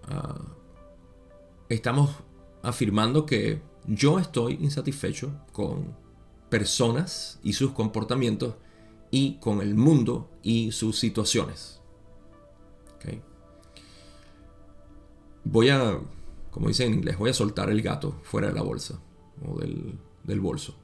ah, 0.08 0.40
estamos 1.68 2.10
afirmando 2.60 3.24
que 3.24 3.62
yo 3.86 4.18
estoy 4.18 4.54
insatisfecho 4.54 5.30
con 5.52 5.94
personas 6.48 7.38
y 7.44 7.52
sus 7.52 7.70
comportamientos 7.70 8.56
y 9.12 9.36
con 9.36 9.60
el 9.60 9.76
mundo 9.76 10.28
y 10.42 10.72
sus 10.72 10.98
situaciones. 10.98 11.80
Voy 15.44 15.68
a, 15.68 16.00
como 16.50 16.66
dicen 16.66 16.88
en 16.88 16.94
inglés, 16.94 17.16
voy 17.16 17.30
a 17.30 17.34
soltar 17.34 17.70
el 17.70 17.80
gato 17.80 18.18
fuera 18.24 18.48
de 18.48 18.54
la 18.54 18.62
bolsa 18.62 19.00
o 19.46 19.56
del, 19.60 19.96
del 20.24 20.40
bolso. 20.40 20.74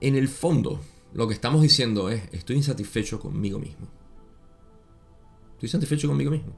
En 0.00 0.14
el 0.14 0.28
fondo, 0.28 0.80
lo 1.14 1.26
que 1.26 1.34
estamos 1.34 1.62
diciendo 1.62 2.10
es, 2.10 2.22
estoy 2.32 2.56
insatisfecho 2.56 3.18
conmigo 3.18 3.58
mismo. 3.58 3.88
Estoy 5.54 5.68
satisfecho 5.68 6.08
conmigo 6.08 6.30
mismo. 6.30 6.54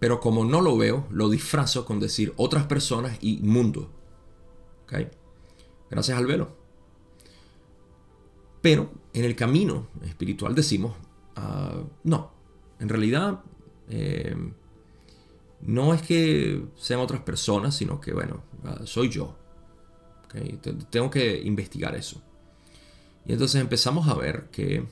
Pero 0.00 0.20
como 0.20 0.44
no 0.44 0.60
lo 0.60 0.76
veo, 0.76 1.06
lo 1.10 1.28
disfrazo 1.28 1.84
con 1.84 2.00
decir 2.00 2.34
otras 2.36 2.66
personas 2.66 3.16
y 3.20 3.38
mundo. 3.38 3.90
¿Okay? 4.84 5.08
Gracias 5.90 6.18
al 6.18 6.26
velo. 6.26 6.56
Pero 8.60 8.90
en 9.12 9.24
el 9.24 9.36
camino 9.36 9.88
espiritual 10.02 10.54
decimos, 10.54 10.96
ah, 11.36 11.84
no, 12.02 12.32
en 12.80 12.88
realidad 12.88 13.42
eh, 13.88 14.34
no 15.60 15.94
es 15.94 16.02
que 16.02 16.64
sean 16.76 17.00
otras 17.00 17.20
personas, 17.20 17.76
sino 17.76 18.00
que, 18.00 18.12
bueno, 18.12 18.42
ah, 18.64 18.80
soy 18.84 19.08
yo. 19.10 19.36
Tengo 20.90 21.10
que 21.10 21.40
investigar 21.42 21.94
eso. 21.94 22.20
Y 23.26 23.32
entonces 23.32 23.60
empezamos 23.60 24.08
a 24.08 24.14
ver 24.14 24.48
que 24.50 24.84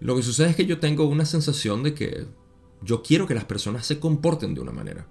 lo 0.00 0.16
que 0.16 0.22
sucede 0.22 0.50
es 0.50 0.56
que 0.56 0.66
yo 0.66 0.80
tengo 0.80 1.04
una 1.04 1.24
sensación 1.24 1.82
de 1.82 1.94
que 1.94 2.26
yo 2.82 3.02
quiero 3.02 3.26
que 3.26 3.34
las 3.34 3.44
personas 3.44 3.86
se 3.86 4.00
comporten 4.00 4.54
de 4.54 4.60
una 4.60 4.72
manera. 4.72 5.06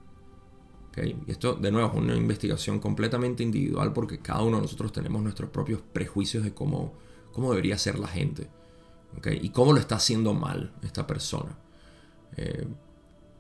Y 0.98 1.32
esto, 1.32 1.54
de 1.56 1.72
nuevo, 1.72 1.90
es 1.90 1.96
una 1.96 2.16
investigación 2.16 2.80
completamente 2.80 3.44
individual 3.44 3.94
porque 3.94 4.20
cada 4.20 4.44
uno 4.44 4.58
de 4.58 4.64
nosotros 4.64 4.92
tenemos 4.92 5.22
nuestros 5.24 5.50
propios 5.50 5.82
prejuicios 5.94 6.44
de 6.44 6.54
cómo, 6.54 6.94
cómo 7.32 7.52
debería 7.52 7.78
ser 7.78 7.98
la 7.98 8.08
gente. 8.08 8.50
Y 9.42 9.50
cómo 9.50 9.74
lo 9.74 9.80
está 9.80 9.96
haciendo 9.96 10.34
mal 10.34 10.74
esta 10.84 11.08
persona. 11.08 11.58
Eh, 12.36 12.68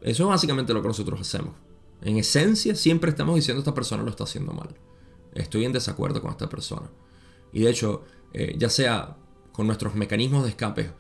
eso 0.01 0.23
es 0.23 0.29
básicamente 0.29 0.73
lo 0.73 0.81
que 0.81 0.87
nosotros 0.87 1.19
hacemos. 1.19 1.53
En 2.01 2.17
esencia, 2.17 2.75
siempre 2.75 3.11
estamos 3.11 3.35
diciendo 3.35 3.59
esta 3.59 3.73
persona 3.73 4.03
lo 4.03 4.09
está 4.09 4.23
haciendo 4.23 4.53
mal. 4.53 4.69
Estoy 5.33 5.65
en 5.65 5.71
desacuerdo 5.71 6.21
con 6.21 6.31
esta 6.31 6.49
persona. 6.49 6.89
Y 7.53 7.61
de 7.61 7.69
hecho, 7.69 8.03
eh, 8.33 8.55
ya 8.57 8.69
sea 8.69 9.17
con 9.51 9.67
nuestros 9.67 9.95
mecanismos 9.95 10.43
de 10.43 10.49
escape 10.49 10.91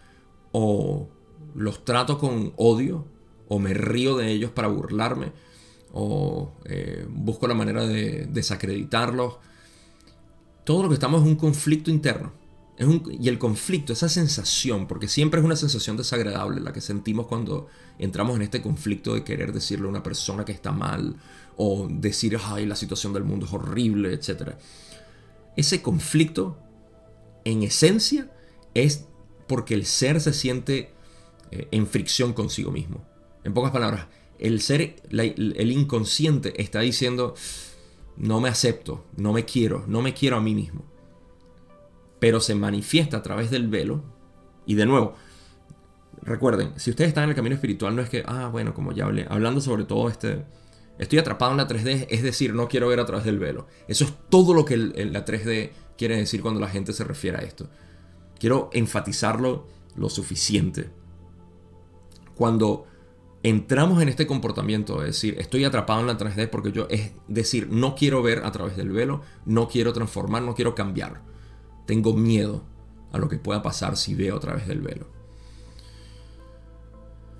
o 0.51 1.09
los 1.55 1.83
trato 1.85 2.17
con 2.17 2.53
odio 2.57 3.05
o 3.47 3.59
me 3.59 3.73
río 3.73 4.17
de 4.17 4.31
ellos 4.31 4.51
para 4.51 4.67
burlarme 4.67 5.31
o 5.93 6.53
eh, 6.65 7.05
busco 7.09 7.47
la 7.47 7.53
manera 7.53 7.85
de 7.85 8.27
desacreditarlos. 8.27 9.37
Todo 10.63 10.83
lo 10.83 10.89
que 10.89 10.95
estamos 10.95 11.21
es 11.21 11.27
un 11.27 11.35
conflicto 11.35 11.89
interno. 11.89 12.31
Y 12.77 13.27
el 13.27 13.37
conflicto, 13.37 13.93
esa 13.93 14.09
sensación, 14.09 14.87
porque 14.87 15.07
siempre 15.07 15.39
es 15.39 15.45
una 15.45 15.55
sensación 15.55 15.97
desagradable 15.97 16.61
la 16.61 16.73
que 16.73 16.81
sentimos 16.81 17.27
cuando 17.27 17.67
entramos 17.99 18.35
en 18.35 18.41
este 18.41 18.61
conflicto 18.61 19.13
de 19.13 19.23
querer 19.23 19.53
decirle 19.53 19.85
a 19.85 19.89
una 19.89 20.01
persona 20.01 20.45
que 20.45 20.51
está 20.51 20.71
mal 20.71 21.15
o 21.57 21.87
decir, 21.89 22.39
ay, 22.43 22.65
la 22.65 22.75
situación 22.75 23.13
del 23.13 23.23
mundo 23.23 23.45
es 23.45 23.53
horrible, 23.53 24.13
etc. 24.13 24.55
Ese 25.55 25.83
conflicto, 25.83 26.57
en 27.45 27.61
esencia, 27.61 28.31
es 28.73 29.05
porque 29.47 29.75
el 29.75 29.85
ser 29.85 30.19
se 30.19 30.33
siente 30.33 30.91
eh, 31.51 31.67
en 31.71 31.85
fricción 31.85 32.33
consigo 32.33 32.71
mismo. 32.71 33.05
En 33.43 33.53
pocas 33.53 33.71
palabras, 33.71 34.07
el 34.39 34.59
ser, 34.59 34.95
el 35.11 35.71
inconsciente 35.71 36.59
está 36.59 36.79
diciendo, 36.79 37.35
no 38.17 38.41
me 38.41 38.49
acepto, 38.49 39.05
no 39.17 39.33
me 39.33 39.45
quiero, 39.45 39.85
no 39.87 40.01
me 40.01 40.13
quiero 40.13 40.37
a 40.37 40.41
mí 40.41 40.55
mismo. 40.55 40.90
Pero 42.21 42.39
se 42.39 42.55
manifiesta 42.55 43.17
a 43.17 43.21
través 43.21 43.51
del 43.51 43.67
velo. 43.67 44.01
Y 44.65 44.75
de 44.75 44.85
nuevo, 44.85 45.15
recuerden, 46.21 46.71
si 46.77 46.91
ustedes 46.91 47.09
están 47.09 47.25
en 47.25 47.31
el 47.31 47.35
camino 47.35 47.55
espiritual, 47.55 47.95
no 47.95 48.01
es 48.01 48.09
que, 48.09 48.23
ah, 48.25 48.47
bueno, 48.49 48.73
como 48.73 48.93
ya 48.93 49.05
hablé, 49.05 49.25
hablando 49.29 49.59
sobre 49.59 49.83
todo 49.83 50.07
este, 50.07 50.45
estoy 50.99 51.19
atrapado 51.19 51.51
en 51.51 51.57
la 51.57 51.67
3D, 51.67 52.07
es 52.09 52.23
decir, 52.23 52.53
no 52.53 52.67
quiero 52.67 52.87
ver 52.87 52.99
a 52.99 53.05
través 53.05 53.25
del 53.25 53.39
velo. 53.39 53.67
Eso 53.87 54.05
es 54.05 54.13
todo 54.29 54.53
lo 54.53 54.63
que 54.63 54.77
la 54.77 55.25
3D 55.25 55.71
quiere 55.97 56.15
decir 56.15 56.41
cuando 56.41 56.61
la 56.61 56.69
gente 56.69 56.93
se 56.93 57.03
refiere 57.03 57.37
a 57.39 57.41
esto. 57.41 57.69
Quiero 58.39 58.69
enfatizarlo 58.71 59.67
lo 59.95 60.09
suficiente. 60.09 60.89
Cuando 62.35 62.85
entramos 63.43 64.01
en 64.01 64.09
este 64.09 64.27
comportamiento 64.27 64.99
de 64.99 65.07
decir, 65.07 65.35
estoy 65.39 65.63
atrapado 65.63 66.01
en 66.01 66.07
la 66.07 66.17
3D 66.17 66.49
porque 66.49 66.71
yo, 66.71 66.87
es 66.89 67.13
decir, 67.27 67.67
no 67.71 67.95
quiero 67.95 68.21
ver 68.21 68.45
a 68.45 68.51
través 68.51 68.77
del 68.77 68.89
velo, 68.89 69.21
no 69.45 69.67
quiero 69.67 69.93
transformar, 69.93 70.43
no 70.43 70.53
quiero 70.53 70.75
cambiar. 70.75 71.30
Tengo 71.91 72.13
miedo 72.13 72.63
a 73.11 73.17
lo 73.17 73.27
que 73.27 73.37
pueda 73.37 73.61
pasar 73.61 73.97
si 73.97 74.15
veo 74.15 74.37
a 74.37 74.39
través 74.39 74.65
del 74.65 74.79
velo. 74.79 75.07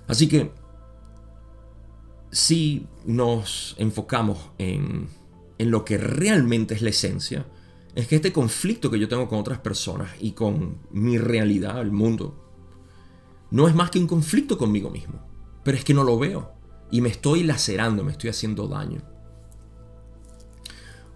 Así 0.06 0.28
que, 0.28 0.52
si 2.30 2.86
nos 3.06 3.74
enfocamos 3.78 4.50
en, 4.58 5.08
en 5.56 5.70
lo 5.70 5.86
que 5.86 5.96
realmente 5.96 6.74
es 6.74 6.82
la 6.82 6.90
esencia, 6.90 7.46
es 7.94 8.06
que 8.06 8.16
este 8.16 8.30
conflicto 8.30 8.90
que 8.90 8.98
yo 8.98 9.08
tengo 9.08 9.26
con 9.26 9.38
otras 9.38 9.58
personas 9.58 10.10
y 10.20 10.32
con 10.32 10.80
mi 10.90 11.16
realidad, 11.16 11.80
el 11.80 11.90
mundo, 11.90 12.44
no 13.50 13.68
es 13.68 13.74
más 13.74 13.88
que 13.88 14.00
un 14.00 14.06
conflicto 14.06 14.58
conmigo 14.58 14.90
mismo. 14.90 15.18
Pero 15.64 15.78
es 15.78 15.82
que 15.82 15.94
no 15.94 16.04
lo 16.04 16.18
veo. 16.18 16.52
Y 16.90 17.00
me 17.00 17.08
estoy 17.08 17.42
lacerando, 17.42 18.04
me 18.04 18.12
estoy 18.12 18.28
haciendo 18.28 18.68
daño. 18.68 19.00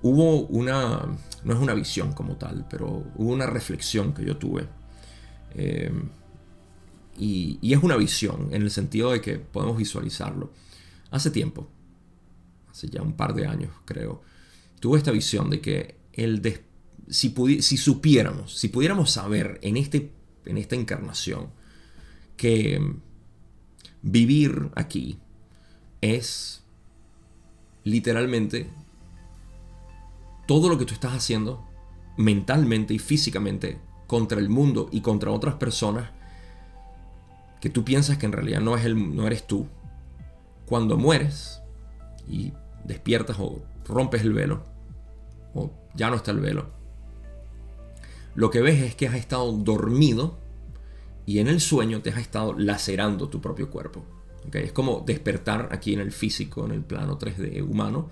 Hubo 0.01 0.47
una, 0.47 1.19
no 1.45 1.55
es 1.55 1.59
una 1.59 1.75
visión 1.75 2.13
como 2.13 2.37
tal, 2.37 2.67
pero 2.69 3.05
hubo 3.17 3.33
una 3.33 3.47
reflexión 3.47 4.13
que 4.13 4.25
yo 4.25 4.37
tuve. 4.37 4.67
Eh, 5.55 5.91
y, 7.19 7.73
es 7.73 7.83
una 7.83 7.97
visión 7.97 8.49
en 8.53 8.63
el 8.63 8.71
sentido 8.71 9.13
de 9.13 9.21
que 9.21 9.39
podemos 9.39 9.77
visualizarlo. 9.77 10.53
Hace 11.11 11.31
tiempo, 11.31 11.69
hace 12.71 12.89
ya 12.89 13.03
un 13.03 13.15
par 13.15 13.35
de 13.35 13.47
años 13.47 13.73
creo, 13.85 14.23
tuve 14.81 14.99
esta 14.99 15.13
visión 15.13 15.51
de 15.51 15.61
que 15.61 15.97
el, 16.13 16.43
des, 16.43 16.61
si, 17.09 17.33
supiéramos, 17.77 18.59
si 18.59 18.69
pudiéramos 18.69 19.11
saber 19.11 19.59
en, 19.63 19.77
este, 19.77 20.13
en 20.45 20.59
esta 20.59 20.75
encarnación 20.75 21.49
que 22.37 22.81
vivir 24.03 24.71
aquí 24.75 25.19
es 26.01 26.63
literalmente 27.85 28.69
todo 30.47 30.69
lo 30.69 30.79
que 30.79 30.85
tú 30.85 30.95
estás 30.95 31.13
haciendo 31.13 31.65
mentalmente 32.17 32.95
y 32.95 32.99
físicamente 32.99 33.79
contra 34.07 34.39
el 34.39 34.49
mundo 34.49 34.89
y 34.93 35.01
contra 35.01 35.31
otras 35.31 35.57
personas 35.57 36.11
que 37.61 37.71
tú 37.71 37.85
piensas 37.85 38.19
que 38.19 38.27
en 38.27 38.33
realidad 38.33 38.61
no, 38.61 38.77
es 38.77 38.85
el, 38.85 39.17
no 39.17 39.27
eres 39.27 39.47
tú. 39.47 39.67
Cuando 40.67 40.97
mueres 40.97 41.61
y 42.29 42.53
despiertas 42.85 43.37
o 43.41 43.63
rompes 43.85 44.23
el 44.23 44.33
velo, 44.33 44.65
o 45.55 45.71
ya 45.95 46.11
no 46.11 46.17
está 46.17 46.31
el 46.31 46.41
velo, 46.41 46.71
lo 48.35 48.51
que 48.51 48.61
ves 48.61 48.81
es 48.83 48.95
que 48.95 49.09
has 49.09 49.15
estado 49.15 49.51
dormido 49.53 50.39
y 51.25 51.39
en 51.39 51.49
el 51.49 51.61
sueño 51.61 52.03
te 52.03 52.11
has 52.11 52.19
estado 52.19 52.53
lacerando 52.53 53.29
tu 53.29 53.41
propio 53.41 53.71
cuerpo. 53.71 54.05
Es 54.53 54.73
como 54.73 55.03
despertar 55.05 55.71
aquí 55.73 55.93
en 55.93 56.01
el 56.01 56.13
físico, 56.13 56.65
en 56.65 56.71
el 56.71 56.83
plano 56.83 57.19
3D 57.19 57.69
humano, 57.69 58.11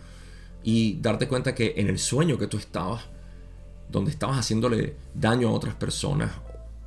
y 0.64 0.98
darte 1.00 1.28
cuenta 1.28 1.54
que 1.54 1.74
en 1.76 1.88
el 1.88 1.98
sueño 1.98 2.38
que 2.38 2.48
tú 2.48 2.56
estabas, 2.56 3.04
donde 3.88 4.10
estabas 4.10 4.38
haciéndole 4.38 4.96
daño 5.14 5.48
a 5.48 5.52
otras 5.52 5.74
personas 5.74 6.32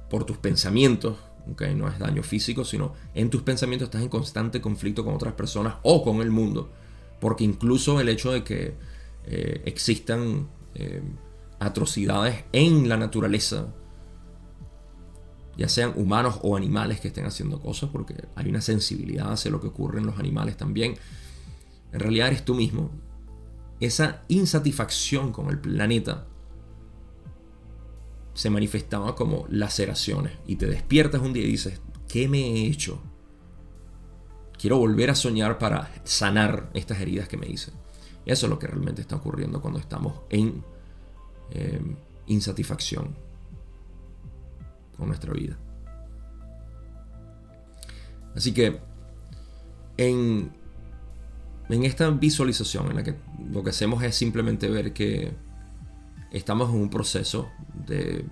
por 0.09 0.25
tus 0.25 0.38
pensamientos 0.38 1.17
¿okay? 1.51 1.73
no 1.75 1.88
es 1.88 1.99
daño 1.99 2.23
físico, 2.23 2.65
sino 2.65 2.93
en 3.13 3.30
tus 3.30 3.43
pensamientos 3.43 3.88
estás 3.88 4.01
en 4.01 4.09
constante 4.09 4.61
conflicto 4.61 5.05
con 5.05 5.13
otras 5.13 5.34
personas 5.34 5.75
o 5.84 6.03
con 6.03 6.21
el 6.21 6.32
mundo, 6.32 6.71
porque 7.19 7.43
incluso 7.43 7.99
el 7.99 8.09
hecho 8.09 8.32
de 8.32 8.43
que 8.43 8.75
eh, 9.25 9.61
existan 9.65 10.47
eh, 10.75 11.01
atrocidades 11.59 12.45
en 12.51 12.89
la 12.89 12.97
naturaleza, 12.97 13.67
ya 15.57 15.67
sean 15.67 15.93
humanos 15.95 16.39
o 16.43 16.55
animales 16.55 16.99
que 16.99 17.07
estén 17.07 17.25
haciendo 17.25 17.59
cosas, 17.59 17.89
porque 17.91 18.15
hay 18.36 18.49
una 18.49 18.61
sensibilidad 18.61 19.32
hacia 19.32 19.49
lo 19.49 19.59
que 19.59 19.67
ocurre 19.67 19.99
en 19.99 20.05
los 20.05 20.19
animales 20.19 20.55
también. 20.55 20.95
En 21.91 21.99
realidad 21.99 22.28
eres 22.28 22.45
tú 22.45 22.53
mismo. 22.53 22.91
Esa 23.80 24.23
insatisfacción 24.28 25.32
con 25.32 25.49
el 25.49 25.59
planeta 25.59 26.25
se 28.34 28.49
manifestaba 28.49 29.15
como 29.15 29.45
laceraciones. 29.49 30.34
Y 30.45 30.55
te 30.55 30.67
despiertas 30.67 31.21
un 31.21 31.34
día 31.34 31.43
y 31.43 31.51
dices, 31.51 31.82
¿qué 32.07 32.28
me 32.28 32.39
he 32.39 32.67
hecho? 32.67 33.01
Quiero 34.59 34.78
volver 34.78 35.09
a 35.09 35.15
soñar 35.15 35.57
para 35.57 35.91
sanar 36.03 36.69
estas 36.73 36.99
heridas 36.99 37.28
que 37.28 37.38
me 37.38 37.47
hice. 37.47 37.71
Eso 38.25 38.45
es 38.45 38.49
lo 38.49 38.59
que 38.59 38.67
realmente 38.67 39.01
está 39.01 39.15
ocurriendo 39.15 39.61
cuando 39.61 39.80
estamos 39.80 40.21
en 40.30 40.63
eh, 41.51 41.80
insatisfacción 42.28 43.15
con 44.97 45.07
nuestra 45.07 45.32
vida. 45.34 45.57
Así 48.36 48.53
que 48.53 48.80
en, 49.97 50.51
en 51.70 51.84
esta 51.84 52.09
visualización 52.09 52.89
en 52.89 52.95
la 52.95 53.03
que 53.03 53.15
lo 53.51 53.63
que 53.63 53.72
hacemos 53.72 54.03
es 54.03 54.15
simplemente 54.15 54.70
ver 54.70 54.93
que 54.93 55.34
estamos 56.32 56.70
en 56.70 56.82
un 56.82 56.89
proceso 56.89 57.49
de 57.86 58.26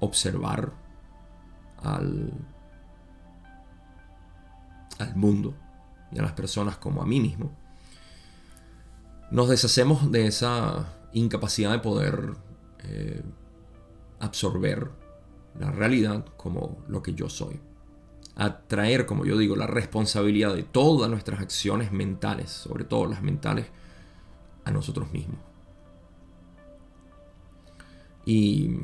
observar 0.00 0.72
al, 1.82 2.32
mundo 5.14 5.54
y 6.12 6.18
a 6.18 6.22
las 6.22 6.32
personas 6.32 6.76
como 6.76 7.02
a 7.02 7.06
mí 7.06 7.20
mismo, 7.20 7.50
nos 9.30 9.48
deshacemos 9.48 10.12
de 10.12 10.26
esa 10.26 10.92
incapacidad 11.12 11.72
de 11.72 11.78
poder 11.78 12.34
eh, 12.80 13.22
absorber 14.18 14.90
la 15.58 15.70
realidad 15.70 16.26
como 16.36 16.84
lo 16.88 17.02
que 17.02 17.14
yo 17.14 17.30
soy. 17.30 17.60
Atraer, 18.36 19.06
como 19.06 19.24
yo 19.24 19.36
digo, 19.36 19.56
la 19.56 19.66
responsabilidad 19.66 20.54
de 20.54 20.62
todas 20.62 21.10
nuestras 21.10 21.40
acciones 21.40 21.92
mentales, 21.92 22.50
sobre 22.50 22.84
todo 22.84 23.06
las 23.06 23.22
mentales, 23.22 23.66
a 24.64 24.70
nosotros 24.70 25.12
mismos. 25.12 25.40
Y 28.24 28.80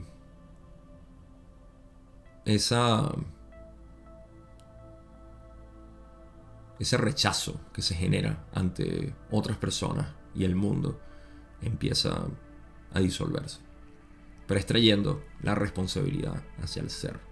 esa 2.44 3.12
ese 6.78 6.96
rechazo 6.96 7.60
que 7.72 7.82
se 7.82 7.94
genera 7.94 8.44
ante 8.52 9.14
otras 9.30 9.56
personas 9.56 10.08
y 10.34 10.44
el 10.44 10.54
mundo 10.54 11.00
empieza 11.62 12.26
a 12.92 13.00
disolverse, 13.00 13.60
pero 14.46 14.58
extrayendo 14.58 15.22
la 15.42 15.54
responsabilidad 15.54 16.42
hacia 16.62 16.82
el 16.82 16.90
ser. 16.90 17.25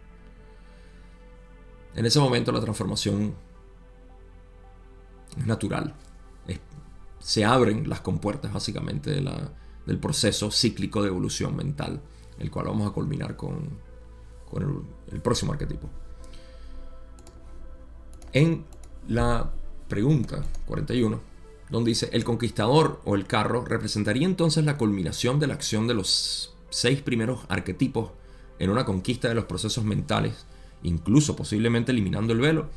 En 1.94 2.06
ese 2.06 2.18
momento 2.18 2.52
la 2.52 2.60
transformación 2.60 3.34
es 5.38 5.46
natural. 5.46 5.94
se 7.20 7.42
abren 7.42 7.88
las 7.88 8.02
compuertas 8.02 8.52
básicamente 8.52 9.10
del 9.10 9.98
proceso 9.98 10.50
cíclico 10.50 11.02
de 11.02 11.08
evolución 11.08 11.56
mental, 11.56 12.02
el 12.38 12.50
cual 12.50 12.66
vamos 12.66 12.90
a 12.90 12.92
culminar 12.92 13.36
con, 13.36 13.78
el 15.10 15.20
próximo 15.20 15.52
arquetipo. 15.52 15.88
En 18.32 18.64
la 19.08 19.50
pregunta 19.88 20.44
41, 20.66 21.20
donde 21.70 21.90
dice, 21.90 22.10
el 22.12 22.24
conquistador 22.24 23.00
o 23.04 23.14
el 23.14 23.26
carro 23.26 23.64
representaría 23.64 24.26
entonces 24.26 24.64
la 24.64 24.76
culminación 24.76 25.40
de 25.40 25.46
la 25.46 25.54
acción 25.54 25.86
de 25.86 25.94
los 25.94 26.54
seis 26.68 27.00
primeros 27.00 27.40
arquetipos 27.48 28.10
en 28.58 28.70
una 28.70 28.84
conquista 28.84 29.28
de 29.28 29.34
los 29.34 29.44
procesos 29.46 29.84
mentales, 29.84 30.46
incluso 30.84 31.34
posiblemente 31.34 31.92
eliminando 31.92 32.32
el 32.32 32.40
velo. 32.40 32.70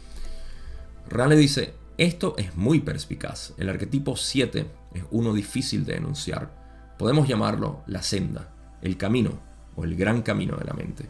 Rale 1.10 1.36
dice, 1.36 1.76
esto 1.98 2.36
es 2.38 2.56
muy 2.56 2.80
perspicaz. 2.80 3.54
El 3.58 3.70
arquetipo 3.70 4.16
7 4.16 4.68
es 4.94 5.04
uno 5.12 5.34
difícil 5.34 5.86
de 5.86 5.98
enunciar. 5.98 6.96
Podemos 6.98 7.28
llamarlo 7.28 7.84
la 7.88 8.02
senda, 8.02 8.54
el 8.82 8.98
camino 8.98 9.40
o 9.76 9.84
el 9.84 9.96
gran 9.96 10.24
camino 10.24 10.58
de 10.58 10.66
la 10.66 10.74
mente. 10.74 11.10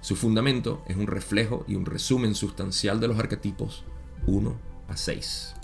Su 0.00 0.16
fundamento 0.16 0.82
es 0.88 0.96
un 0.96 1.06
reflejo 1.06 1.64
y 1.68 1.74
un 1.74 1.84
resumen 1.84 2.34
sustancial 2.34 3.00
de 3.00 3.08
los 3.08 3.18
arquetipos 3.18 3.84
1 4.26 4.56
a 4.88 4.96
6. 4.96 5.54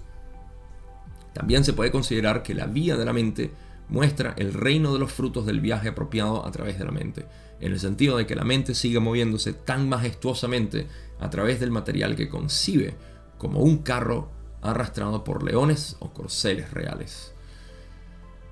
También 1.32 1.64
se 1.64 1.72
puede 1.72 1.90
considerar 1.90 2.42
que 2.42 2.54
la 2.54 2.66
vía 2.66 2.96
de 2.96 3.04
la 3.04 3.12
mente 3.12 3.52
muestra 3.92 4.34
el 4.38 4.54
reino 4.54 4.92
de 4.94 4.98
los 4.98 5.12
frutos 5.12 5.44
del 5.44 5.60
viaje 5.60 5.90
apropiado 5.90 6.46
a 6.46 6.50
través 6.50 6.78
de 6.78 6.84
la 6.86 6.90
mente, 6.90 7.26
en 7.60 7.72
el 7.72 7.78
sentido 7.78 8.16
de 8.16 8.26
que 8.26 8.34
la 8.34 8.42
mente 8.42 8.74
sigue 8.74 8.98
moviéndose 9.00 9.52
tan 9.52 9.86
majestuosamente 9.88 10.86
a 11.20 11.28
través 11.28 11.60
del 11.60 11.70
material 11.70 12.16
que 12.16 12.30
concibe 12.30 12.96
como 13.36 13.60
un 13.60 13.78
carro 13.78 14.30
arrastrado 14.62 15.24
por 15.24 15.42
leones 15.42 15.96
o 16.00 16.10
corceles 16.12 16.72
reales. 16.72 17.34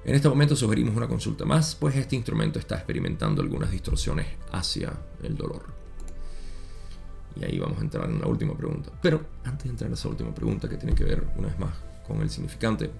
En 0.04 0.14
este 0.14 0.28
momento 0.28 0.54
sugerimos 0.56 0.94
una 0.94 1.08
consulta 1.08 1.46
más, 1.46 1.74
pues 1.74 1.96
este 1.96 2.16
instrumento 2.16 2.58
está 2.58 2.76
experimentando 2.76 3.40
algunas 3.40 3.70
distorsiones 3.70 4.26
hacia 4.52 4.92
el 5.22 5.36
dolor. 5.36 5.64
Y 7.36 7.44
ahí 7.44 7.58
vamos 7.58 7.78
a 7.78 7.82
entrar 7.82 8.10
en 8.10 8.20
la 8.20 8.26
última 8.26 8.54
pregunta. 8.54 8.90
Pero 9.00 9.24
antes 9.44 9.64
de 9.64 9.70
entrar 9.70 9.88
en 9.88 9.94
esa 9.94 10.08
última 10.08 10.34
pregunta, 10.34 10.68
que 10.68 10.76
tiene 10.76 10.94
que 10.94 11.04
ver 11.04 11.26
una 11.36 11.48
vez 11.48 11.58
más 11.58 11.72
con 12.06 12.20
el 12.20 12.28
significante, 12.28 12.90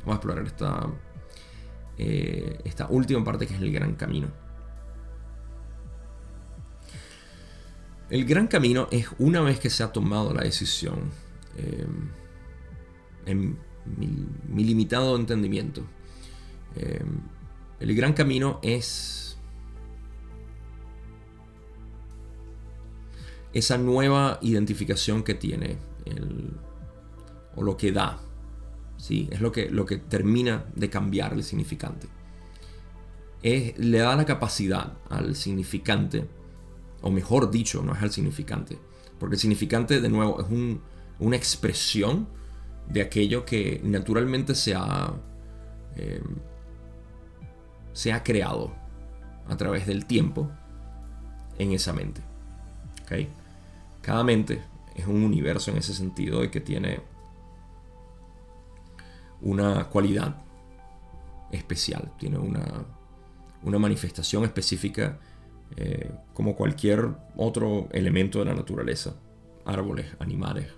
vamos 0.00 0.12
a 0.12 0.14
explorar 0.14 0.46
esta, 0.46 0.86
eh, 1.98 2.60
esta 2.64 2.88
última 2.88 3.22
parte 3.22 3.46
que 3.46 3.54
es 3.54 3.60
el 3.60 3.72
gran 3.72 3.94
camino. 3.94 4.28
El 8.10 8.24
gran 8.24 8.48
camino 8.48 8.88
es 8.90 9.08
una 9.18 9.40
vez 9.40 9.58
que 9.58 9.70
se 9.70 9.82
ha 9.82 9.92
tomado 9.92 10.34
la 10.34 10.42
decisión, 10.42 11.10
eh, 11.56 11.86
en 13.26 13.58
mi, 13.96 14.64
limitado 14.64 15.16
entendimiento, 15.16 15.82
eh, 16.76 17.02
el 17.80 17.94
gran 17.94 18.12
camino 18.12 18.60
es 18.62 19.38
esa 23.52 23.78
nueva 23.78 24.38
identificación 24.42 25.22
que 25.22 25.34
tiene 25.34 25.78
o 27.56 27.62
lo 27.62 27.76
que 27.76 27.92
da. 27.92 28.23
¿Sí? 29.04 29.28
Es 29.30 29.42
lo 29.42 29.52
que, 29.52 29.68
lo 29.68 29.84
que 29.84 29.98
termina 29.98 30.64
de 30.74 30.88
cambiar 30.88 31.34
el 31.34 31.44
significante. 31.44 32.06
Es, 33.42 33.78
le 33.78 33.98
da 33.98 34.16
la 34.16 34.24
capacidad 34.24 34.94
al 35.10 35.36
significante, 35.36 36.26
o 37.02 37.10
mejor 37.10 37.50
dicho, 37.50 37.82
no 37.82 37.94
es 37.94 38.02
al 38.02 38.10
significante, 38.10 38.78
porque 39.18 39.34
el 39.34 39.40
significante 39.40 40.00
de 40.00 40.08
nuevo 40.08 40.40
es 40.40 40.46
una 41.18 41.36
expresión 41.36 42.28
de 42.88 43.02
aquello 43.02 43.44
que 43.44 43.78
naturalmente 43.84 44.54
se 44.54 44.74
ha, 44.74 45.12
eh, 45.96 46.22
se 47.92 48.10
ha 48.10 48.22
creado 48.22 48.74
a 49.46 49.56
través 49.58 49.86
del 49.86 50.06
tiempo 50.06 50.50
en 51.58 51.72
esa 51.72 51.92
mente. 51.92 52.22
¿okay? 53.02 53.28
Cada 54.00 54.24
mente 54.24 54.62
es 54.94 55.06
un 55.06 55.22
universo 55.22 55.70
en 55.70 55.76
ese 55.76 55.92
sentido 55.92 56.40
de 56.40 56.50
que 56.50 56.62
tiene 56.62 57.00
una 59.44 59.84
cualidad 59.90 60.42
especial, 61.52 62.12
tiene 62.18 62.38
una, 62.38 62.84
manifestación 63.78 64.44
específica 64.44 65.18
eh, 65.76 66.10
como 66.34 66.54
cualquier 66.54 67.08
otro 67.36 67.88
elemento 67.92 68.40
de 68.40 68.46
la 68.46 68.54
naturaleza, 68.54 69.14
árboles, 69.64 70.06
animales, 70.18 70.68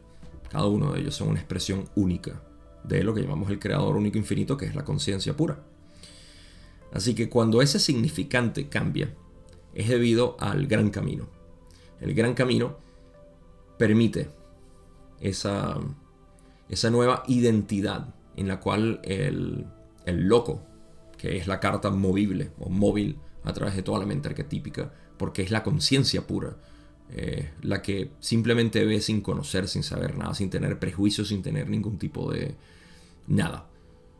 cada 0.50 0.66
uno 0.66 0.92
de 0.92 1.00
ellos 1.00 1.14
son 1.14 1.28
una 1.28 1.40
expresión 1.40 1.84
única 1.96 2.40
de 2.84 3.02
lo 3.02 3.14
que 3.14 3.22
llamamos 3.22 3.50
el 3.50 3.58
creador 3.58 3.96
único 3.96 4.18
infinito, 4.18 4.56
que 4.56 4.66
es 4.66 4.74
la 4.74 4.84
conciencia 4.84 5.36
pura. 5.36 5.58
Así 6.92 7.14
que 7.14 7.28
cuando 7.28 7.62
ese 7.62 7.80
significante 7.80 8.68
cambia, 8.68 9.12
es 9.74 9.88
debido 9.88 10.36
al 10.38 10.66
gran 10.66 10.90
camino. 10.90 11.28
El 12.00 12.14
gran 12.14 12.34
camino 12.34 12.78
permite 13.76 14.30
esa, 15.20 15.78
esa 16.68 16.90
nueva 16.90 17.24
identidad 17.26 18.14
en 18.36 18.48
la 18.48 18.60
cual 18.60 19.00
el, 19.02 19.66
loco, 20.06 20.62
que 21.18 21.36
es 21.36 21.46
la 21.46 21.60
carta 21.60 21.90
movible 21.90 22.52
o 22.58 22.68
móvil 22.68 23.18
a 23.44 23.52
través 23.52 23.76
de 23.76 23.82
toda 23.82 23.98
la 23.98 24.06
mente 24.06 24.28
arquetípica, 24.28 24.92
porque 25.16 25.42
es 25.42 25.50
la 25.50 25.62
conciencia 25.62 26.26
pura, 26.26 26.56
eh, 27.10 27.50
la 27.62 27.82
que 27.82 28.10
simplemente 28.20 28.84
ve 28.84 29.00
sin 29.00 29.20
conocer, 29.20 29.68
sin 29.68 29.82
saber 29.82 30.16
nada, 30.16 30.34
sin 30.34 30.50
tener 30.50 30.78
prejuicios, 30.78 31.28
sin 31.28 31.42
tener 31.42 31.70
ningún 31.70 31.98
tipo 31.98 32.30
de 32.30 32.54
nada. 33.26 33.68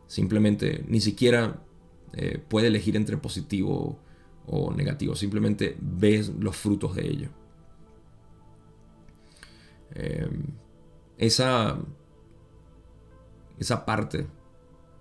Simplemente 0.07 0.83
ni 0.87 1.01
siquiera 1.01 1.61
eh, 2.13 2.41
puede 2.47 2.67
elegir 2.67 2.95
entre 2.95 3.17
positivo 3.17 3.99
o 4.47 4.73
negativo, 4.73 5.15
simplemente 5.15 5.75
ve 5.79 6.25
los 6.39 6.55
frutos 6.55 6.95
de 6.95 7.07
ello. 7.07 7.29
eh, 9.95 10.29
esa, 11.17 11.79
esa 13.57 13.85
parte 13.85 14.27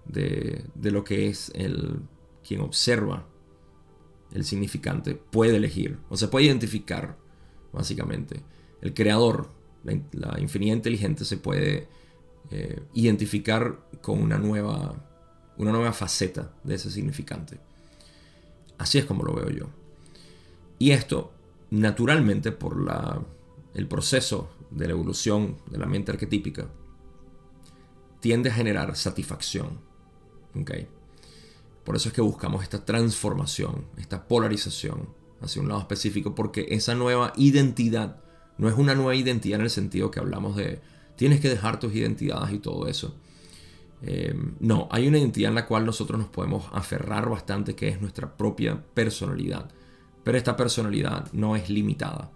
de, 0.06 0.64
de 0.74 0.90
lo 0.90 1.04
que 1.04 1.28
es 1.28 1.50
el 1.54 2.00
quien 2.46 2.60
observa 2.60 3.26
el 4.32 4.44
significante 4.44 5.14
puede 5.14 5.56
elegir 5.56 5.98
o 6.08 6.16
se 6.16 6.28
puede 6.28 6.46
identificar 6.46 7.16
básicamente. 7.72 8.42
El 8.80 8.94
creador, 8.94 9.50
la, 9.84 10.40
infinidad 10.40 10.76
inteligente 10.76 11.24
se 11.24 11.36
puede 11.36 11.88
eh, 12.50 12.80
identificar 12.94 13.80
con 14.00 14.20
una 14.22 14.38
nueva, 14.38 14.94
una 15.56 15.72
nueva 15.72 15.92
faceta 15.92 16.52
de 16.64 16.74
ese 16.74 16.90
significante. 16.90 17.58
Así 18.78 18.98
es 18.98 19.04
como 19.04 19.24
lo 19.24 19.34
veo 19.34 19.50
yo. 19.50 19.66
Y 20.78 20.90
esto, 20.90 21.32
naturalmente, 21.70 22.52
por 22.52 22.80
la, 22.80 23.22
el 23.74 23.86
proceso 23.88 24.50
de 24.70 24.86
la 24.86 24.92
evolución 24.92 25.56
de 25.70 25.78
la 25.78 25.86
mente 25.86 26.12
arquetípica, 26.12 26.68
tiende 28.26 28.50
a 28.50 28.54
generar 28.54 28.96
satisfacción. 28.96 29.78
¿okay? 30.60 30.88
Por 31.84 31.94
eso 31.94 32.08
es 32.08 32.12
que 32.12 32.20
buscamos 32.20 32.64
esta 32.64 32.84
transformación, 32.84 33.84
esta 33.98 34.26
polarización 34.26 35.10
hacia 35.40 35.62
un 35.62 35.68
lado 35.68 35.78
específico, 35.78 36.34
porque 36.34 36.66
esa 36.70 36.96
nueva 36.96 37.32
identidad 37.36 38.20
no 38.58 38.68
es 38.68 38.74
una 38.76 38.96
nueva 38.96 39.14
identidad 39.14 39.60
en 39.60 39.66
el 39.66 39.70
sentido 39.70 40.10
que 40.10 40.18
hablamos 40.18 40.56
de 40.56 40.80
tienes 41.14 41.38
que 41.38 41.48
dejar 41.48 41.78
tus 41.78 41.94
identidades 41.94 42.52
y 42.52 42.58
todo 42.58 42.88
eso. 42.88 43.14
Em, 44.02 44.56
no, 44.58 44.88
hay 44.90 45.06
una 45.06 45.18
identidad 45.18 45.50
en 45.50 45.54
la 45.54 45.66
cual 45.66 45.86
nosotros 45.86 46.18
nos 46.18 46.28
podemos 46.28 46.64
aferrar 46.72 47.30
bastante, 47.30 47.76
que 47.76 47.86
es 47.86 48.00
nuestra 48.00 48.36
propia 48.36 48.82
personalidad. 48.92 49.70
Pero 50.24 50.36
esta 50.36 50.56
personalidad 50.56 51.30
no 51.32 51.54
es 51.54 51.70
limitada 51.70 52.32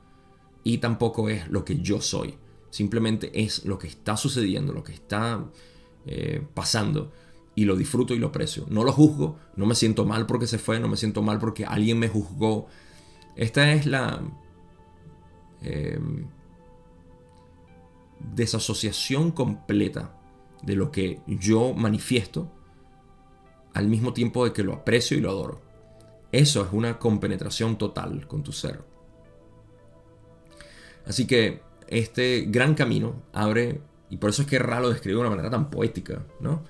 y 0.63 0.79
tampoco 0.79 1.29
es 1.29 1.49
lo 1.49 1.65
que 1.65 1.81
yo 1.81 2.01
soy. 2.01 2.37
Simplemente 2.71 3.33
es 3.43 3.65
lo 3.65 3.77
que 3.77 3.89
está 3.89 4.17
sucediendo, 4.17 4.73
lo 4.73 4.85
que 4.85 4.93
está 4.93 5.45
eh, 6.07 6.47
pasando 6.55 7.13
y 7.55 7.65
lo 7.65 7.77
disfruto 7.77 8.15
y 8.15 8.19
lo 8.19 8.29
aprecio. 8.29 8.67
No 8.69 8.85
lo 8.85 8.93
juzgo, 8.93 9.39
no 9.57 9.67
me 9.67 9.75
siento 9.75 10.05
mal 10.05 10.27
porque 10.27 10.47
se 10.47 10.59
fue, 10.59 10.81
no 10.81 10.89
me 10.89 10.97
siento 10.97 11.23
mal 11.23 11.39
porque 11.39 11.65
alguien 11.65 11.99
me 11.99 12.09
juzgó. 12.09 12.67
Esta 13.37 13.73
es 13.73 13.87
la 13.87 14.23
em, 15.63 16.27
desasociación 18.35 19.31
completa 19.31 20.17
de 20.63 20.77
lo 20.77 20.91
que 20.91 21.21
yo 21.27 21.73
manifiesto 21.75 22.51
al 23.75 23.89
mismo 23.89 24.13
tiempo 24.13 24.45
de 24.45 24.53
que 24.53 24.63
lo 24.63 24.75
aprecio 24.75 25.17
y 25.17 25.21
lo 25.21 25.31
adoro. 25.31 25.61
Eso 26.33 26.63
es 26.65 26.73
una 26.73 26.99
compenetración 26.99 27.77
total 27.77 28.27
con 28.27 28.43
tu 28.43 28.53
ser. 28.53 28.85
Así 31.07 31.27
que 31.27 31.63
este 31.89 32.47
gran 32.49 32.75
camino 32.75 33.23
abre, 33.33 33.81
y 34.11 34.17
por 34.17 34.31
eso 34.31 34.43
es 34.43 34.49
que 34.49 34.59
Ra 34.59 34.81
lo 34.81 34.91
describe 34.91 35.15
de 35.15 35.21
una 35.21 35.31
manera 35.31 35.51
tan 35.51 35.71
poética, 35.71 36.25
¿no? 36.41 36.63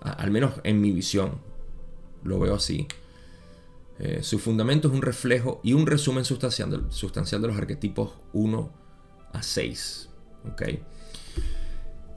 al 0.00 0.30
menos 0.30 0.54
en 0.64 0.80
mi 0.80 0.92
visión, 0.92 1.38
lo 2.24 2.38
veo 2.38 2.54
así. 2.54 2.86
Eh, 3.98 4.20
su 4.22 4.38
fundamento 4.38 4.88
es 4.88 4.94
un 4.94 5.02
reflejo 5.02 5.60
y 5.62 5.74
un 5.74 5.86
resumen 5.86 6.24
sustancial 6.24 6.70
de, 6.70 7.48
los 7.48 7.56
arquetipos 7.56 8.14
1 8.32 8.72
a 9.32 9.42
6. 9.42 10.08
¿okay? 10.52 10.82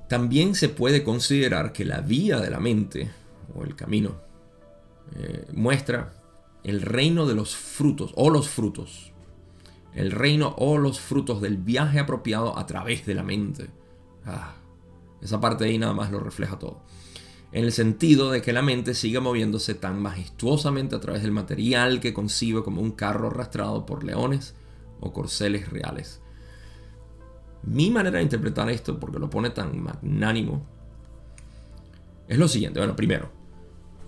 También 0.07 0.55
se 0.55 0.69
puede 0.69 1.03
considerar 1.03 1.73
que 1.73 1.83
la 1.83 1.99
vía 1.99 2.39
de 2.39 2.49
la 2.49 2.59
mente, 2.59 3.11
o 3.53 3.65
el 3.65 3.75
camino, 3.75 4.21
eh, 5.15 5.45
muestra 5.53 6.13
el 6.63 6.81
reino 6.81 7.25
de 7.25 7.35
los 7.35 7.55
frutos, 7.55 8.11
o 8.15 8.29
los 8.29 8.47
frutos. 8.47 9.11
El 9.93 10.11
reino 10.11 10.55
o 10.57 10.77
los 10.77 10.99
frutos 10.99 11.41
del 11.41 11.57
viaje 11.57 11.99
apropiado 11.99 12.57
a 12.57 12.65
través 12.65 13.05
de 13.05 13.13
la 13.13 13.23
mente. 13.23 13.69
Ah, 14.25 14.55
esa 15.21 15.39
parte 15.39 15.65
ahí 15.65 15.77
nada 15.77 15.93
más 15.93 16.11
lo 16.11 16.19
refleja 16.19 16.59
todo 16.59 16.81
en 17.53 17.63
el 17.65 17.71
sentido 17.71 18.31
de 18.31 18.41
que 18.41 18.51
la 18.51 18.63
mente 18.63 18.95
siga 18.95 19.21
moviéndose 19.21 19.75
tan 19.75 20.01
majestuosamente 20.01 20.95
a 20.95 20.99
través 20.99 21.21
del 21.21 21.31
material 21.31 21.99
que 21.99 22.11
concibe 22.11 22.63
como 22.63 22.81
un 22.81 22.91
carro 22.91 23.27
arrastrado 23.27 23.85
por 23.85 24.03
leones 24.03 24.55
o 24.99 25.13
corceles 25.13 25.69
reales. 25.69 26.19
Mi 27.61 27.91
manera 27.91 28.17
de 28.17 28.23
interpretar 28.23 28.69
esto, 28.71 28.99
porque 28.99 29.19
lo 29.19 29.29
pone 29.29 29.51
tan 29.51 29.81
magnánimo, 29.83 30.65
es 32.27 32.39
lo 32.39 32.47
siguiente. 32.47 32.79
Bueno, 32.79 32.95
primero, 32.95 33.29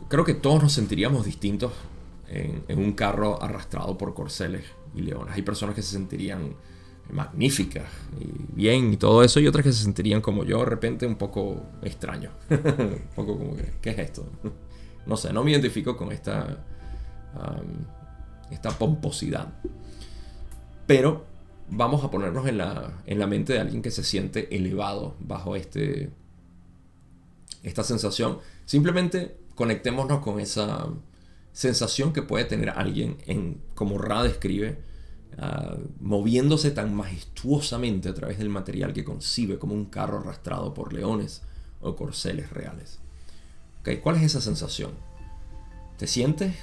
creo 0.10 0.26
que 0.26 0.34
todos 0.34 0.64
nos 0.64 0.74
sentiríamos 0.74 1.24
distintos 1.24 1.72
en, 2.28 2.64
en 2.68 2.80
un 2.80 2.94
carro 2.94 3.42
arrastrado 3.44 3.96
por 3.96 4.16
corceles 4.16 4.66
y 4.96 5.02
leones. 5.02 5.36
Hay 5.36 5.44
personas 5.44 5.76
que 5.76 5.84
se 5.84 5.92
sentirían 5.92 6.56
magníficas 7.12 7.86
y 8.20 8.56
bien 8.56 8.94
y 8.94 8.98
todo 8.98 9.24
eso, 9.24 9.40
y 9.40 9.48
otras 9.48 9.64
que 9.64 9.72
se 9.72 9.84
sentirían 9.84 10.22
como 10.22 10.44
yo 10.44 10.60
de 10.60 10.66
repente 10.66 11.06
un 11.06 11.16
poco 11.16 11.64
extraño. 11.82 12.32
un 12.50 13.02
poco 13.16 13.38
como 13.38 13.56
que, 13.56 13.74
¿qué 13.82 13.92
es 13.92 14.00
esto? 14.00 14.26
no 15.06 15.18
sé, 15.18 15.32
no 15.32 15.44
me 15.44 15.52
identifico 15.52 15.96
con 15.96 16.12
esta, 16.12 16.58
esta 18.52 18.72
pomposidad. 18.72 19.54
Pero 20.88 21.26
vamos 21.70 22.04
a 22.04 22.12
ponernos 22.12 22.48
en 22.48 22.58
la, 22.58 23.02
en 23.06 23.20
la 23.20 23.28
mente 23.28 23.54
de 23.54 23.60
alguien 23.60 23.82
que 23.82 23.92
se 23.92 24.04
siente 24.04 24.56
elevado 24.56 25.16
bajo 25.20 25.56
este, 25.56 26.10
esta 27.64 27.84
sensación. 27.84 28.40
Simplemente 28.66 29.38
conectémonos 29.56 30.20
con 30.20 30.40
esa 30.40 30.88
sensación 31.54 32.14
que 32.14 32.22
puede 32.22 32.46
tener 32.46 32.70
alguien 32.70 33.18
en, 33.26 33.62
como 33.74 33.98
Ra 33.98 34.24
describe, 34.24 34.78
Ah, 35.38 35.76
moviéndose 36.00 36.72
tan 36.72 36.96
majestuosamente 36.96 38.08
a 38.08 38.14
través 38.14 38.38
del 38.38 38.48
material 38.48 38.94
que 38.94 39.04
concibe 39.04 39.60
como 39.60 39.74
un 39.74 39.86
carro 39.86 40.20
arrastrado 40.20 40.74
por 40.74 40.94
leones 40.94 41.42
o 41.82 41.96
corceles 41.96 42.52
reales. 42.52 43.00
¿Cuál 44.02 44.16
es 44.16 44.24
esa 44.24 44.42
sensación? 44.42 44.92
¿Te 45.98 46.08
sientes 46.08 46.56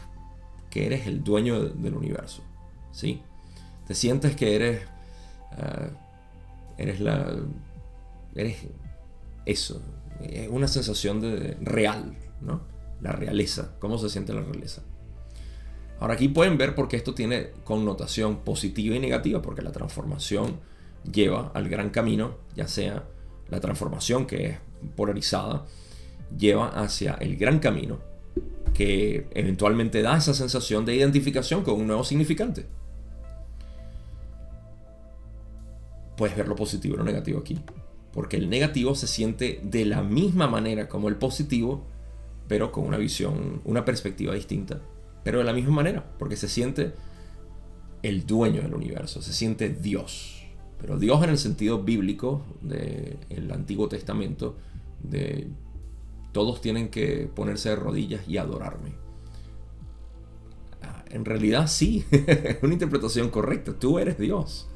que 0.71 0.87
eres 0.87 1.07
el 1.07 1.23
dueño 1.23 1.61
del 1.61 1.95
universo? 1.95 2.43
¿Sí? 2.93 3.21
¿Te 3.87 3.95
sientes 3.95 4.35
que 4.37 4.57
eres, 4.57 4.83
ah, 5.53 5.91
eres 6.79 6.99
la... 7.01 7.37
eres 8.35 8.57
eso? 9.45 9.83
Es 10.21 10.49
una 10.49 10.67
sensación 10.67 11.21
de 11.21 11.59
real, 11.61 12.17
¿no? 12.41 12.63
La 13.03 13.13
realeza. 13.13 13.77
¿Cómo 13.81 13.99
se 13.99 14.09
siente 14.09 14.33
la 14.33 14.43
realeza? 14.43 14.83
Ahora 16.03 16.15
aquí 16.15 16.27
pueden 16.27 16.59
ver 16.59 16.75
por 16.75 16.89
qué 16.89 16.97
esto 16.97 17.15
tiene 17.15 17.51
connotación 17.63 18.39
positiva 18.39 18.97
y 18.97 18.99
negativa, 18.99 19.41
porque 19.41 19.63
la 19.63 19.71
transformación 19.71 20.59
lleva 21.05 21.53
al 21.55 21.69
gran 21.69 21.91
camino, 21.91 22.39
ya 22.57 22.67
sea 22.67 23.05
la 23.49 23.61
transformación 23.61 24.27
que 24.27 24.47
es 24.47 24.59
polarizada, 24.97 25.65
lleva 26.37 26.71
hacia 26.71 27.15
el 27.21 27.37
gran 27.37 27.61
camino, 27.61 28.01
que 28.75 29.29
eventualmente 29.31 30.03
da 30.03 30.17
esa 30.17 30.35
sensación 30.35 30.85
de 30.85 30.97
identificación 30.97 31.63
con 31.63 31.81
un 31.81 31.87
nuevo 31.87 32.03
significante. 32.03 32.67
Puedes 36.17 36.37
ver 36.37 36.49
lo 36.49 36.57
positivo 36.57 36.97
y 36.97 36.99
lo 36.99 37.05
negativo 37.05 37.39
aquí, 37.39 37.61
porque 38.13 38.39
el 38.39 38.51
negativo 38.51 38.97
se 38.97 39.07
siente 39.07 39.61
de 39.63 39.85
la 39.85 40.03
misma 40.03 40.49
manera 40.49 40.89
como 40.89 41.09
el 41.09 41.15
positivo, 41.15 41.85
pero 42.49 42.73
con 42.73 42.89
una 42.89 42.97
visión, 42.97 43.61
una 43.65 43.85
perspectiva 43.85 44.35
distinta 44.35 44.81
pero 45.23 45.39
de 45.39 45.45
la 45.45 45.53
misma 45.53 45.73
manera, 45.73 46.05
porque 46.19 46.37
se 46.37 46.49
siente 46.49 46.95
el 48.03 48.27
dueño 48.27 48.63
del 48.63 48.75
universo, 48.75 49.23
se 49.23 49.33
siente 49.33 49.69
Dios. 49.69 50.45
Pero 50.81 50.99
Dios 50.99 51.23
en 51.23 51.31
el 51.31 51.39
sentido 51.39 51.83
bíblico 51.83 52.45
del 52.61 53.53
Antiguo 53.53 53.89
Testamento, 53.89 54.57
de 55.01 55.49
todos 56.33 56.61
tienen 56.61 56.89
que 56.89 57.31
ponerse 57.33 57.69
de 57.69 57.77
rodillas 57.77 58.27
y 58.27 58.39
adorarme. 58.39 58.95
Ah, 60.83 61.05
en 61.11 61.25
realidad 61.25 61.69
sí, 61.69 62.05
es 62.11 62.59
una 62.63 62.73
interpretación 62.73 63.31
correcta, 63.31 63.75
tú 63.79 63.99
eres 63.99 64.19
Dios. 64.19 64.69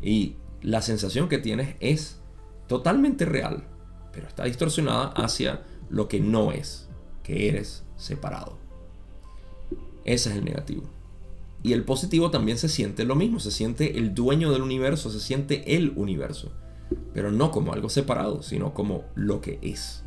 Y 0.00 0.36
la 0.62 0.82
sensación 0.82 1.28
que 1.28 1.38
tienes 1.38 1.74
es 1.80 2.20
totalmente 2.68 3.24
real, 3.24 3.64
pero 4.12 4.28
está 4.28 4.44
distorsionada 4.44 5.08
hacia 5.08 5.62
lo 5.88 6.08
que 6.08 6.20
no 6.20 6.52
es, 6.52 6.88
que 7.22 7.48
eres 7.48 7.84
separado. 7.96 8.65
Ese 10.06 10.30
es 10.30 10.36
el 10.36 10.44
negativo. 10.44 10.84
Y 11.64 11.72
el 11.72 11.82
positivo 11.82 12.30
también 12.30 12.58
se 12.58 12.68
siente 12.68 13.04
lo 13.04 13.16
mismo, 13.16 13.40
se 13.40 13.50
siente 13.50 13.98
el 13.98 14.14
dueño 14.14 14.52
del 14.52 14.62
universo, 14.62 15.10
se 15.10 15.18
siente 15.18 15.76
el 15.76 15.92
universo, 15.96 16.52
pero 17.12 17.32
no 17.32 17.50
como 17.50 17.72
algo 17.72 17.88
separado, 17.88 18.42
sino 18.42 18.72
como 18.72 19.04
lo 19.16 19.40
que 19.40 19.58
es. 19.62 20.04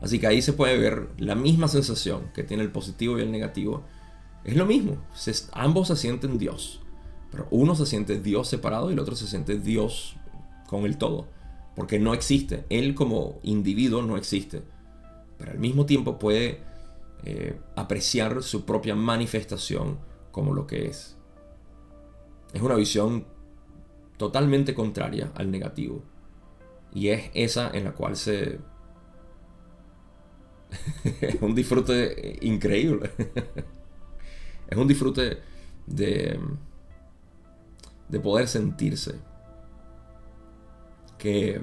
Así 0.00 0.18
que 0.18 0.26
ahí 0.26 0.42
se 0.42 0.52
puede 0.52 0.78
ver 0.78 1.10
la 1.16 1.36
misma 1.36 1.68
sensación 1.68 2.32
que 2.34 2.42
tiene 2.42 2.64
el 2.64 2.72
positivo 2.72 3.18
y 3.18 3.22
el 3.22 3.30
negativo. 3.30 3.84
Es 4.44 4.56
lo 4.56 4.66
mismo, 4.66 4.96
ambos 5.52 5.86
se 5.86 5.96
sienten 5.96 6.38
Dios, 6.38 6.80
pero 7.30 7.46
uno 7.52 7.76
se 7.76 7.86
siente 7.86 8.18
Dios 8.18 8.48
separado 8.48 8.90
y 8.90 8.94
el 8.94 8.98
otro 8.98 9.14
se 9.14 9.28
siente 9.28 9.60
Dios 9.60 10.16
con 10.66 10.86
el 10.86 10.98
todo, 10.98 11.28
porque 11.76 12.00
no 12.00 12.14
existe, 12.14 12.64
él 12.68 12.96
como 12.96 13.38
individuo 13.44 14.02
no 14.02 14.16
existe, 14.16 14.62
pero 15.38 15.52
al 15.52 15.60
mismo 15.60 15.86
tiempo 15.86 16.18
puede 16.18 16.71
eh, 17.24 17.58
apreciar 17.76 18.42
su 18.42 18.64
propia 18.64 18.94
manifestación 18.94 19.98
como 20.32 20.54
lo 20.54 20.66
que 20.66 20.86
es. 20.86 21.16
Es 22.52 22.62
una 22.62 22.74
visión 22.74 23.26
totalmente 24.16 24.74
contraria 24.74 25.30
al 25.34 25.50
negativo. 25.50 26.02
Y 26.92 27.08
es 27.08 27.30
esa 27.34 27.70
en 27.70 27.84
la 27.84 27.92
cual 27.92 28.16
se... 28.16 28.60
es 31.20 31.40
un 31.40 31.54
disfrute 31.54 32.38
increíble. 32.40 33.10
es 34.68 34.76
un 34.76 34.88
disfrute 34.88 35.38
de, 35.86 36.40
de 38.08 38.20
poder 38.20 38.48
sentirse 38.48 39.14
que 41.18 41.60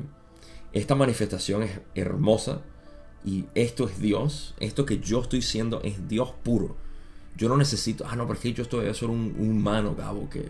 esta 0.71 0.95
manifestación 0.95 1.63
es 1.63 1.81
hermosa 1.95 2.61
y 3.25 3.45
esto 3.55 3.87
es 3.87 3.99
Dios, 3.99 4.53
esto 4.59 4.85
que 4.85 4.99
yo 4.99 5.21
estoy 5.21 5.41
siendo 5.41 5.81
es 5.81 6.07
Dios 6.07 6.31
puro. 6.43 6.75
Yo 7.37 7.47
no 7.49 7.57
necesito, 7.57 8.05
ah, 8.07 8.15
no, 8.15 8.27
porque 8.27 8.53
yo 8.53 8.63
estoy 8.63 8.87
a 8.87 8.93
ser 8.93 9.09
un, 9.09 9.35
humano, 9.39 9.95
Gabo, 9.95 10.29
que 10.29 10.45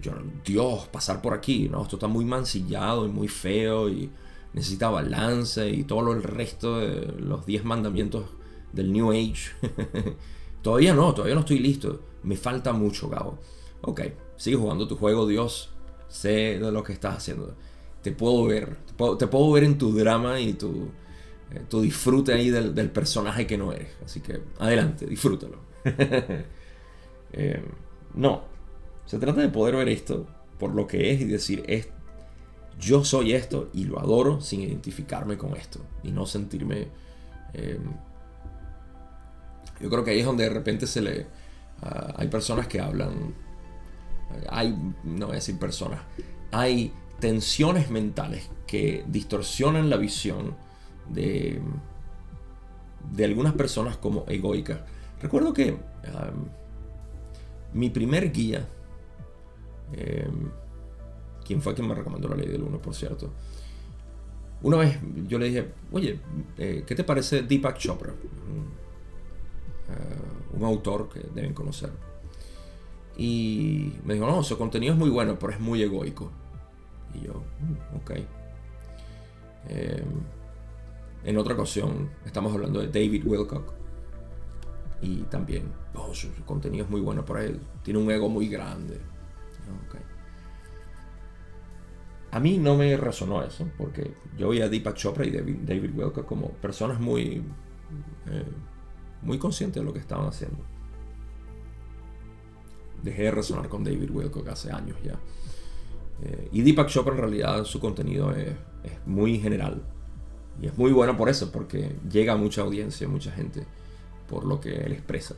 yo, 0.00 0.12
Dios, 0.44 0.88
pasar 0.88 1.22
por 1.22 1.34
aquí, 1.34 1.68
no, 1.68 1.82
esto 1.82 1.96
está 1.96 2.08
muy 2.08 2.24
mancillado 2.24 3.06
y 3.06 3.08
muy 3.08 3.28
feo 3.28 3.88
y 3.88 4.10
necesita 4.52 4.90
balance 4.90 5.68
y 5.70 5.84
todo 5.84 6.12
el 6.12 6.22
resto 6.22 6.78
de 6.78 7.12
los 7.18 7.46
10 7.46 7.64
mandamientos 7.64 8.26
del 8.72 8.92
New 8.92 9.10
Age. 9.10 9.52
todavía 10.62 10.94
no, 10.94 11.14
todavía 11.14 11.34
no 11.34 11.40
estoy 11.40 11.58
listo. 11.58 12.00
Me 12.22 12.36
falta 12.36 12.72
mucho, 12.72 13.08
Gabo. 13.08 13.38
Ok, 13.82 14.02
sigue 14.36 14.56
jugando 14.56 14.86
tu 14.86 14.96
juego, 14.96 15.26
Dios. 15.26 15.70
Sé 16.08 16.58
de 16.58 16.72
lo 16.72 16.84
que 16.84 16.92
estás 16.92 17.16
haciendo. 17.16 17.54
Te 18.02 18.12
puedo 18.12 18.44
ver. 18.44 18.76
Te 19.18 19.26
puedo, 19.26 19.50
ver 19.52 19.64
en 19.64 19.78
tu 19.78 19.92
drama 19.92 20.40
y 20.40 20.52
tu, 20.52 20.90
eh, 21.52 21.62
tu 21.68 21.82
disfrute 21.82 22.32
ahí 22.32 22.50
del, 22.50 22.90
personaje 22.90 23.46
que 23.46 23.58
no 23.58 23.72
eres. 23.72 23.90
Así 24.04 24.20
que 24.20 24.40
adelante, 24.58 25.06
disfrútalo. 25.06 25.58
Eh, 27.34 27.64
no. 28.12 28.42
Se 29.06 29.18
trata 29.18 29.40
de 29.40 29.48
poder 29.48 29.76
ver 29.76 29.88
esto 29.88 30.26
por 30.58 30.74
lo 30.74 30.86
que 30.86 31.12
es 31.12 31.22
y 31.22 31.24
decir, 31.24 31.64
es, 31.66 31.88
yo 32.78 33.06
soy 33.06 33.32
esto 33.32 33.70
y 33.72 33.84
lo 33.84 33.98
adoro 33.98 34.42
sin 34.42 34.60
identificarme 34.60 35.38
con 35.38 35.56
esto. 35.56 35.80
Y 36.02 36.12
no 36.12 36.26
sentirme... 36.26 36.88
Eh, 37.54 37.80
yo 39.80 39.88
creo 39.88 40.04
que 40.04 40.10
ahí 40.10 40.20
es 40.20 40.26
donde 40.26 40.44
de 40.44 40.50
repente 40.50 40.86
se 40.86 41.00
le... 41.00 41.26
Ah, 41.80 42.12
hay 42.18 42.28
personas 42.28 42.66
que 42.66 42.80
hablan... 42.80 43.34
Hay, 44.50 44.76
no 45.04 45.28
voy 45.28 45.32
a 45.32 45.36
decir 45.36 45.58
personas. 45.58 46.02
Hay 46.50 46.92
tensiones 47.18 47.90
mentales 47.90 48.50
que 48.66 49.04
distorsionan 49.08 49.88
la 49.88 49.96
visión 49.96 50.54
de, 51.08 51.60
de 53.14 53.24
algunas 53.24 53.54
personas 53.54 53.96
como 53.96 54.24
egoicas. 54.28 54.80
Recuerdo 55.20 55.52
que 55.52 55.76
mi 57.72 57.90
primer 57.90 58.32
guía, 58.32 58.68
em, 59.92 60.50
quien 61.44 61.62
fue 61.62 61.74
quien 61.74 61.88
me 61.88 61.94
recomendó 61.94 62.28
la 62.28 62.36
ley 62.36 62.48
del 62.48 62.62
1, 62.62 62.80
por 62.80 62.94
cierto, 62.94 63.30
una 64.62 64.76
vez 64.76 64.98
yo 65.26 65.38
le 65.38 65.46
dije, 65.46 65.72
oye, 65.90 66.20
eh, 66.56 66.84
¿qué 66.86 66.94
te 66.94 67.04
parece 67.04 67.42
Deepak 67.42 67.78
Chopra? 67.78 68.12
Eh, 68.12 68.16
un 70.56 70.64
autor 70.64 71.08
que 71.08 71.20
deben 71.34 71.52
conocer. 71.52 71.90
Y 73.16 73.92
me 74.04 74.14
dijo, 74.14 74.26
no, 74.26 74.42
su 74.42 74.56
contenido 74.56 74.92
es 74.92 74.98
muy 74.98 75.10
bueno, 75.10 75.38
pero 75.38 75.52
es 75.52 75.60
muy 75.60 75.82
egoico. 75.82 76.30
Y 77.14 77.26
yo, 77.26 77.34
mm, 77.34 77.96
ok. 77.96 78.10
Em, 79.68 80.04
en 81.24 81.38
otra 81.38 81.54
ocasión 81.54 82.10
estamos 82.24 82.52
hablando 82.52 82.80
de 82.80 82.86
David 82.88 83.26
Wilcock. 83.26 83.72
Y 85.00 85.22
también, 85.22 85.64
oh, 85.94 86.14
su, 86.14 86.28
contenido 86.44 86.84
es 86.84 86.90
muy 86.90 87.00
bueno 87.00 87.24
por 87.24 87.40
él. 87.40 87.60
Tiene 87.82 87.98
un 87.98 88.10
ego 88.10 88.28
muy 88.28 88.48
grande. 88.48 89.00
Okay. 89.88 90.00
A 92.30 92.40
mí 92.40 92.58
no 92.58 92.76
me 92.76 92.96
resonó 92.96 93.42
eso, 93.42 93.68
porque 93.76 94.14
yo 94.38 94.50
vi 94.50 94.60
a 94.60 94.68
Deepak 94.68 94.96
Chopra 94.96 95.26
y 95.26 95.30
David, 95.30 95.90
Wilcock 95.94 96.24
como 96.24 96.50
personas 96.50 97.00
muy 97.00 97.42
eh, 98.26 98.44
muy 99.22 99.38
consciente 99.38 99.80
de 99.80 99.86
lo 99.86 99.92
que 99.92 100.00
estaban 100.00 100.26
haciendo. 100.26 100.58
Dejé 103.02 103.24
de 103.24 103.30
resonar 103.32 103.68
con 103.68 103.82
David 103.82 104.10
Wilcock 104.10 104.48
hace 104.48 104.70
años 104.70 104.96
ya. 105.02 105.18
Eh, 106.22 106.48
y 106.52 106.62
Deepak 106.62 106.88
Chopra 106.88 107.14
en 107.14 107.20
realidad 107.20 107.64
su 107.64 107.80
contenido 107.80 108.32
es, 108.32 108.54
muy 109.06 109.38
general. 109.38 109.82
Y 110.60 110.66
es 110.66 110.76
muy 110.76 110.92
bueno 110.92 111.16
por 111.16 111.28
eso, 111.28 111.50
porque 111.50 111.96
llega 112.10 112.34
a 112.34 112.36
mucha 112.36 112.62
audiencia, 112.62 113.08
mucha 113.08 113.32
gente, 113.32 113.66
por 114.28 114.44
lo 114.44 114.60
que 114.60 114.74
él 114.74 114.92
expresa. 114.92 115.34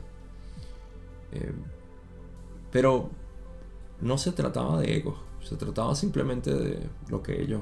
Eh, 1.31 1.53
pero 2.71 3.09
no 4.01 4.17
se 4.17 4.31
trataba 4.31 4.79
de 4.79 4.95
ego, 4.95 5.17
se 5.41 5.55
trataba 5.55 5.95
simplemente 5.95 6.53
de 6.53 6.79
lo 7.09 7.23
que 7.23 7.41
ellos 7.41 7.61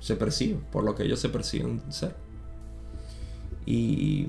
se 0.00 0.16
perciben, 0.16 0.60
por 0.72 0.82
lo 0.82 0.94
que 0.94 1.04
ellos 1.04 1.20
se 1.20 1.28
perciben 1.28 1.82
ser. 1.92 2.16
Y 3.64 4.28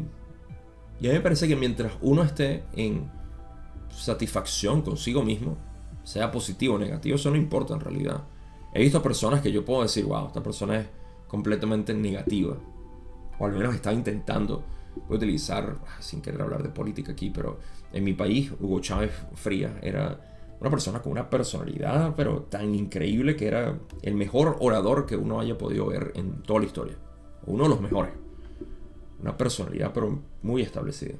y 1.03 1.07
a 1.07 1.09
mí 1.09 1.17
me 1.17 1.21
parece 1.21 1.49
que 1.49 1.57
mientras 1.57 1.91
uno 1.99 2.23
esté 2.23 2.63
en 2.77 3.11
satisfacción 3.89 4.81
consigo 4.81 5.21
mismo, 5.21 5.57
sea 6.05 6.31
positivo 6.31 6.75
o 6.75 6.79
negativo, 6.79 7.17
eso 7.17 7.29
no 7.29 7.35
importa 7.35 7.73
en 7.73 7.81
realidad. 7.81 8.23
He 8.73 8.81
visto 8.81 9.01
personas 9.03 9.41
que 9.41 9.51
yo 9.51 9.65
puedo 9.65 9.83
decir, 9.83 10.05
wow, 10.05 10.27
esta 10.27 10.41
persona 10.41 10.79
es 10.79 10.87
completamente 11.33 11.95
negativa. 11.95 12.55
O 13.39 13.45
al 13.47 13.53
menos 13.53 13.73
está 13.73 13.91
intentando 13.91 14.63
utilizar, 15.09 15.79
ah, 15.87 15.99
sin 15.99 16.21
querer 16.21 16.39
hablar 16.43 16.61
de 16.61 16.69
política 16.69 17.13
aquí, 17.13 17.31
pero 17.31 17.57
en 17.91 18.03
mi 18.03 18.13
país, 18.13 18.51
Hugo 18.59 18.79
Chávez 18.81 19.11
Fría 19.33 19.79
era 19.81 20.55
una 20.59 20.69
persona 20.69 21.01
con 21.01 21.11
una 21.11 21.27
personalidad, 21.27 22.13
pero 22.15 22.43
tan 22.43 22.75
increíble 22.75 23.35
que 23.35 23.47
era 23.47 23.79
el 24.03 24.13
mejor 24.13 24.57
orador 24.59 25.07
que 25.07 25.15
uno 25.15 25.39
haya 25.39 25.57
podido 25.57 25.87
ver 25.87 26.11
en 26.13 26.43
toda 26.43 26.59
la 26.59 26.67
historia. 26.67 26.97
Uno 27.47 27.63
de 27.63 27.69
los 27.69 27.81
mejores 27.81 28.13
una 29.19 29.35
personalidad 29.35 29.91
pero 29.91 30.19
muy 30.43 30.61
establecida. 30.61 31.15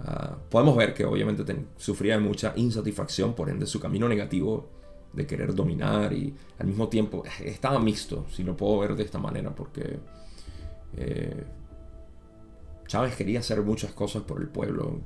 Ah, 0.00 0.36
podemos 0.50 0.76
ver 0.76 0.92
que 0.92 1.06
obviamente 1.06 1.56
sufría 1.78 2.16
de 2.16 2.20
mucha 2.20 2.52
insatisfacción, 2.54 3.32
por 3.32 3.48
ende 3.48 3.64
su 3.64 3.80
camino 3.80 4.10
negativo 4.10 4.75
de 5.16 5.26
querer 5.26 5.54
dominar 5.54 6.12
y 6.12 6.32
al 6.58 6.66
mismo 6.66 6.88
tiempo 6.88 7.24
estaba 7.42 7.80
mixto, 7.80 8.26
si 8.30 8.44
lo 8.44 8.56
puedo 8.56 8.78
ver 8.78 8.94
de 8.94 9.02
esta 9.02 9.18
manera, 9.18 9.54
porque 9.54 9.98
eh, 10.96 11.44
Chávez 12.86 13.16
quería 13.16 13.40
hacer 13.40 13.62
muchas 13.62 13.92
cosas 13.92 14.22
por 14.22 14.40
el 14.40 14.48
pueblo, 14.48 15.00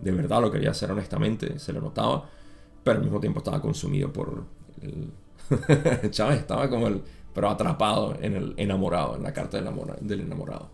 de 0.00 0.12
verdad 0.12 0.40
lo 0.40 0.50
quería 0.50 0.70
hacer 0.70 0.92
honestamente, 0.92 1.58
se 1.58 1.72
lo 1.72 1.80
notaba, 1.80 2.30
pero 2.84 2.98
al 2.98 3.04
mismo 3.04 3.20
tiempo 3.20 3.40
estaba 3.40 3.60
consumido 3.60 4.12
por 4.12 4.44
el... 4.80 5.12
Chávez 6.10 6.38
estaba 6.38 6.70
como 6.70 6.86
el, 6.86 7.02
pero 7.34 7.50
atrapado 7.50 8.16
en 8.20 8.36
el 8.36 8.54
enamorado, 8.56 9.16
en 9.16 9.22
la 9.24 9.32
carta 9.32 9.60
del 9.60 10.20
enamorado. 10.20 10.70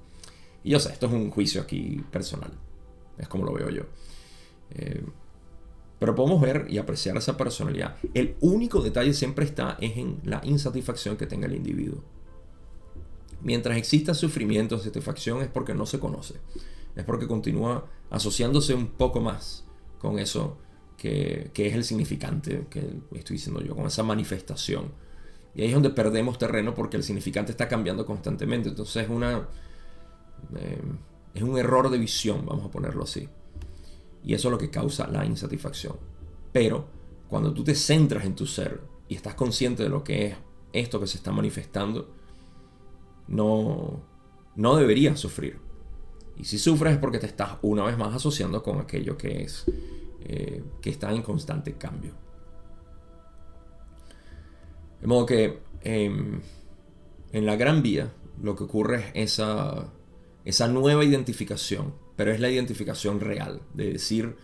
Y 0.63 0.71
yo 0.71 0.81
sé, 0.81 0.93
esto 0.93 1.07
es 1.07 1.13
un 1.13 1.31
juicio 1.31 1.63
aquí 1.63 2.03
personal. 2.11 2.51
Es 3.19 3.29
como 3.29 3.45
lo 3.45 3.53
veo 3.53 3.71
yo. 3.71 3.83
Eh, 4.71 5.05
pero 6.05 6.15
podemos 6.15 6.39
ver 6.39 6.67
y 6.69 6.77
apreciar 6.77 7.17
esa 7.17 7.39
personalidad. 7.39 7.97
El 8.13 8.37
único 8.43 8.83
detalle 8.83 9.15
siempre 9.15 9.47
está 9.47 9.79
es 9.81 9.97
en 9.97 10.21
la 10.23 10.39
insatisfacción 10.45 11.17
que 11.17 11.27
tenga 11.27 11.47
el 11.47 11.55
individuo. 11.55 12.03
Mientras 13.41 13.79
exista 13.79 14.13
sufrimiento, 14.13 14.79
satisfacción 14.79 15.41
es 15.41 15.49
porque 15.49 15.73
no 15.73 15.87
se 15.87 15.99
conoce. 15.99 16.35
Es 16.95 17.07
porque 17.07 17.27
continúa 17.27 17.87
asociándose 18.11 18.75
un 18.75 18.89
poco 18.89 19.23
más 19.23 19.65
con 19.99 20.19
eso 20.19 20.59
que, 20.99 21.51
que 21.55 21.69
es 21.69 21.75
el 21.75 21.85
significante 21.85 22.67
que 22.69 22.81
estoy 23.15 23.37
diciendo 23.37 23.63
yo, 23.63 23.75
con 23.75 23.87
esa 23.87 24.03
manifestación. 24.03 24.93
Y 25.55 25.63
ahí 25.63 25.69
es 25.69 25.73
donde 25.73 25.89
perdemos 25.89 26.37
terreno 26.37 26.75
porque 26.75 26.99
el 26.99 27.03
significante 27.03 27.51
está 27.51 27.67
cambiando 27.67 28.05
constantemente. 28.05 28.69
Entonces 28.69 29.05
es 29.05 29.09
una 29.09 29.49
eh, 30.55 30.83
es 31.33 31.43
un 31.43 31.57
error 31.57 31.89
de 31.89 31.97
visión, 31.97 32.45
vamos 32.45 32.67
a 32.67 32.71
ponerlo 32.71 33.05
así. 33.05 33.27
Y 34.25 34.35
eso 34.35 34.49
es 34.49 34.53
lo 34.53 34.59
que 34.59 34.70
causa 34.70 35.07
la 35.07 35.25
insatisfacción. 35.25 35.97
Pero 36.53 36.87
cuando 37.29 37.53
tú 37.53 37.64
te 37.64 37.75
centras 37.75 38.25
en 38.25 38.35
tu 38.35 38.47
ser 38.47 38.81
y 39.09 39.14
estás 39.14 39.35
consciente 39.35 39.83
de 39.83 39.89
lo 39.89 40.03
que 40.03 40.27
es 40.27 40.37
esto 40.72 40.99
que 41.01 41.07
se 41.07 41.18
está 41.18 41.31
manifestando, 41.31 42.11
no, 43.29 44.03
no 44.57 44.77
deberías 44.77 45.20
sufrir. 45.20 45.59
Y 46.37 46.45
si 46.45 46.59
sufres 46.59 46.95
es 46.95 46.99
porque 46.99 47.18
te 47.18 47.27
estás 47.27 47.59
una 47.62 47.85
vez 47.85 47.97
más 47.97 48.14
asociando 48.14 48.62
con 48.62 48.81
aquello 48.81 49.16
que 49.16 49.43
es 49.43 49.64
eh, 50.25 50.64
que 50.81 50.91
está 50.91 51.12
en 51.12 51.22
constante 51.22 51.75
cambio. 51.75 52.12
De 55.01 55.07
modo 55.07 55.27
que 55.27 55.61
em, 55.83 56.41
en 57.33 57.47
la 57.47 57.57
gran 57.57 57.83
vía 57.83 58.12
lo 58.43 58.57
que 58.57 58.64
ocurre 58.64 59.11
es 59.14 59.33
esa 59.33 59.93
esa 60.45 60.68
nueva 60.68 61.05
identificación, 61.05 61.95
pero 62.17 62.33
es 62.33 62.41
la 62.41 62.51
identificación 62.51 63.21
real, 63.21 63.61
de 63.73 63.93
decir, 63.93 64.37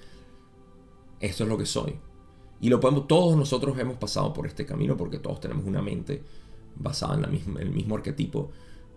esto 1.20 1.44
es 1.44 1.48
lo 1.48 1.58
que 1.58 1.66
soy. 1.66 1.98
Y 2.60 2.68
lo 2.68 2.80
podemos, 2.80 3.06
todos 3.06 3.36
nosotros 3.36 3.78
hemos 3.78 3.96
pasado 3.96 4.32
por 4.32 4.46
este 4.46 4.66
camino 4.66 4.96
porque 4.96 5.18
todos 5.18 5.40
tenemos 5.40 5.64
una 5.64 5.80
mente 5.80 6.22
basada 6.76 7.14
en, 7.14 7.22
la 7.22 7.28
misma, 7.28 7.60
el 7.60 7.70
mismo 7.70 7.96
arquetipo. 7.96 8.50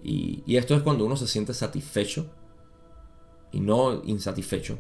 Y, 0.03 0.43
esto 0.55 0.76
es 0.76 0.82
cuando 0.82 1.05
uno 1.05 1.15
se 1.15 1.28
siente 1.28 1.53
satisfecho 1.53 2.30
y 3.51 3.59
no 3.59 4.03
insatisfecho. 4.03 4.80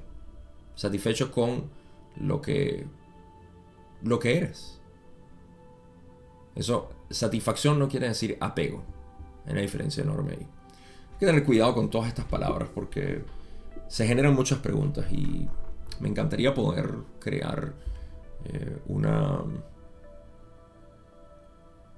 Satisfecho 0.75 1.31
con 1.31 1.69
lo 2.17 2.41
que, 2.41 2.85
lo 4.01 4.19
que 4.19 4.37
eres. 4.37 4.79
Eso, 6.55 6.89
satisfacción 7.09 7.79
no 7.79 7.87
quiere 7.87 8.07
decir 8.07 8.37
apego. 8.41 8.83
Hay 9.45 9.53
una 9.53 9.61
diferencia 9.61 10.03
enorme 10.03 10.33
ahí. 10.33 10.47
Hay 11.13 11.19
que 11.19 11.25
tener 11.25 11.43
cuidado 11.45 11.73
con 11.73 11.89
todas 11.89 12.09
estas 12.09 12.25
palabras 12.25 12.69
porque 12.73 13.23
se 13.93 14.07
generan 14.07 14.33
muchas 14.33 14.57
preguntas 14.57 15.05
y 15.11 15.47
me 15.99 16.09
encantaría 16.09 16.51
poder 16.51 16.95
crear 17.19 17.75
eh, 18.43 18.79
una, 18.87 19.39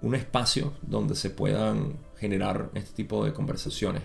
un 0.01 0.13
espacio 0.15 0.73
donde 0.81 1.15
se 1.15 1.29
puedan 1.29 1.95
generar 2.17 2.69
este 2.73 2.93
tipo 2.95 3.23
de 3.23 3.31
conversaciones. 3.31 4.03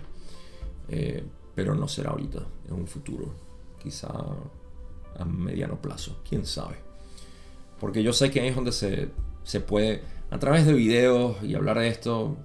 Eh, 0.87 1.21
pero 1.53 1.75
no 1.75 1.89
será 1.89 2.11
ahorita, 2.11 2.39
en 2.69 2.75
un 2.75 2.87
futuro, 2.87 3.35
quizá 3.77 4.07
a 4.07 5.25
mediano 5.25 5.81
plazo, 5.81 6.21
quién 6.29 6.45
sabe. 6.45 6.77
Porque 7.77 8.01
yo 8.03 8.13
sé 8.13 8.31
que 8.31 8.39
ahí 8.39 8.47
es 8.47 8.55
donde 8.55 8.71
se, 8.71 9.09
se 9.43 9.59
puede, 9.59 10.01
a 10.29 10.39
través 10.39 10.65
de 10.65 10.71
videos 10.71 11.43
y 11.43 11.55
hablar 11.55 11.77
de 11.77 11.89
esto, 11.89 12.37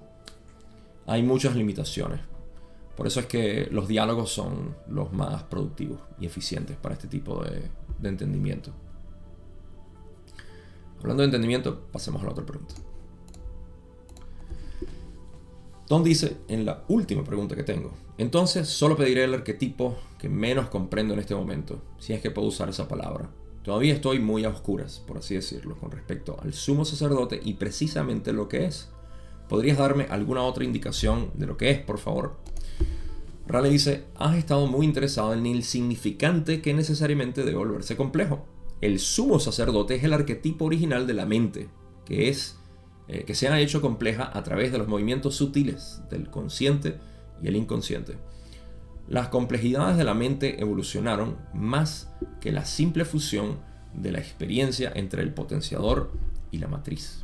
hay 1.05 1.23
muchas 1.23 1.55
limitaciones. 1.55 2.19
Por 2.97 3.05
eso 3.05 3.19
es 3.19 3.27
que 3.27 3.67
los 3.71 3.87
diálogos 3.87 4.31
son 4.31 4.75
los 4.89 5.13
más 5.13 5.43
productivos 5.43 5.99
y 6.19 6.25
eficientes 6.25 6.75
para 6.77 6.95
este 6.95 7.07
tipo 7.07 7.43
de, 7.43 7.69
entendimiento. 8.09 8.71
Hablando 10.99 11.21
de 11.21 11.25
entendimiento, 11.25 11.79
pasemos 11.91 12.23
a 12.23 12.25
la 12.25 12.31
otra 12.31 12.45
pregunta. 12.45 12.73
Don 15.87 16.03
dice 16.03 16.37
en 16.47 16.65
la 16.65 16.83
última 16.87 17.23
pregunta 17.23 17.55
que 17.55 17.63
tengo, 17.63 17.93
entonces 18.17 18.67
solo 18.67 18.97
pediré 18.97 19.25
el 19.25 19.35
arquetipo 19.35 19.95
que 20.17 20.27
menos 20.27 20.67
comprendo 20.67 21.13
en 21.13 21.19
este 21.19 21.35
momento, 21.35 21.79
si 21.99 22.13
es 22.13 22.21
que 22.21 22.31
puedo 22.31 22.47
usar 22.47 22.67
esa 22.67 22.87
palabra. 22.87 23.29
Todavía 23.61 23.93
estoy 23.93 24.17
muy 24.17 24.43
a 24.43 24.49
oscuras, 24.49 25.03
por 25.05 25.19
así 25.19 25.35
decirlo, 25.35 25.77
con 25.77 25.91
respecto 25.91 26.37
al 26.41 26.53
sumo 26.53 26.83
sacerdote 26.83 27.39
y 27.43 27.53
precisamente 27.53 28.33
lo 28.33 28.49
que 28.49 28.65
es. 28.65 28.89
¿Podrías 29.47 29.77
darme 29.77 30.07
alguna 30.09 30.41
otra 30.41 30.63
indicación 30.63 31.29
de 31.35 31.45
lo 31.45 31.57
que 31.57 31.69
es, 31.69 31.79
por 31.79 31.99
favor? 31.99 32.37
Raleigh 33.47 33.71
dice, 33.71 34.03
has 34.15 34.35
estado 34.35 34.67
muy 34.67 34.85
interesado 34.85 35.33
en 35.33 35.45
el 35.45 35.63
significante 35.63 36.61
que 36.61 36.73
necesariamente 36.73 37.45
debe 37.45 37.57
volverse 37.57 37.95
complejo. 37.95 38.45
El 38.81 38.99
sumo 38.99 39.39
sacerdote 39.39 39.95
es 39.95 40.03
el 40.03 40.11
arquetipo 40.11 40.65
original 40.65 41.07
de 41.07 41.13
la 41.13 41.25
mente, 41.25 41.69
que 42.05 42.27
es 42.27 42.59
eh, 43.07 43.23
que 43.23 43.35
se 43.35 43.47
ha 43.47 43.59
hecho 43.61 43.81
compleja 43.81 44.29
a 44.37 44.43
través 44.43 44.73
de 44.73 44.77
los 44.77 44.89
movimientos 44.89 45.35
sutiles 45.35 46.01
del 46.09 46.29
consciente 46.29 46.97
y 47.41 47.47
el 47.47 47.55
inconsciente. 47.55 48.17
Las 49.07 49.29
complejidades 49.29 49.95
de 49.97 50.03
la 50.03 50.13
mente 50.13 50.59
evolucionaron 50.59 51.37
más 51.53 52.11
que 52.41 52.51
la 52.51 52.65
simple 52.65 53.05
fusión 53.05 53.59
de 53.93 54.11
la 54.11 54.19
experiencia 54.19 54.91
entre 54.93 55.23
el 55.23 55.33
potenciador 55.33 56.11
y 56.51 56.57
la 56.57 56.67
matriz. 56.67 57.23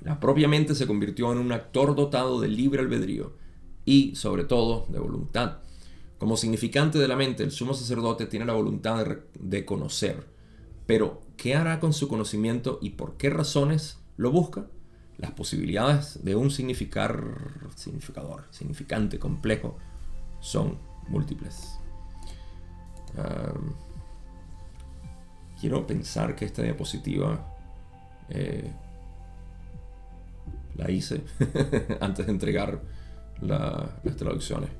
La 0.00 0.20
propia 0.20 0.48
mente 0.48 0.74
se 0.74 0.86
convirtió 0.86 1.30
en 1.32 1.38
un 1.38 1.52
actor 1.52 1.94
dotado 1.94 2.40
de 2.40 2.48
libre 2.48 2.80
albedrío 2.80 3.43
y, 3.84 4.14
sobre 4.16 4.44
todo, 4.44 4.86
de 4.88 4.98
voluntad. 4.98 5.58
Como 6.18 6.36
significante 6.36 6.98
de 6.98 7.08
la 7.08 7.16
mente, 7.16 7.42
el 7.42 7.50
sumo 7.50 7.74
sacerdote 7.74 8.26
tiene 8.26 8.46
la 8.46 8.52
voluntad 8.54 9.04
de, 9.04 9.22
de 9.38 9.64
conocer. 9.64 10.26
Pero, 10.86 11.22
¿qué 11.36 11.54
hará 11.54 11.80
con 11.80 11.92
su 11.92 12.08
conocimiento 12.08 12.78
y 12.80 12.90
por 12.90 13.16
qué 13.16 13.30
razones 13.30 13.98
lo 14.16 14.30
busca, 14.30 14.66
las 15.18 15.32
posibilidades 15.32 16.24
de 16.24 16.34
un 16.34 16.50
significar, 16.50 17.22
significador, 17.76 18.44
significante, 18.50 19.18
complejo, 19.18 19.76
son 20.40 20.78
múltiples. 21.08 21.78
quiero 25.60 25.86
pensar 25.86 26.34
que 26.34 26.44
esta 26.44 26.62
diapositiva 26.62 27.46
eh, 28.28 28.72
la 30.76 30.90
hice 30.90 31.22
antes 32.00 32.26
de 32.26 32.32
entregar 32.32 32.82
las 33.40 34.16
traducciones. 34.16 34.70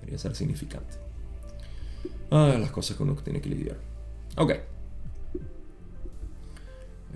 Debería 0.00 0.18
ser 0.18 0.34
significante. 0.34 0.96
Ah, 2.30 2.56
las 2.58 2.70
cosas 2.70 2.96
que 2.96 3.02
uno 3.02 3.14
tiene 3.14 3.40
que 3.40 3.48
lidiar. 3.48 3.76
Ok. 4.36 4.52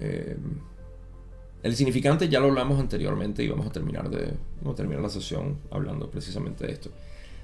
Eh, 0.01 0.37
el 1.63 1.77
significante 1.77 2.29
ya 2.29 2.41
lo 2.41 2.47
hablamos 2.47 2.81
anteriormente 2.81 3.45
y 3.45 3.49
vamos 3.49 3.67
a 3.67 3.71
terminar 3.71 4.09
de 4.09 4.33
terminar 4.75 5.03
la 5.03 5.11
sesión 5.11 5.59
hablando 5.71 6.11
precisamente 6.11 6.67
de 6.67 6.73
esto. 6.73 6.91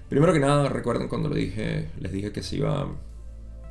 Primero 0.08 0.32
que 0.32 0.40
nada, 0.40 0.68
recuerden 0.68 1.08
cuando 1.08 1.28
le 1.28 1.40
dije, 1.40 1.90
les 2.00 2.12
dije 2.12 2.32
que 2.32 2.42
se 2.42 2.56
iba 2.56 2.88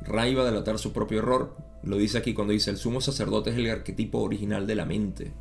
Ra 0.06 0.28
iba 0.28 0.42
a 0.42 0.46
delatar 0.46 0.78
su 0.78 0.92
propio 0.92 1.18
error. 1.18 1.56
Lo 1.82 1.96
dice 1.96 2.18
aquí 2.18 2.34
cuando 2.34 2.52
dice 2.52 2.70
el 2.70 2.76
sumo 2.76 3.00
sacerdote 3.00 3.50
es 3.50 3.56
el 3.56 3.70
arquetipo 3.70 4.20
original 4.20 4.66
de 4.66 4.74
la 4.74 4.84
mente 4.84 5.32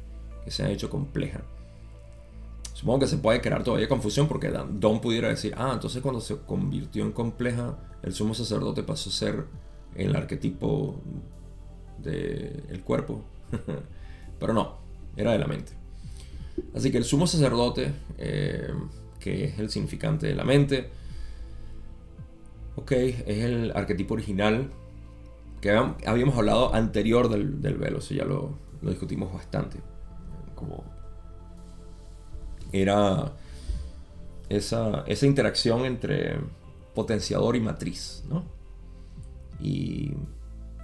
que 0.43 0.51
se 0.51 0.63
ha 0.63 0.69
hecho 0.69 0.89
compleja. 0.89 1.41
Supongo 2.75 2.99
que 2.99 3.07
se 3.07 3.15
puede 3.15 3.39
crear 3.39 3.63
todavía 3.63 3.87
confusión 3.87 4.27
porque 4.27 4.49
Don 4.49 4.99
pudiera 4.99 5.29
decir, 5.29 5.53
ah, 5.57 5.71
entonces 5.73 6.01
cuando 6.01 6.19
se 6.19 6.35
convirtió 6.39 7.05
en 7.05 7.13
compleja, 7.13 7.77
el 8.03 8.11
sumo 8.13 8.33
sacerdote 8.33 8.83
pasó 8.83 9.09
a 9.09 9.13
ser 9.13 9.45
el 9.95 10.13
arquetipo 10.13 10.99
del 11.99 12.83
cuerpo. 12.83 13.23
Pero 14.39 14.51
no, 14.51 14.75
era 15.15 15.31
de 15.31 15.39
la 15.39 15.47
mente. 15.47 15.71
Así 16.75 16.91
que 16.91 16.97
el 16.97 17.05
sumo 17.05 17.27
sacerdote, 17.27 17.93
eh, 18.17 18.73
que 19.21 19.45
es 19.45 19.57
el 19.57 19.69
significante 19.69 20.27
de 20.27 20.35
la 20.35 20.43
mente, 20.43 20.89
ok, 22.75 22.91
es 22.91 23.43
el 23.45 23.71
arquetipo 23.73 24.15
original 24.15 24.69
que 25.61 25.71
habíamos 26.05 26.37
hablado 26.37 26.75
anterior 26.75 27.29
del, 27.29 27.77
velo, 27.77 27.99
eso 27.99 28.13
ya 28.13 28.25
lo, 28.25 28.57
discutimos 28.81 29.33
bastante. 29.33 29.77
Como 30.55 30.83
era 32.81 33.33
esa, 34.49 35.03
esa 35.07 35.25
interacción 35.25 35.85
entre 35.85 36.37
potenciador 36.93 37.55
y 37.55 37.61
matriz, 37.61 38.23
¿no? 38.29 38.43
Y, 39.59 40.13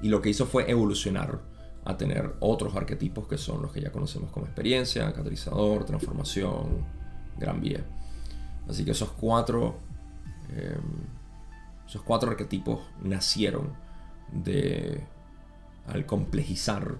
y 0.01 0.09
lo 0.09 0.21
que 0.21 0.29
hizo 0.29 0.45
fue 0.45 0.69
evolucionar 0.69 1.39
a 1.83 1.97
tener 1.97 2.35
otros 2.39 2.75
arquetipos 2.75 3.27
que 3.27 3.37
son 3.37 3.61
los 3.61 3.71
que 3.71 3.81
ya 3.81 3.91
conocemos 3.91 4.31
como 4.31 4.45
experiencia, 4.45 5.11
catalizador, 5.13 5.85
transformación, 5.85 6.85
gran 7.37 7.59
vía. 7.59 7.83
Así 8.69 8.85
que 8.85 8.91
esos 8.91 9.09
cuatro, 9.11 9.79
em, 10.49 11.87
esos 11.87 12.01
cuatro 12.03 12.31
arquetipos 12.31 12.81
nacieron 13.03 13.73
de 14.31 15.03
al 15.87 16.05
complejizar 16.05 16.97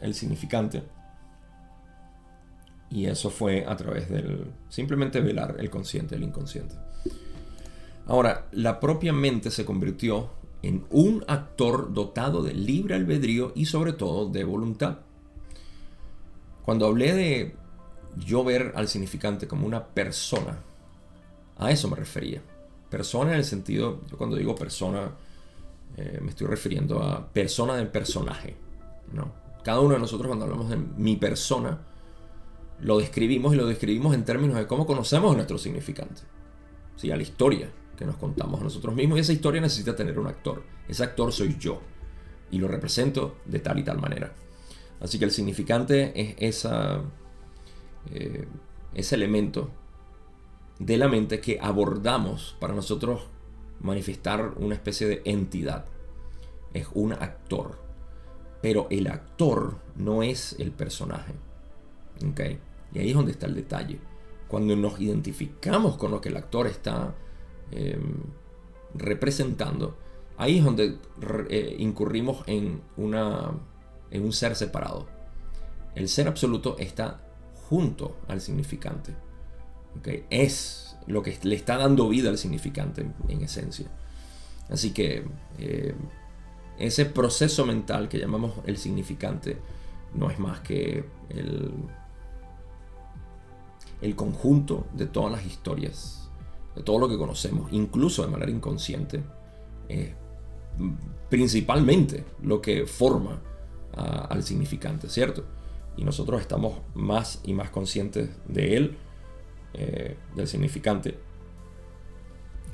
el 0.00 0.14
significante. 0.14 0.82
Y 2.90 3.06
eso 3.06 3.30
fue 3.30 3.64
a 3.66 3.76
través 3.76 4.08
del 4.08 4.46
simplemente 4.68 5.20
velar 5.20 5.56
el 5.58 5.70
consciente, 5.70 6.14
el 6.14 6.22
inconsciente. 6.22 6.76
Ahora, 8.06 8.46
la 8.52 8.78
propia 8.78 9.12
mente 9.12 9.50
se 9.50 9.64
convirtió 9.64 10.30
en 10.62 10.84
un 10.90 11.24
actor 11.26 11.92
dotado 11.92 12.42
de 12.42 12.54
libre 12.54 12.94
albedrío 12.94 13.52
y 13.54 13.66
sobre 13.66 13.92
todo 13.92 14.28
de 14.28 14.44
voluntad. 14.44 14.98
Cuando 16.64 16.86
hablé 16.86 17.14
de 17.14 17.56
yo 18.16 18.44
ver 18.44 18.72
al 18.76 18.88
significante 18.88 19.46
como 19.46 19.66
una 19.66 19.84
persona, 19.84 20.58
a 21.58 21.70
eso 21.70 21.88
me 21.88 21.96
refería. 21.96 22.42
Persona 22.90 23.32
en 23.32 23.38
el 23.38 23.44
sentido, 23.44 24.00
yo 24.10 24.16
cuando 24.16 24.36
digo 24.36 24.54
persona, 24.54 25.10
eh, 25.96 26.18
me 26.22 26.30
estoy 26.30 26.46
refiriendo 26.46 27.02
a 27.02 27.26
persona 27.26 27.76
del 27.76 27.88
personaje. 27.88 28.56
¿no? 29.12 29.32
Cada 29.62 29.80
uno 29.80 29.94
de 29.94 30.00
nosotros 30.00 30.28
cuando 30.28 30.44
hablamos 30.44 30.70
de 30.70 30.76
mi 30.76 31.16
persona, 31.16 31.78
lo 32.80 32.98
describimos 32.98 33.54
y 33.54 33.56
lo 33.56 33.66
describimos 33.66 34.14
en 34.14 34.24
términos 34.24 34.56
de 34.56 34.66
cómo 34.66 34.86
conocemos 34.86 35.34
nuestro 35.34 35.58
significante. 35.58 36.22
¿sí? 36.96 37.10
A 37.10 37.16
la 37.16 37.22
historia, 37.22 37.70
que 37.96 38.04
nos 38.04 38.16
contamos 38.16 38.60
a 38.60 38.64
nosotros 38.64 38.94
mismos 38.94 39.18
y 39.18 39.22
esa 39.22 39.32
historia 39.32 39.60
necesita 39.60 39.96
tener 39.96 40.18
un 40.18 40.26
actor. 40.26 40.62
Ese 40.86 41.02
actor 41.02 41.32
soy 41.32 41.56
yo 41.58 41.80
y 42.50 42.58
lo 42.58 42.68
represento 42.68 43.36
de 43.44 43.58
tal 43.58 43.78
y 43.78 43.82
tal 43.82 43.98
manera. 43.98 44.34
Así 45.00 45.18
que 45.18 45.24
el 45.24 45.30
significante 45.30 46.12
es 46.38 46.66
eh, 48.12 48.46
ese 48.94 49.14
elemento 49.14 49.70
de 50.78 50.98
la 50.98 51.08
mente 51.08 51.40
que 51.40 51.58
abordamos 51.60 52.56
para 52.60 52.74
nosotros 52.74 53.22
manifestar 53.80 54.54
una 54.56 54.74
especie 54.74 55.06
de 55.06 55.22
entidad. 55.24 55.86
Es 56.72 56.86
un 56.94 57.12
actor. 57.12 57.78
Pero 58.62 58.86
el 58.90 59.06
actor 59.06 59.78
no 59.96 60.22
es 60.22 60.56
el 60.58 60.72
personaje. 60.72 61.34
¿Okay? 62.30 62.58
Y 62.92 62.98
ahí 62.98 63.10
es 63.10 63.16
donde 63.16 63.32
está 63.32 63.46
el 63.46 63.54
detalle. 63.54 63.98
Cuando 64.48 64.76
nos 64.76 65.00
identificamos 65.00 65.96
con 65.96 66.10
lo 66.10 66.20
que 66.20 66.28
el 66.28 66.36
actor 66.36 66.66
está 66.66 67.14
Em, 67.70 68.22
representando, 68.94 69.96
ahí 70.38 70.58
es 70.58 70.64
donde 70.64 70.96
eh, 71.50 71.76
incurrimos 71.78 72.42
en, 72.46 72.80
una, 72.96 73.50
en 74.10 74.22
un 74.22 74.32
ser 74.32 74.54
separado. 74.56 75.06
El 75.94 76.08
ser 76.08 76.28
absoluto 76.28 76.76
está 76.78 77.20
junto 77.68 78.16
al 78.28 78.40
significante. 78.40 79.14
Es 80.30 80.96
lo 81.06 81.22
que 81.22 81.36
le 81.42 81.56
está 81.56 81.76
dando 81.76 82.08
vida 82.08 82.30
al 82.30 82.38
significante 82.38 83.06
en 83.28 83.42
esencia. 83.42 83.86
Así 84.70 84.92
que, 84.92 85.24
em, 85.58 85.96
ese 86.78 87.06
proceso 87.06 87.66
mental 87.66 88.08
que 88.08 88.18
llamamos 88.18 88.52
el 88.66 88.76
significante 88.76 89.58
no 90.14 90.30
es 90.30 90.38
más 90.38 90.60
que 90.60 91.04
el, 91.30 91.72
el 94.00 94.14
conjunto 94.14 94.86
de 94.94 95.06
todas 95.06 95.32
las 95.32 95.46
historias, 95.46 96.28
de 96.74 96.82
todo 96.82 96.98
lo 96.98 97.08
que 97.08 97.16
conocemos, 97.16 97.72
incluso 97.72 98.22
de 98.22 98.28
manera 98.28 98.50
inconsciente, 98.50 99.22
eh, 99.88 100.14
principalmente 101.28 102.24
lo 102.42 102.60
que 102.60 102.86
forma 102.86 103.40
al 103.96 104.42
significante, 104.42 105.08
¿cierto? 105.08 105.44
Y 105.96 106.04
nosotros 106.04 106.42
estamos 106.42 106.80
más 106.94 107.40
y 107.44 107.54
más 107.54 107.70
conscientes 107.70 108.28
de 108.46 108.76
él, 108.76 108.98
eh, 109.72 110.16
del 110.34 110.46
significante, 110.46 111.18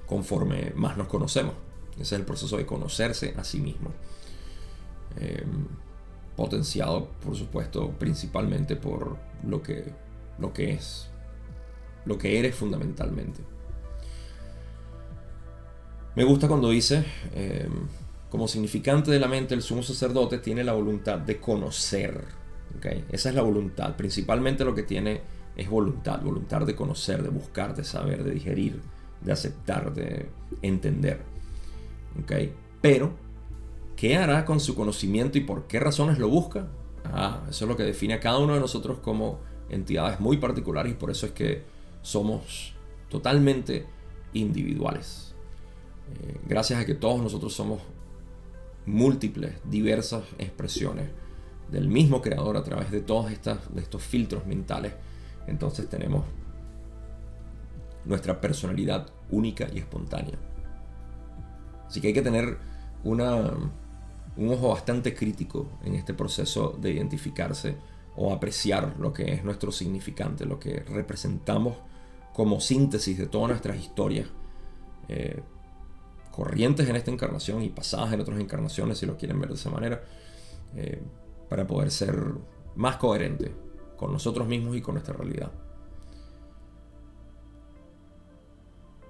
conforme 0.06 0.72
más 0.74 0.96
nos 0.96 1.06
conocemos. 1.06 1.54
Ese 1.92 2.02
es 2.02 2.12
el 2.12 2.24
proceso 2.24 2.56
de 2.56 2.66
conocerse 2.66 3.34
a 3.36 3.44
sí 3.44 3.60
mismo. 3.60 3.90
Eh, 5.16 5.44
potenciado, 6.36 7.08
por 7.24 7.36
supuesto, 7.36 7.90
principalmente 7.98 8.74
por 8.74 9.16
lo 9.46 9.62
que, 9.62 9.92
lo 10.38 10.52
que 10.52 10.72
es, 10.72 11.08
lo 12.04 12.18
que 12.18 12.38
eres 12.38 12.54
fundamentalmente. 12.54 13.40
Me 16.14 16.24
gusta 16.24 16.48
cuando 16.48 16.70
dice, 16.70 17.04
eh, 17.34 17.68
como 18.28 18.48
significante 18.48 19.10
de 19.10 19.18
la 19.18 19.28
mente, 19.28 19.54
el 19.54 19.62
sumo 19.62 19.82
sacerdote 19.82 20.38
tiene 20.38 20.64
la 20.64 20.72
voluntad 20.72 21.18
de 21.18 21.38
conocer. 21.38 22.24
Esa 23.10 23.28
es 23.28 23.34
la 23.34 23.42
voluntad. 23.42 23.96
Principalmente 23.96 24.64
lo 24.64 24.74
que 24.74 24.82
tiene 24.82 25.20
es 25.56 25.68
voluntad, 25.68 26.20
voluntad 26.22 26.62
de 26.62 26.74
conocer, 26.74 27.22
de 27.22 27.28
buscar, 27.28 27.74
de 27.74 27.84
saber, 27.84 28.24
de 28.24 28.32
digerir, 28.32 28.80
de 29.20 29.32
aceptar, 29.32 29.94
de 29.94 30.28
entender. 30.62 31.20
Pero, 32.80 33.12
¿qué 33.96 34.16
hará 34.16 34.44
con 34.44 34.60
su 34.60 34.74
conocimiento 34.74 35.38
y 35.38 35.42
por 35.42 35.66
qué 35.66 35.80
razones 35.80 36.18
lo 36.18 36.28
busca? 36.28 36.68
Ah, 37.04 37.42
eso 37.48 37.64
es 37.64 37.68
lo 37.68 37.76
que 37.76 37.84
define 37.84 38.14
a 38.14 38.20
cada 38.20 38.38
uno 38.38 38.54
de 38.54 38.60
nosotros 38.60 38.98
como 38.98 39.40
entidades 39.68 40.20
muy 40.20 40.36
particulares 40.36 40.92
y 40.92 40.94
por 40.94 41.10
eso 41.10 41.26
es 41.26 41.32
que 41.32 41.62
somos 42.02 42.74
totalmente 43.08 43.86
individuales. 44.32 45.34
Eh, 46.12 46.40
gracias 46.46 46.80
a 46.80 46.84
que 46.84 46.94
todos 46.94 47.20
nosotros 47.22 47.52
somos 47.52 47.80
múltiples, 48.86 49.54
diversas 49.64 50.24
expresiones 50.38 51.08
del 51.70 51.88
mismo 51.88 52.20
creador 52.20 52.56
a 52.56 52.62
través 52.62 52.90
de 52.90 53.00
todos 53.00 53.26
de 53.26 53.80
estos 53.80 54.02
filtros 54.02 54.46
mentales, 54.46 54.92
entonces 55.46 55.88
tenemos 55.88 56.24
nuestra 58.04 58.40
personalidad 58.40 59.08
única 59.30 59.68
y 59.72 59.78
espontánea. 59.78 60.38
Así 61.86 62.00
que 62.00 62.08
hay 62.08 62.14
que 62.14 62.22
tener 62.22 62.58
una, 63.04 63.52
un 64.36 64.48
ojo 64.50 64.70
bastante 64.70 65.14
crítico 65.14 65.68
en 65.84 65.94
este 65.94 66.14
proceso 66.14 66.76
de 66.80 66.92
identificarse 66.92 67.76
o 68.16 68.32
apreciar 68.32 68.96
lo 68.98 69.12
que 69.12 69.32
es 69.32 69.44
nuestro 69.44 69.72
significante, 69.72 70.44
lo 70.44 70.58
que 70.58 70.80
representamos 70.80 71.76
como 72.32 72.60
síntesis 72.60 73.18
de 73.18 73.26
todas 73.26 73.48
nuestras 73.48 73.76
historias 73.78 74.28
eh, 75.08 75.42
corrientes 76.30 76.88
en 76.88 76.96
esta 76.96 77.10
encarnación 77.10 77.62
y 77.62 77.68
pasadas 77.68 78.12
en 78.12 78.20
otras 78.20 78.40
encarnaciones, 78.40 78.98
si 78.98 79.06
lo 79.06 79.16
quieren 79.16 79.38
ver 79.38 79.50
de 79.50 79.56
esa 79.56 79.70
manera, 79.70 80.02
eh, 80.74 81.02
para 81.48 81.66
poder 81.66 81.90
ser 81.90 82.16
más 82.74 82.96
coherente 82.96 83.52
con 83.96 84.12
nosotros 84.12 84.48
mismos 84.48 84.76
y 84.76 84.80
con 84.80 84.94
nuestra 84.94 85.14
realidad. 85.14 85.52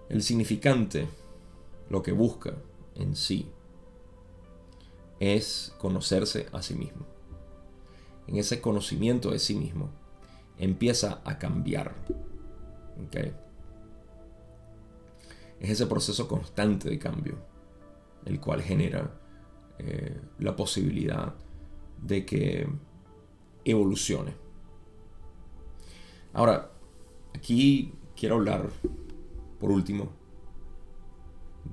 El 0.08 0.22
significante, 0.22 1.08
lo 1.88 2.02
que 2.02 2.12
busca 2.12 2.54
en 2.96 3.16
sí, 3.16 3.50
es 5.20 5.72
conocerse 5.78 6.48
a 6.52 6.60
sí 6.60 6.74
mismo. 6.74 7.06
En 8.26 8.36
ese 8.36 8.60
conocimiento 8.60 9.30
de 9.30 9.38
sí 9.38 9.54
mismo 9.54 9.88
empieza 10.58 11.22
a 11.24 11.38
cambiar. 11.38 11.94
Es 15.60 15.70
ese 15.70 15.86
proceso 15.86 16.26
constante 16.26 16.90
de 16.90 16.98
cambio 16.98 17.52
el 18.24 18.40
cual 18.40 18.62
genera 18.62 19.10
eh, 19.78 20.20
la 20.38 20.54
posibilidad 20.54 21.34
de 22.00 22.24
que 22.24 22.68
evolucione. 23.64 24.32
Ahora, 26.32 26.70
aquí 27.34 27.92
quiero 28.16 28.36
hablar 28.36 28.70
por 29.60 29.70
último, 29.70 30.10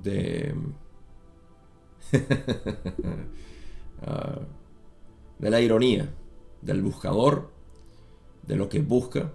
de, 0.02 0.54
ah, 4.02 4.38
de 5.38 5.50
la 5.50 5.60
ironía 5.60 6.08
del 6.62 6.82
buscador, 6.82 7.50
de 8.46 8.56
lo 8.56 8.68
que 8.68 8.80
busca 8.80 9.32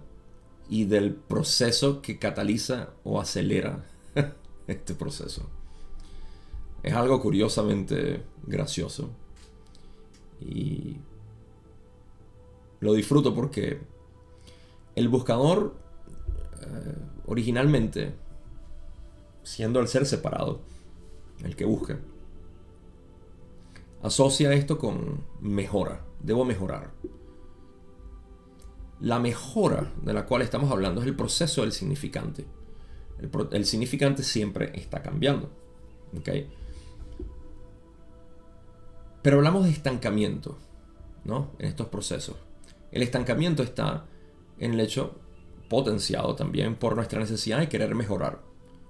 y 0.68 0.84
del 0.84 1.14
proceso 1.14 2.02
que 2.02 2.18
cataliza 2.18 2.90
o 3.04 3.20
acelera 3.20 3.84
este 4.66 4.94
proceso. 4.94 5.48
Es 6.82 6.92
algo 6.92 7.20
curiosamente 7.20 8.22
gracioso 8.46 9.10
y 10.40 10.96
lo 12.80 12.92
disfruto 12.92 13.34
porque 13.34 13.80
el 14.94 15.08
buscador 15.08 15.74
eh, 16.60 16.94
originalmente 17.26 18.14
siendo 19.46 19.78
el 19.78 19.86
ser 19.86 20.06
separado, 20.06 20.60
el 21.44 21.54
que 21.54 21.64
busca. 21.64 22.00
Asocia 24.02 24.52
esto 24.52 24.76
con 24.76 25.24
mejora, 25.40 26.04
debo 26.20 26.44
mejorar. 26.44 26.90
La 29.00 29.18
mejora 29.18 29.92
de 30.02 30.12
la 30.12 30.24
cual 30.26 30.42
estamos 30.42 30.70
hablando 30.70 31.00
es 31.00 31.06
el 31.06 31.14
proceso 31.14 31.62
del 31.62 31.72
significante. 31.72 32.46
El, 33.52 33.64
significante 33.64 34.22
siempre 34.22 34.72
está 34.74 35.02
cambiando. 35.02 35.50
Pero 39.22 39.36
hablamos 39.38 39.64
de 39.64 39.70
estancamiento 39.70 40.56
¿no? 41.24 41.50
en 41.58 41.66
estos 41.66 41.88
procesos. 41.88 42.36
El 42.92 43.02
estancamiento 43.02 43.62
está 43.62 44.06
en 44.58 44.74
el 44.74 44.80
hecho 44.80 45.18
potenciado 45.68 46.34
también 46.34 46.76
por 46.76 46.96
nuestra 46.96 47.20
necesidad 47.20 47.58
de 47.58 47.68
querer 47.68 47.94
mejorar. 47.94 48.40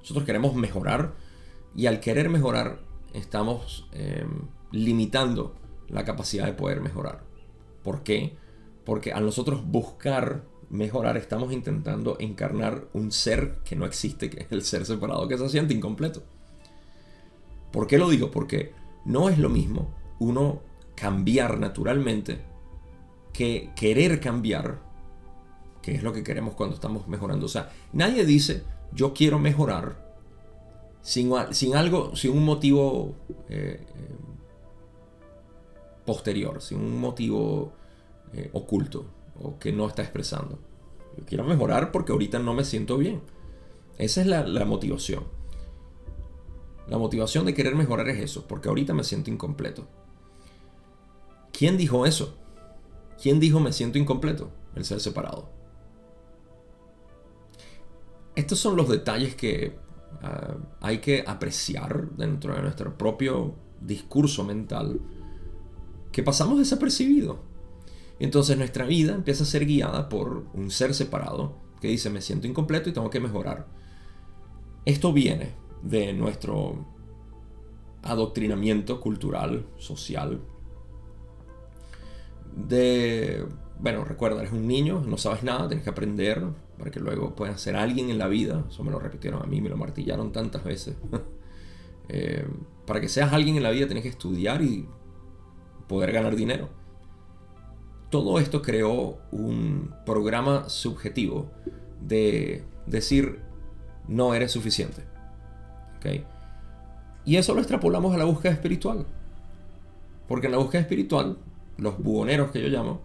Nosotros 0.00 0.24
queremos 0.24 0.54
mejorar 0.54 1.14
y 1.74 1.86
al 1.86 2.00
querer 2.00 2.28
mejorar 2.28 2.80
estamos 3.12 3.88
em, 3.92 4.42
limitando 4.70 5.54
la 5.88 6.04
capacidad 6.04 6.46
de 6.46 6.52
poder 6.52 6.80
mejorar. 6.80 7.24
¿Por 7.82 8.02
qué? 8.02 8.36
Porque 8.86 9.12
al 9.12 9.26
nosotros 9.26 9.66
buscar 9.66 10.44
mejorar 10.70 11.18
estamos 11.18 11.52
intentando 11.52 12.16
encarnar 12.18 12.88
un 12.94 13.12
ser 13.12 13.58
que 13.64 13.76
no 13.76 13.84
existe, 13.84 14.30
que 14.30 14.44
es 14.44 14.46
el 14.50 14.62
ser 14.62 14.86
separado 14.86 15.28
que 15.28 15.36
se 15.36 15.48
siente 15.50 15.74
incompleto. 15.74 16.22
¿Por 17.70 17.86
qué 17.86 17.98
lo 17.98 18.08
digo? 18.08 18.30
Porque 18.30 18.72
no 19.04 19.28
es 19.28 19.38
lo 19.38 19.50
mismo 19.50 19.94
uno 20.18 20.62
cambiar 20.94 21.58
naturalmente 21.58 22.40
que 23.32 23.70
querer 23.76 24.18
cambiar, 24.18 24.80
que 25.82 25.94
es 25.94 26.02
lo 26.02 26.14
que 26.14 26.22
queremos 26.22 26.54
cuando 26.54 26.74
estamos 26.74 27.06
mejorando. 27.06 27.44
O 27.44 27.50
sea, 27.50 27.70
nadie 27.92 28.24
dice 28.24 28.64
yo 28.92 29.12
quiero 29.12 29.38
mejorar 29.38 30.06
sin, 31.02 31.32
algo, 31.74 32.16
sin 32.16 32.32
un 32.32 32.44
motivo 32.44 33.14
eh, 33.48 33.84
eh, 33.86 34.16
posterior, 36.04 36.62
sin 36.62 36.78
un 36.78 36.98
motivo 36.98 37.72
eh, 38.36 38.50
oculto 38.52 39.06
o 39.40 39.58
que 39.58 39.72
no 39.72 39.88
está 39.88 40.02
expresando. 40.02 40.58
Yo 41.16 41.24
quiero 41.24 41.44
mejorar 41.44 41.90
porque 41.90 42.12
ahorita 42.12 42.38
no 42.38 42.52
me 42.52 42.64
siento 42.64 42.98
bien. 42.98 43.22
Esa 43.96 44.20
es 44.20 44.26
la, 44.26 44.64
motivación. 44.66 45.24
La 46.86 46.98
motivación 46.98 47.46
de 47.46 47.54
querer 47.54 47.74
mejorar 47.74 48.08
es 48.10 48.20
eso, 48.20 48.46
porque 48.46 48.68
ahorita 48.68 48.92
me 48.92 49.04
siento 49.04 49.30
incompleto. 49.30 49.86
¿Quién 51.50 51.78
dijo 51.78 52.04
eso? 52.04 52.36
¿Quién 53.20 53.40
dijo 53.40 53.58
me 53.58 53.72
siento 53.72 53.96
incompleto? 53.96 54.50
El 54.74 54.84
ser 54.84 55.00
separado. 55.00 55.48
Estos 58.34 58.58
son 58.58 58.76
los 58.76 58.90
detalles 58.90 59.34
que 59.34 59.78
ah, 60.22 60.56
hay 60.82 60.98
que 60.98 61.24
apreciar 61.26 62.10
dentro 62.10 62.54
de 62.54 62.60
nuestro 62.60 62.98
propio 62.98 63.54
discurso 63.80 64.44
mental 64.44 65.00
que 66.12 66.22
pasamos 66.22 66.58
desapercibido. 66.58 67.55
Entonces 68.18 68.56
nuestra 68.56 68.86
vida 68.86 69.14
empieza 69.14 69.44
a 69.44 69.46
ser 69.46 69.66
guiada 69.66 70.08
por 70.08 70.46
un 70.54 70.70
ser 70.70 70.94
separado 70.94 71.56
que 71.80 71.88
dice 71.88 72.08
me 72.10 72.22
siento 72.22 72.46
incompleto 72.46 72.88
y 72.88 72.92
tengo 72.92 73.10
que 73.10 73.20
mejorar. 73.20 73.66
Esto 74.84 75.12
viene 75.12 75.50
de 75.82 76.12
nuestro 76.12 76.86
adoctrinamiento 78.02 79.00
cultural, 79.00 79.66
social, 79.78 80.40
de, 82.56 83.44
bueno, 83.78 84.04
recuerda, 84.04 84.40
eres 84.40 84.52
un 84.52 84.66
niño, 84.66 85.02
no 85.06 85.18
sabes 85.18 85.42
nada, 85.42 85.68
tienes 85.68 85.84
que 85.84 85.90
aprender, 85.90 86.42
para 86.78 86.90
que 86.90 87.00
luego 87.00 87.34
puedas 87.34 87.60
ser 87.60 87.76
alguien 87.76 88.10
en 88.10 88.18
la 88.18 88.28
vida. 88.28 88.64
Eso 88.68 88.82
me 88.82 88.90
lo 88.90 88.98
repitieron 88.98 89.42
a 89.42 89.46
mí, 89.46 89.60
me 89.60 89.68
lo 89.68 89.76
martillaron 89.76 90.32
tantas 90.32 90.64
veces. 90.64 90.96
Eh, 92.08 92.46
para 92.86 93.00
que 93.00 93.08
seas 93.08 93.32
alguien 93.32 93.56
en 93.56 93.64
la 93.64 93.70
vida 93.72 93.86
tienes 93.86 94.04
que 94.04 94.10
estudiar 94.10 94.62
y 94.62 94.86
poder 95.88 96.12
ganar 96.12 96.36
dinero. 96.36 96.68
Todo 98.10 98.38
esto 98.38 98.62
creó 98.62 99.18
un 99.32 99.94
programa 100.04 100.68
subjetivo 100.68 101.50
de 102.00 102.64
decir 102.86 103.40
no 104.08 104.34
eres 104.34 104.52
suficiente. 104.52 105.02
Y 107.24 107.36
eso 107.36 107.54
lo 107.54 107.60
extrapolamos 107.60 108.14
a 108.14 108.18
la 108.18 108.24
búsqueda 108.24 108.52
espiritual. 108.52 109.06
Porque 110.28 110.46
en 110.46 110.52
la 110.52 110.58
búsqueda 110.58 110.82
espiritual, 110.82 111.36
los 111.78 111.98
buhoneros 111.98 112.50
que 112.50 112.62
yo 112.62 112.68
llamo, 112.68 113.00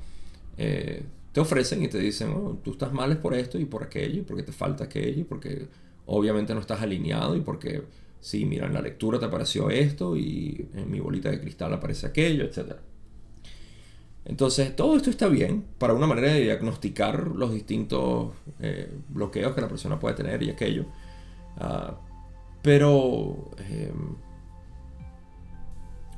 eh, 0.58 1.04
te 1.32 1.40
ofrecen 1.40 1.84
y 1.84 1.88
te 1.88 1.98
dicen, 1.98 2.32
oh, 2.36 2.60
tú 2.64 2.72
estás 2.72 2.94
mal 2.94 3.18
por 3.20 3.34
esto 3.34 3.58
y 3.58 3.66
por 3.66 3.84
aquello, 3.84 4.24
porque 4.26 4.44
te 4.44 4.52
falta 4.52 4.84
aquello, 4.84 5.26
porque 5.28 5.68
obviamente 6.06 6.54
no 6.54 6.60
estás 6.60 6.82
alineado, 6.82 7.36
y 7.36 7.42
porque, 7.42 7.84
sí, 8.20 8.46
mira, 8.46 8.68
en 8.68 8.74
la 8.74 8.82
lectura 8.82 9.18
te 9.18 9.26
apareció 9.26 9.70
esto, 9.70 10.16
y 10.18 10.68
en 10.76 10.92
mi 10.92 11.00
bolita 11.00 11.30
de 11.32 11.40
cristal 11.40 11.74
aparece 11.74 12.08
aquello, 12.08 12.44
etc. 12.44 12.76
Entonces, 14.26 14.76
todo 14.76 14.96
esto 14.96 15.10
está 15.10 15.28
bien 15.28 15.66
para 15.78 15.94
una 15.94 16.06
manera 16.06 16.32
de 16.32 16.42
diagnosticar 16.42 17.28
los 17.28 17.54
distintos 17.54 18.34
eh, 18.60 18.94
bloqueos 19.10 19.56
que 19.56 19.62
la 19.62 19.68
persona 19.68 20.00
puede 20.00 20.16
tener 20.16 20.44
y 20.44 20.52
aquello. 20.52 20.86
Ah, 21.58 21.98
pero 22.62 23.50
em, 23.58 24.16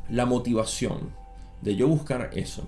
la 0.09 0.25
motivación 0.25 1.11
de 1.61 1.75
yo 1.75 1.87
buscar 1.87 2.31
eso 2.33 2.67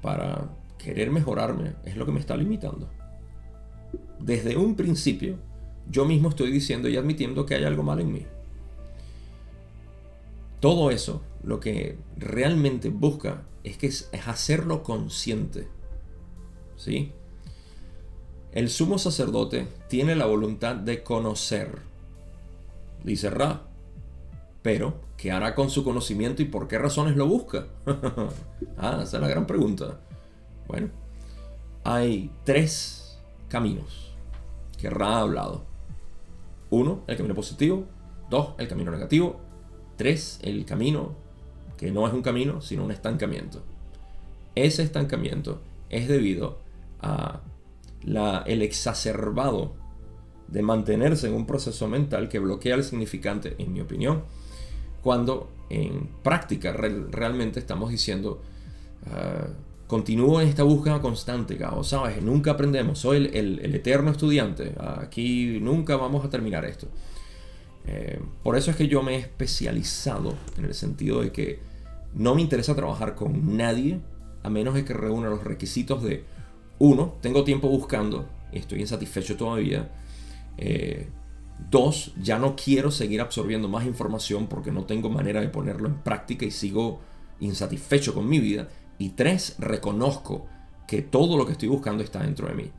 para 0.00 0.48
querer 0.78 1.10
mejorarme 1.10 1.72
es 1.84 1.96
lo 1.96 2.06
que 2.06 2.12
me 2.12 2.20
está 2.20 2.36
limitando. 2.36 2.88
Desde 4.20 4.56
un 4.56 4.76
principio, 4.76 5.38
yo 5.90 6.04
mismo 6.04 6.28
estoy 6.28 6.52
diciendo 6.52 6.88
y 6.88 6.96
admitiendo 6.96 7.44
que 7.44 7.56
hay 7.56 7.64
algo 7.64 7.82
mal 7.82 8.00
en 8.00 8.12
mí. 8.12 8.26
Todo 10.60 10.92
eso, 10.92 11.22
lo 11.42 11.58
que 11.58 11.98
realmente 12.16 12.88
busca 12.88 13.42
es 13.64 13.76
que 13.76 13.86
es, 13.86 14.10
hacerlo 14.26 14.82
consciente. 14.82 15.68
¿Sí? 16.76 17.12
El 18.52 18.68
sumo 18.68 18.98
sacerdote 18.98 19.66
tiene 19.88 20.14
la 20.14 20.26
voluntad 20.26 20.76
de 20.76 21.02
conocer. 21.02 21.78
Dice 23.04 23.30
Ra. 23.30 23.62
Pero, 24.62 25.00
¿qué 25.16 25.32
hará 25.32 25.54
con 25.54 25.70
su 25.70 25.82
conocimiento 25.82 26.42
y 26.42 26.44
por 26.44 26.68
qué 26.68 26.78
razones 26.78 27.16
lo 27.16 27.26
busca? 27.26 27.66
ah, 28.78 29.00
esa 29.02 29.16
es 29.16 29.22
la 29.22 29.28
gran 29.28 29.46
pregunta. 29.46 30.00
Bueno, 30.68 30.90
hay 31.82 32.30
tres 32.44 33.18
caminos 33.48 34.12
que 34.78 34.88
Ra 34.88 35.16
ha 35.16 35.20
hablado. 35.20 35.64
Uno, 36.70 37.02
el 37.06 37.16
camino 37.16 37.34
positivo. 37.34 37.86
Dos, 38.30 38.54
el 38.58 38.68
camino 38.68 38.90
negativo. 38.90 39.40
Tres, 39.96 40.38
el 40.42 40.64
camino 40.64 41.14
que 41.82 41.90
no 41.90 42.06
es 42.06 42.14
un 42.14 42.22
camino, 42.22 42.60
sino 42.60 42.84
un 42.84 42.92
estancamiento. 42.92 43.60
Ese 44.54 44.84
estancamiento 44.84 45.60
es 45.90 46.06
debido 46.06 46.60
a 47.00 47.40
la, 48.04 48.44
el 48.46 48.62
exacerbado 48.62 49.72
de 50.46 50.62
mantenerse 50.62 51.26
en 51.26 51.34
un 51.34 51.44
proceso 51.44 51.88
mental 51.88 52.28
que 52.28 52.38
bloquea 52.38 52.76
el 52.76 52.84
significante, 52.84 53.56
en 53.58 53.72
mi 53.72 53.80
opinión, 53.80 54.22
cuando 55.02 55.50
en 55.70 56.08
práctica 56.22 56.72
realmente 56.72 57.58
estamos 57.58 57.90
diciendo, 57.90 58.40
uh, 59.06 59.88
continúo 59.88 60.40
en 60.40 60.46
esta 60.46 60.62
búsqueda 60.62 61.00
constante, 61.00 61.58
o 61.64 61.82
sabes, 61.82 62.22
nunca 62.22 62.52
aprendemos, 62.52 63.00
soy 63.00 63.28
el, 63.34 63.74
eterno 63.74 64.12
estudiante, 64.12 64.72
aquí 64.78 65.58
nunca 65.60 65.96
vamos 65.96 66.24
a 66.24 66.30
terminar 66.30 66.64
esto. 66.64 66.86
Eh, 67.88 68.20
por 68.44 68.56
eso 68.56 68.70
es 68.70 68.76
que 68.76 68.86
yo 68.86 69.02
me 69.02 69.16
he 69.16 69.18
especializado 69.18 70.36
en 70.56 70.66
el 70.66 70.74
sentido 70.74 71.22
de 71.22 71.32
que 71.32 71.71
no 72.14 72.34
me 72.34 72.42
interesa 72.42 72.74
trabajar 72.74 73.14
con 73.14 73.56
nadie 73.56 74.00
a 74.42 74.50
menos 74.50 74.74
de 74.74 74.84
que 74.84 74.92
reúna 74.92 75.28
los 75.28 75.44
requisitos 75.44 76.02
de, 76.02 76.24
uno, 76.78 77.14
tengo 77.20 77.44
tiempo 77.44 77.68
buscando, 77.68 78.28
estoy 78.50 78.80
insatisfecho 78.80 79.36
todavía. 79.36 79.90
Eh, 80.58 81.08
dos, 81.70 82.12
ya 82.20 82.38
no 82.38 82.56
quiero 82.56 82.90
seguir 82.90 83.20
absorbiendo 83.20 83.68
más 83.68 83.86
información 83.86 84.48
porque 84.48 84.72
no 84.72 84.84
tengo 84.84 85.08
manera 85.08 85.40
de 85.40 85.48
ponerlo 85.48 85.86
en 85.86 86.02
práctica 86.02 86.44
y 86.44 86.50
sigo 86.50 87.00
insatisfecho 87.40 88.14
con 88.14 88.28
mi 88.28 88.40
vida. 88.40 88.68
Y 88.98 89.10
tres, 89.10 89.54
reconozco 89.58 90.46
que 90.88 91.02
todo 91.02 91.36
lo 91.36 91.46
que 91.46 91.52
estoy 91.52 91.68
buscando 91.68 92.02
está 92.02 92.20
dentro 92.20 92.48
de 92.48 92.54
mí. 92.54 92.70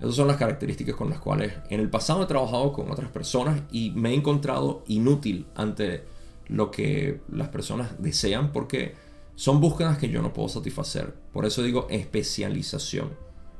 Esas 0.00 0.14
son 0.14 0.28
las 0.28 0.36
características 0.36 0.94
con 0.94 1.10
las 1.10 1.18
cuales 1.18 1.52
en 1.70 1.80
el 1.80 1.90
pasado 1.90 2.22
he 2.22 2.26
trabajado 2.26 2.72
con 2.72 2.90
otras 2.90 3.10
personas 3.10 3.62
y 3.70 3.90
me 3.90 4.10
he 4.10 4.14
encontrado 4.14 4.84
inútil 4.86 5.46
ante 5.56 6.04
lo 6.48 6.70
que 6.70 7.20
las 7.30 7.48
personas 7.48 8.00
desean 8.02 8.52
porque 8.52 8.94
son 9.34 9.60
búsquedas 9.60 9.98
que 9.98 10.08
yo 10.08 10.22
no 10.22 10.32
puedo 10.32 10.48
satisfacer. 10.48 11.14
Por 11.32 11.46
eso 11.46 11.62
digo 11.62 11.86
especialización. 11.90 13.10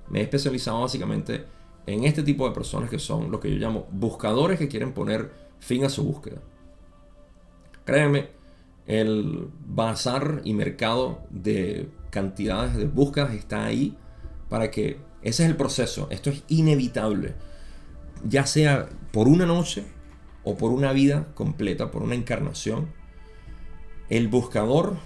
Me 0.09 0.21
he 0.21 0.23
especializado 0.23 0.81
básicamente 0.81 1.45
en 1.87 2.05
este 2.05 2.23
tipo 2.23 2.49
de 2.49 2.55
personas 2.55 2.91
que 2.91 2.99
son 2.99 3.31
lo 3.31 3.41
que 3.41 3.51
yo 3.51 3.57
llamo 3.57 3.87
buscadores 3.93 4.59
que 4.59 4.69
quieren 4.69 4.93
poner 4.93 5.31
fin 5.61 5.85
a 5.85 5.89
su 5.89 6.05
búsqueda. 6.05 6.41
Créanme, 7.85 8.31
el 8.87 9.49
bazar 9.67 10.41
y 10.45 10.55
mercado 10.55 11.21
de 11.31 11.89
cantidades 12.11 12.75
de 12.77 12.87
búsquedas 12.87 13.35
está 13.35 13.65
ahí 13.65 13.97
para 14.49 14.71
que 14.71 14.99
ese 15.23 15.45
es 15.45 15.51
el 15.51 15.57
proceso. 15.57 16.09
Esto 16.11 16.31
es 16.31 16.43
inevitable. 16.49 17.35
Ya 18.25 18.47
sea 18.47 18.89
por 19.13 19.29
una 19.29 19.47
noche 19.47 19.85
o 20.49 20.57
por 20.57 20.71
una 20.71 20.95
vida 20.95 21.29
completa, 21.35 21.91
por 21.91 22.03
una 22.03 22.15
encarnación. 22.15 22.89
El 24.09 24.29
buscador 24.29 24.97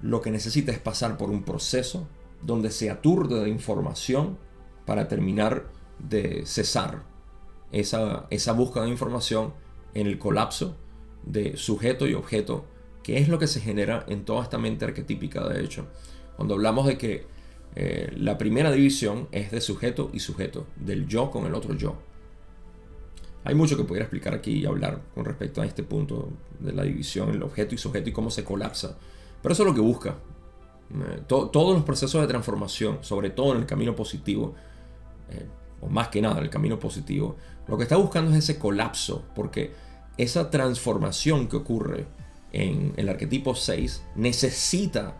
lo 0.00 0.20
que 0.20 0.30
necesita 0.30 0.70
es 0.70 0.78
pasar 0.78 1.18
por 1.18 1.28
un 1.28 1.42
proceso 1.42 2.06
donde 2.40 2.70
se 2.70 2.88
aturde 2.88 3.40
de 3.40 3.48
información 3.48 4.38
para 4.86 5.08
terminar 5.08 5.66
de 5.98 6.46
cesar 6.46 7.02
esa, 7.72 8.28
esa 8.30 8.52
búsqueda 8.52 8.84
de 8.84 8.90
información 8.90 9.54
en 9.92 10.06
el 10.06 10.20
colapso 10.20 10.76
de 11.24 11.56
sujeto 11.56 12.06
y 12.06 12.14
objeto 12.14 12.64
que 13.02 13.18
es 13.18 13.28
lo 13.28 13.40
que 13.40 13.48
se 13.48 13.60
genera 13.60 14.04
en 14.06 14.24
toda 14.24 14.44
esta 14.44 14.56
mente 14.56 14.84
arquetípica, 14.84 15.48
de 15.48 15.64
hecho. 15.64 15.88
Cuando 16.36 16.54
hablamos 16.54 16.86
de 16.86 16.96
que 16.96 17.26
eh, 17.74 18.12
la 18.16 18.38
primera 18.38 18.70
división 18.70 19.26
es 19.32 19.50
de 19.50 19.60
sujeto 19.60 20.10
y 20.12 20.20
sujeto, 20.20 20.68
del 20.76 21.08
yo 21.08 21.32
con 21.32 21.44
el 21.44 21.54
otro 21.56 21.74
yo. 21.74 21.96
Hay 23.44 23.54
mucho 23.54 23.76
que 23.76 23.84
pudiera 23.84 24.04
explicar 24.04 24.34
aquí 24.34 24.52
y 24.52 24.66
hablar 24.66 25.00
con 25.14 25.24
respecto 25.24 25.62
a 25.62 25.66
este 25.66 25.82
punto 25.82 26.28
de 26.60 26.72
la 26.72 26.84
división, 26.84 27.30
el 27.30 27.42
objeto 27.42 27.74
y 27.74 27.78
sujeto 27.78 28.08
y 28.08 28.12
cómo 28.12 28.30
se 28.30 28.44
colapsa. 28.44 28.96
Pero 29.42 29.52
eso 29.52 29.62
es 29.64 29.68
lo 29.68 29.74
que 29.74 29.80
busca. 29.80 30.10
Eh, 30.10 31.22
todos 31.26 31.74
los 31.74 31.82
procesos 31.84 32.20
de 32.20 32.28
transformación, 32.28 32.98
sobre 33.00 33.30
todo 33.30 33.52
en 33.52 33.58
el 33.58 33.66
camino 33.66 33.96
positivo, 33.96 34.54
eh, 35.30 35.46
o 35.80 35.88
más 35.88 36.08
que 36.08 36.22
nada 36.22 36.38
en 36.38 36.44
el 36.44 36.50
camino 36.50 36.78
positivo, 36.78 37.36
lo 37.66 37.76
que 37.76 37.84
está 37.84 37.96
buscando 37.96 38.30
es 38.30 38.38
ese 38.38 38.58
colapso, 38.58 39.24
porque 39.34 39.72
esa 40.16 40.50
transformación 40.50 41.48
que 41.48 41.56
ocurre 41.56 42.06
en 42.52 42.92
el 42.96 43.08
arquetipo 43.08 43.54
6 43.54 44.04
necesita 44.14 45.16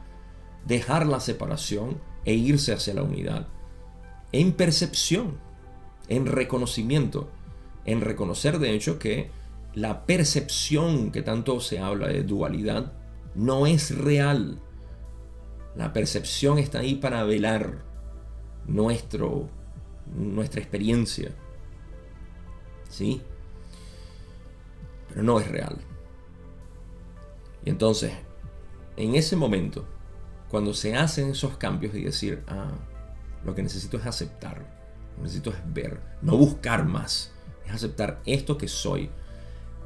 dejar 0.66 1.06
la 1.06 1.18
separación 1.18 1.98
e 2.24 2.34
irse 2.34 2.72
hacia 2.72 2.94
la 2.94 3.02
unidad. 3.02 3.48
En 4.30 4.52
percepción, 4.52 5.38
en 6.08 6.26
reconocimiento, 6.26 7.30
en 7.84 8.00
reconocer 8.00 8.58
de 8.58 8.72
hecho 8.72 8.98
que 8.98 9.30
la 9.74 10.04
percepción 10.04 11.10
que 11.10 11.22
tanto 11.22 11.60
se 11.60 11.78
habla 11.78 12.08
de 12.08 12.22
dualidad 12.22 12.92
no 13.34 13.66
es 13.66 13.96
real. 13.96 14.60
La 15.74 15.92
percepción 15.92 16.58
está 16.58 16.80
ahí 16.80 16.96
para 16.96 17.24
velar 17.24 17.82
nuestro, 18.66 19.48
nuestra 20.14 20.60
experiencia. 20.60 21.32
¿Sí? 22.90 23.22
Pero 25.08 25.22
no 25.22 25.40
es 25.40 25.48
real. 25.48 25.78
Y 27.64 27.70
entonces, 27.70 28.12
en 28.96 29.14
ese 29.14 29.36
momento, 29.36 29.86
cuando 30.50 30.74
se 30.74 30.94
hacen 30.94 31.30
esos 31.30 31.56
cambios 31.56 31.94
y 31.94 32.02
decir, 32.02 32.42
ah, 32.48 32.72
lo 33.44 33.54
que 33.54 33.62
necesito 33.62 33.96
es 33.96 34.06
aceptar, 34.06 34.58
lo 34.58 35.16
que 35.16 35.22
necesito 35.22 35.50
es 35.50 35.56
ver, 35.72 36.00
no 36.20 36.36
buscar 36.36 36.86
más, 36.86 37.32
es 37.66 37.72
aceptar 37.72 38.20
esto 38.26 38.58
que 38.58 38.68
soy. 38.68 39.10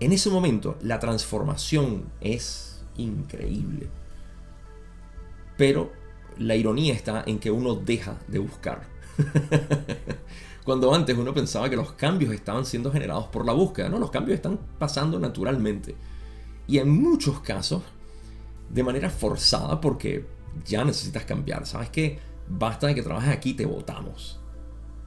En 0.00 0.12
ese 0.12 0.30
momento, 0.30 0.76
la 0.82 0.98
transformación 0.98 2.04
es 2.20 2.84
increíble. 2.96 3.88
Pero 5.56 5.92
la 6.38 6.54
ironía 6.54 6.94
está 6.94 7.24
en 7.26 7.38
que 7.38 7.50
uno 7.50 7.74
deja 7.74 8.18
de 8.28 8.38
buscar. 8.38 8.86
Cuando 10.64 10.92
antes 10.92 11.16
uno 11.16 11.32
pensaba 11.32 11.70
que 11.70 11.76
los 11.76 11.92
cambios 11.92 12.34
estaban 12.34 12.66
siendo 12.66 12.90
generados 12.90 13.26
por 13.28 13.46
la 13.46 13.52
búsqueda, 13.52 13.88
no, 13.88 13.98
los 13.98 14.10
cambios 14.10 14.36
están 14.36 14.58
pasando 14.78 15.18
naturalmente. 15.18 15.94
Y 16.66 16.78
en 16.78 16.90
muchos 16.90 17.40
casos, 17.40 17.82
de 18.68 18.82
manera 18.82 19.08
forzada, 19.08 19.80
porque 19.80 20.26
ya 20.64 20.84
necesitas 20.84 21.24
cambiar. 21.24 21.66
¿Sabes 21.66 21.90
qué? 21.90 22.18
Basta 22.48 22.88
de 22.88 22.94
que 22.94 23.02
trabajes 23.02 23.30
aquí, 23.30 23.54
te 23.54 23.64
votamos. 23.64 24.40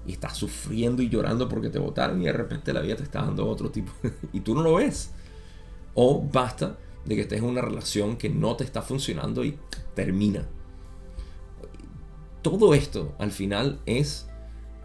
Y 0.10 0.14
estás 0.14 0.36
sufriendo 0.36 1.04
y 1.04 1.10
llorando 1.10 1.48
porque 1.48 1.70
te 1.70 1.78
votaron 1.78 2.20
y 2.20 2.26
de 2.26 2.34
repente 2.34 2.74
la 2.74 2.82
vida 2.82 2.96
te 2.96 3.04
está 3.04 3.22
dando 3.22 3.48
otro 3.48 3.70
tipo. 3.70 3.92
y 4.34 4.40
tú 4.40 4.56
no 4.56 4.64
lo 4.64 4.74
ves. 4.74 5.12
O 5.94 6.20
basta 6.20 6.78
de 7.06 7.14
que 7.14 7.22
estés 7.22 7.38
en 7.38 7.46
una 7.46 7.62
relación 7.62 8.18
que 8.18 8.28
no 8.28 8.56
te 8.56 8.64
está 8.64 8.82
funcionando 8.82 9.46
y 9.46 9.60
termina. 9.94 10.48
Todo 12.42 12.74
esto 12.74 13.14
al 13.20 13.30
final 13.30 13.82
es 13.86 14.28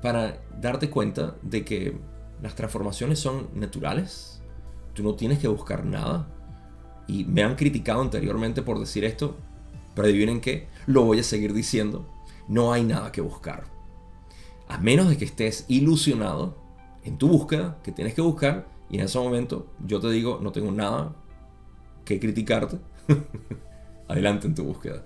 para 0.03 0.43
darte 0.61 0.91
cuenta 0.91 1.37
de 1.41 1.65
que 1.65 1.97
las 2.43 2.55
transformaciones 2.55 3.19
son 3.19 3.49
naturales. 3.55 4.43
Tú 4.93 5.03
no 5.03 5.15
tienes 5.15 5.39
que 5.39 5.49
buscar 5.49 5.87
nada. 5.87 6.29
Y 7.09 7.25
me 7.25 7.43
han 7.43 7.57
criticado 7.57 8.03
anteriormente 8.03 8.61
por 8.61 8.79
decir 8.79 9.07
esto, 9.07 9.39
pero 9.95 10.07
adivinen 10.07 10.43
qué, 10.43 10.69
lo 10.85 11.05
voy 11.05 11.21
a 11.21 11.23
seguir 11.23 11.55
diciendo. 11.55 12.07
No 12.47 12.75
hay 12.75 12.85
nada 12.85 13.11
que 13.11 13.23
buscar. 13.23 13.74
A 14.69 14.79
menos 14.79 15.09
de 15.09 15.17
que 15.17 15.25
estés 15.25 15.65
ilusionado 15.69 16.57
en 17.05 17.19
tu 17.19 17.29
búsqueda, 17.29 17.79
que 17.83 17.93
tienes 17.93 18.15
que 18.15 18.23
buscar, 18.23 18.69
y 18.91 18.99
en 18.99 19.05
ese 19.05 19.19
momento 19.19 19.67
yo 19.85 20.01
te 20.01 20.11
digo, 20.11 20.39
no 20.43 20.53
tengo 20.53 20.71
nada 20.73 21.15
que 22.05 22.21
criticarte. 22.21 22.79
Adelante 24.09 24.47
en 24.47 24.55
tu 24.55 24.65
búsqueda. 24.65 25.05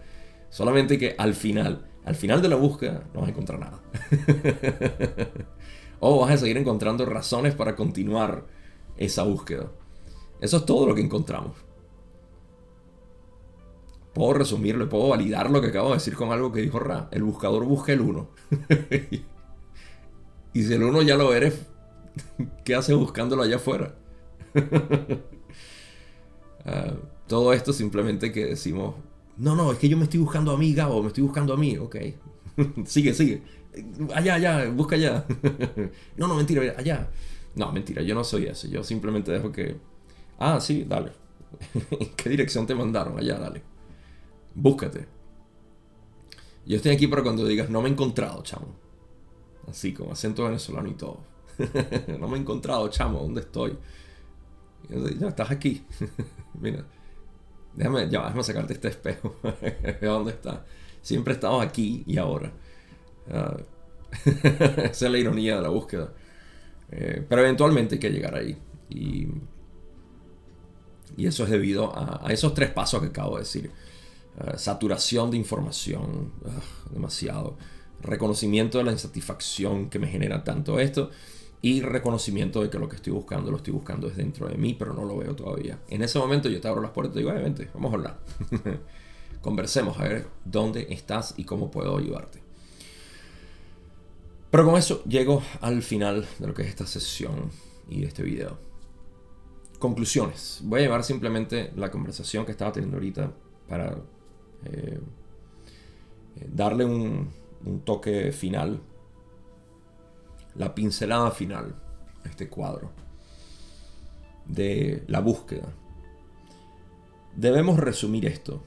Solamente 0.50 0.98
que 0.98 1.14
al 1.18 1.34
final, 1.34 1.86
al 2.04 2.14
final 2.14 2.42
de 2.42 2.48
la 2.48 2.56
búsqueda, 2.56 3.04
no 3.14 3.20
vas 3.20 3.28
a 3.28 3.32
encontrar 3.32 3.60
nada. 3.60 3.80
o 6.00 6.20
vas 6.20 6.32
a 6.32 6.36
seguir 6.38 6.56
encontrando 6.56 7.04
razones 7.04 7.54
para 7.54 7.76
continuar 7.76 8.46
esa 8.96 9.22
búsqueda. 9.22 9.70
Eso 10.40 10.58
es 10.58 10.66
todo 10.66 10.86
lo 10.86 10.94
que 10.94 11.02
encontramos. 11.02 11.56
Puedo 14.14 14.34
resumirlo, 14.34 14.88
puedo 14.88 15.08
validar 15.08 15.50
lo 15.50 15.60
que 15.60 15.68
acabo 15.68 15.88
de 15.88 15.94
decir 15.94 16.14
con 16.14 16.32
algo 16.32 16.50
que 16.50 16.60
dijo 16.60 16.78
Ra. 16.78 17.08
El 17.12 17.22
buscador 17.22 17.64
busca 17.64 17.92
el 17.92 18.00
uno. 18.00 18.28
y 20.58 20.64
si 20.64 20.74
el 20.74 20.82
uno 20.82 21.02
ya 21.02 21.14
lo 21.14 21.32
eres, 21.32 21.56
¿qué 22.64 22.74
haces 22.74 22.96
buscándolo 22.96 23.42
allá 23.42 23.56
afuera? 23.56 23.94
Ah, 26.66 26.92
todo 27.26 27.54
esto 27.54 27.72
simplemente 27.72 28.30
que 28.30 28.44
decimos, 28.44 28.94
no, 29.38 29.56
no, 29.56 29.72
es 29.72 29.78
que 29.78 29.88
yo 29.88 29.96
me 29.96 30.04
estoy 30.04 30.20
buscando 30.20 30.50
a 30.50 30.58
mí, 30.58 30.74
Gabo, 30.74 31.00
me 31.00 31.08
estoy 31.08 31.22
buscando 31.22 31.54
a 31.54 31.56
mí, 31.56 31.78
ok. 31.78 31.96
sigue, 32.84 33.14
sigue. 33.14 33.42
Allá, 34.12 34.34
allá, 34.34 34.68
busca 34.68 34.96
allá. 34.96 35.24
no, 36.18 36.26
no, 36.28 36.34
mentira, 36.34 36.74
allá. 36.76 37.08
No, 37.54 37.72
mentira, 37.72 38.02
yo 38.02 38.14
no 38.14 38.22
soy 38.22 38.46
ese. 38.46 38.68
Yo 38.68 38.84
simplemente 38.84 39.32
dejo 39.32 39.50
que... 39.50 39.76
Ah, 40.38 40.60
sí, 40.60 40.84
dale. 40.86 41.12
¿En 41.90 42.10
qué 42.16 42.28
dirección 42.28 42.66
te 42.66 42.74
mandaron? 42.74 43.18
Allá, 43.18 43.38
dale. 43.38 43.62
Búscate. 44.54 45.06
Yo 46.66 46.76
estoy 46.76 46.92
aquí 46.92 47.06
para 47.06 47.22
cuando 47.22 47.46
digas, 47.46 47.70
no 47.70 47.80
me 47.80 47.88
he 47.88 47.92
encontrado, 47.92 48.42
chamo. 48.42 48.87
Así, 49.68 49.92
como 49.92 50.12
acento 50.12 50.44
venezolano 50.44 50.88
y 50.88 50.94
todo. 50.94 51.20
no 52.18 52.28
me 52.28 52.36
he 52.36 52.40
encontrado, 52.40 52.88
chamo, 52.88 53.20
¿dónde 53.20 53.40
estoy? 53.40 53.76
Ya 55.18 55.28
estás 55.28 55.50
aquí. 55.50 55.84
Mira, 56.60 56.84
déjame, 57.74 58.08
ya, 58.08 58.22
déjame 58.24 58.42
sacarte 58.42 58.72
este 58.74 58.88
espejo. 58.88 59.36
¿Dónde 60.00 60.32
está? 60.32 60.64
Siempre 61.02 61.34
estamos 61.34 61.64
aquí 61.64 62.04
y 62.06 62.16
ahora. 62.18 62.52
Ah, 63.30 63.56
esa 64.24 65.06
es 65.06 65.12
la 65.12 65.18
ironía 65.18 65.56
de 65.56 65.62
la 65.62 65.68
búsqueda. 65.68 66.12
Eh, 66.90 67.24
pero 67.28 67.42
eventualmente 67.42 67.96
hay 67.96 68.00
que 68.00 68.10
llegar 68.10 68.34
ahí. 68.34 68.56
Y, 68.88 69.28
y 71.16 71.26
eso 71.26 71.44
es 71.44 71.50
debido 71.50 71.92
a, 71.94 72.32
esos 72.32 72.54
tres 72.54 72.70
pasos 72.70 73.00
que 73.00 73.08
acabo 73.08 73.34
de 73.36 73.42
decir. 73.42 73.70
Ah, 74.38 74.56
saturación 74.56 75.30
de 75.30 75.36
información, 75.36 76.32
ah, 76.46 76.60
demasiado. 76.90 77.56
Reconocimiento 78.02 78.78
de 78.78 78.84
la 78.84 78.92
insatisfacción 78.92 79.90
que 79.90 79.98
me 79.98 80.08
genera 80.08 80.44
tanto 80.44 80.78
esto 80.78 81.10
y 81.60 81.82
reconocimiento 81.82 82.62
de 82.62 82.70
que 82.70 82.78
lo 82.78 82.88
que 82.88 82.96
estoy 82.96 83.12
buscando 83.12 83.50
lo 83.50 83.56
estoy 83.56 83.72
buscando 83.72 84.08
es 84.08 84.16
dentro 84.16 84.48
de 84.48 84.56
mí, 84.56 84.74
pero 84.74 84.94
no 84.94 85.04
lo 85.04 85.16
veo 85.16 85.34
todavía. 85.34 85.78
En 85.88 86.02
ese 86.02 86.18
momento 86.18 86.48
yo 86.48 86.60
te 86.60 86.68
abro 86.68 86.80
las 86.80 86.92
puertas 86.92 87.16
y 87.16 87.20
digo, 87.20 87.32
vente, 87.32 87.68
vamos 87.74 87.92
a 87.92 87.96
hablar. 87.96 88.18
Conversemos 89.40 89.98
a 89.98 90.04
ver 90.04 90.28
dónde 90.44 90.86
estás 90.90 91.34
y 91.36 91.44
cómo 91.44 91.70
puedo 91.70 91.96
ayudarte. 91.96 92.40
Pero 94.50 94.64
con 94.64 94.76
eso 94.76 95.02
llego 95.04 95.42
al 95.60 95.82
final 95.82 96.26
de 96.38 96.46
lo 96.46 96.54
que 96.54 96.62
es 96.62 96.68
esta 96.68 96.86
sesión 96.86 97.50
y 97.88 98.00
de 98.00 98.06
este 98.06 98.22
video. 98.22 98.58
Conclusiones. 99.78 100.60
Voy 100.64 100.80
a 100.80 100.82
llevar 100.84 101.04
simplemente 101.04 101.72
la 101.76 101.90
conversación 101.90 102.46
que 102.46 102.52
estaba 102.52 102.72
teniendo 102.72 102.96
ahorita 102.96 103.32
para 103.68 103.96
eh, 104.64 104.98
eh, 106.36 106.48
darle 106.48 106.84
un, 106.84 107.30
un 107.64 107.80
toque 107.80 108.32
final 108.32 108.80
la 110.54 110.74
pincelada 110.74 111.30
final 111.30 111.74
a 112.24 112.28
este 112.28 112.48
cuadro 112.48 112.90
de 114.46 115.04
la 115.06 115.20
búsqueda. 115.20 115.72
Debemos 117.36 117.78
resumir 117.78 118.26
esto 118.26 118.62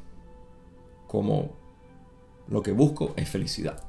como 1.07 1.51
lo 2.47 2.63
que 2.63 2.71
busco 2.71 3.13
es 3.17 3.29
felicidad. 3.29 3.83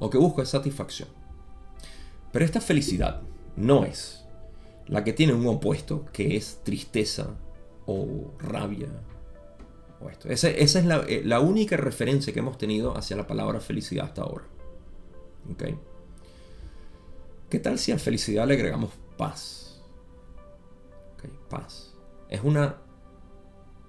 Lo 0.00 0.10
que 0.10 0.18
busco 0.18 0.42
es 0.42 0.48
satisfacción. 0.48 1.08
Pero 2.30 2.44
esta 2.44 2.60
felicidad 2.60 3.22
no 3.56 3.84
es 3.84 4.24
la 4.86 5.02
que 5.02 5.12
tiene 5.12 5.34
un 5.34 5.46
opuesto 5.46 6.04
que 6.12 6.36
es 6.36 6.60
tristeza 6.62 7.34
o 7.86 8.32
rabia. 8.38 8.88
Esa, 10.24 10.50
es 10.50 10.84
la, 10.84 11.04
eh, 11.08 11.22
la, 11.24 11.40
única 11.40 11.76
referencia 11.76 12.32
que 12.32 12.40
hemos 12.40 12.58
tenido 12.58 12.96
hacia 12.96 13.16
la 13.16 13.26
palabra 13.26 13.60
felicidad 13.60 14.06
hasta 14.06 14.22
ahora. 14.22 14.44
¿Okay? 15.52 15.78
¿Qué 17.50 17.58
tal 17.58 17.78
si 17.78 17.92
a 17.92 17.98
felicidad 17.98 18.46
le 18.46 18.54
agregamos 18.54 18.90
paz? 19.16 19.64
paz. 21.48 21.94
Es 22.28 22.42
una 22.42 22.76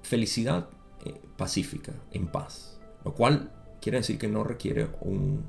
felicidad 0.03 0.69
eh, 1.03 1.19
pacífica, 1.37 1.93
en 2.11 2.27
paz. 2.27 2.79
Lo 3.03 3.13
cual 3.13 3.51
quiere 3.81 3.97
decir 3.99 4.17
que 4.17 4.27
no 4.27 4.43
requiere 4.43 4.87
un, 5.01 5.43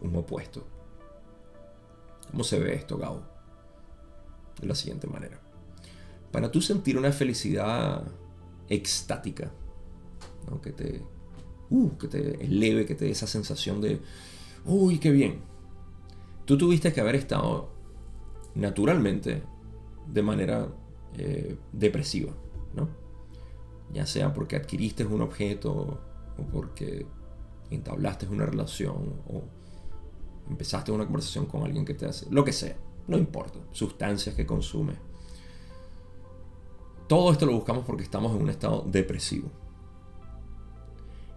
un 0.00 0.16
opuesto. 0.16 0.66
¿Cómo 2.30 2.44
se 2.44 2.58
ve 2.58 2.74
esto, 2.74 2.96
Gabo? 2.96 3.22
De 4.60 4.66
la 4.66 4.74
siguiente 4.74 5.06
manera. 5.06 5.40
Para 6.30 6.50
tú 6.50 6.60
sentir 6.60 6.96
una 6.96 7.10
felicidad 7.10 8.04
extática, 8.70 9.52
que, 10.62 10.72
te, 10.72 11.02
uh, 11.70 11.96
que 11.98 12.08
te 12.08 12.44
eleve, 12.44 12.86
que 12.86 12.94
te 12.94 13.04
dé 13.04 13.10
esa 13.10 13.26
sensación 13.26 13.80
de, 13.80 14.00
uy, 14.64 14.98
qué 14.98 15.10
bien, 15.10 15.40
tú 16.44 16.56
tuviste 16.56 16.92
que 16.92 17.00
haber 17.00 17.16
estado 17.16 17.70
naturalmente 18.54 19.42
de 20.06 20.22
manera 20.22 20.68
eh, 21.18 21.56
depresiva, 21.72 22.32
¿no? 22.74 22.88
Ya 23.92 24.06
sea 24.06 24.32
porque 24.32 24.56
adquiriste 24.56 25.04
un 25.04 25.20
objeto 25.20 26.00
o 26.38 26.42
porque 26.52 27.06
entablaste 27.70 28.26
una 28.26 28.46
relación 28.46 29.20
o 29.28 29.42
empezaste 30.48 30.92
una 30.92 31.04
conversación 31.04 31.46
con 31.46 31.62
alguien 31.64 31.84
que 31.84 31.94
te 31.94 32.06
hace, 32.06 32.26
lo 32.30 32.44
que 32.44 32.52
sea, 32.52 32.76
no 33.08 33.18
importa, 33.18 33.58
sustancias 33.72 34.34
que 34.34 34.46
consume. 34.46 34.94
Todo 37.10 37.32
esto 37.32 37.44
lo 37.44 37.52
buscamos 37.52 37.84
porque 37.84 38.04
estamos 38.04 38.34
en 38.34 38.42
un 38.42 38.50
estado 38.50 38.86
depresivo. 38.86 39.50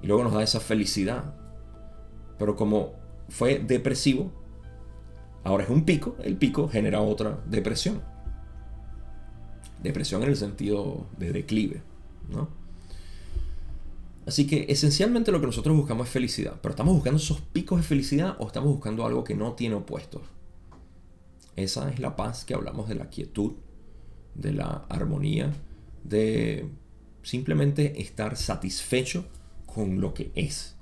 Y 0.01 0.07
luego 0.07 0.23
nos 0.23 0.33
da 0.33 0.43
esa 0.43 0.59
felicidad. 0.59 1.33
Pero 2.37 2.55
como 2.55 2.93
fue 3.27 3.57
depresivo, 3.57 4.31
Ahora 5.43 5.65
es 5.65 5.69
un 5.69 5.83
pico, 5.83 6.15
el 6.23 6.37
pico 6.37 6.69
genera 6.69 7.01
otra 7.01 7.41
depresión. 7.45 8.01
Depresión 9.81 10.23
en 10.23 10.29
el 10.29 10.37
sentido 10.37 11.05
de 11.17 11.33
declive, 11.33 11.81
¿no? 12.29 12.47
Así 14.25 14.47
que 14.47 14.67
esencialmente 14.69 15.33
lo 15.33 15.41
que 15.41 15.47
nosotros 15.47 15.75
buscamos 15.75 16.07
es 16.07 16.13
felicidad, 16.13 16.57
pero 16.61 16.71
estamos 16.71 16.93
buscando 16.93 17.17
esos 17.17 17.41
picos 17.41 17.79
de 17.79 17.83
felicidad 17.83 18.37
o 18.39 18.47
estamos 18.47 18.69
buscando 18.69 19.05
algo 19.05 19.25
que 19.25 19.35
no 19.35 19.51
tiene 19.51 19.75
opuestos. 19.75 20.21
Esa 21.57 21.89
es 21.91 21.99
la 21.99 22.15
paz 22.15 22.45
que 22.45 22.53
hablamos 22.53 22.87
de 22.87 22.95
la 22.95 23.09
quietud, 23.09 23.55
de 24.35 24.53
la 24.53 24.85
armonía, 24.89 25.51
de 26.03 26.68
simplemente 27.22 28.01
estar 28.01 28.35
satisfecho 28.38 29.26
con 29.65 30.01
lo 30.01 30.14
que 30.14 30.31
es. 30.35 30.76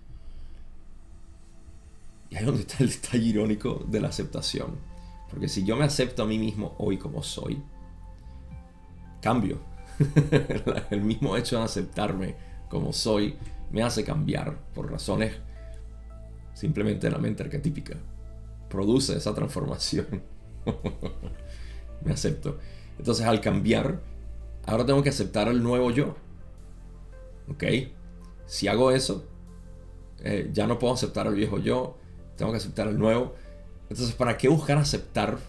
Y 2.29 2.35
ahí 2.35 2.41
es 2.41 2.45
donde 2.45 2.61
está 2.61 2.83
el 2.83 2.89
detalle 2.89 3.25
irónico 3.25 3.85
de 3.87 3.99
la 3.99 4.07
aceptación. 4.07 4.77
Porque 5.29 5.47
si 5.47 5.63
yo 5.63 5.75
me 5.75 5.85
acepto 5.85 6.23
a 6.23 6.27
mí 6.27 6.37
mismo 6.37 6.75
hoy 6.77 6.97
como 6.97 7.23
soy, 7.23 7.61
cambio. 9.21 9.59
el 10.89 11.01
mismo 11.01 11.37
hecho 11.37 11.57
de 11.57 11.63
aceptarme 11.63 12.35
como 12.69 12.91
soy 12.91 13.35
me 13.71 13.83
hace 13.83 14.03
cambiar 14.03 14.57
por 14.73 14.89
razones 14.89 15.33
simplemente 16.53 17.07
de 17.07 17.11
la 17.11 17.19
mente 17.19 17.43
arquetípica. 17.43 17.95
Produce 18.69 19.17
esa 19.17 19.33
transformación. 19.33 20.23
me 22.05 22.13
acepto. 22.13 22.59
Entonces 23.01 23.25
al 23.25 23.41
cambiar, 23.41 23.99
ahora 24.67 24.85
tengo 24.85 25.01
que 25.01 25.09
aceptar 25.09 25.47
el 25.47 25.63
nuevo 25.63 25.89
yo. 25.89 26.15
¿Ok? 27.49 27.63
Si 28.45 28.67
hago 28.67 28.91
eso, 28.91 29.25
eh, 30.19 30.51
ya 30.53 30.67
no 30.67 30.77
puedo 30.77 30.93
aceptar 30.93 31.25
al 31.25 31.33
viejo 31.33 31.57
yo, 31.57 31.97
tengo 32.37 32.51
que 32.51 32.59
aceptar 32.59 32.87
el 32.87 32.99
nuevo. 32.99 33.33
Entonces, 33.89 34.13
¿para 34.13 34.37
qué 34.37 34.49
buscar 34.49 34.77
aceptar 34.77 35.39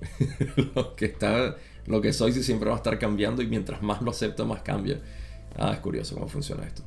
lo 0.74 0.96
que 0.96 1.04
está 1.04 1.56
lo 1.84 2.00
que 2.00 2.14
soy 2.14 2.32
si 2.32 2.42
siempre 2.42 2.70
va 2.70 2.76
a 2.76 2.78
estar 2.78 2.98
cambiando 2.98 3.42
y 3.42 3.46
mientras 3.46 3.82
más 3.82 4.00
lo 4.00 4.10
acepto, 4.10 4.46
más 4.46 4.62
cambia. 4.62 5.02
Ah, 5.54 5.72
es 5.74 5.80
curioso 5.80 6.14
cómo 6.14 6.28
funciona 6.28 6.64
esto. 6.64 6.82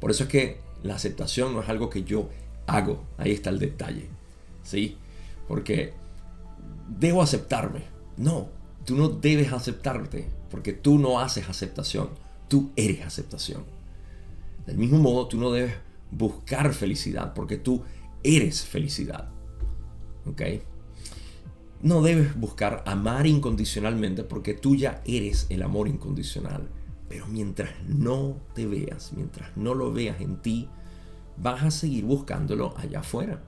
Por 0.00 0.10
eso 0.10 0.24
es 0.24 0.28
que 0.28 0.60
la 0.82 0.96
aceptación 0.96 1.54
no 1.54 1.62
es 1.62 1.68
algo 1.70 1.88
que 1.88 2.04
yo 2.04 2.28
hago. 2.66 3.04
Ahí 3.16 3.32
está 3.32 3.48
el 3.48 3.58
detalle. 3.58 4.10
¿Sí? 4.64 4.98
Porque 5.48 5.94
debo 6.88 7.22
aceptarme. 7.22 7.91
No, 8.16 8.48
tú 8.84 8.96
no 8.96 9.08
debes 9.08 9.52
aceptarte 9.52 10.28
porque 10.50 10.72
tú 10.72 10.98
no 10.98 11.20
haces 11.20 11.48
aceptación. 11.48 12.10
Tú 12.48 12.70
eres 12.76 13.06
aceptación. 13.06 13.64
Del 14.66 14.76
mismo 14.76 14.98
modo, 14.98 15.26
tú 15.26 15.38
no 15.38 15.50
debes 15.50 15.74
buscar 16.10 16.72
felicidad 16.74 17.32
porque 17.34 17.56
tú 17.56 17.82
eres 18.22 18.62
felicidad. 18.64 19.28
¿Ok? 20.26 20.42
No 21.82 22.02
debes 22.02 22.38
buscar 22.38 22.84
amar 22.86 23.26
incondicionalmente 23.26 24.22
porque 24.22 24.54
tú 24.54 24.76
ya 24.76 25.02
eres 25.04 25.46
el 25.48 25.62
amor 25.62 25.88
incondicional. 25.88 26.68
Pero 27.08 27.26
mientras 27.26 27.70
no 27.88 28.36
te 28.54 28.66
veas, 28.66 29.12
mientras 29.14 29.56
no 29.56 29.74
lo 29.74 29.92
veas 29.92 30.20
en 30.20 30.40
ti, 30.40 30.68
vas 31.36 31.62
a 31.62 31.70
seguir 31.70 32.04
buscándolo 32.04 32.74
allá 32.76 33.00
afuera. 33.00 33.42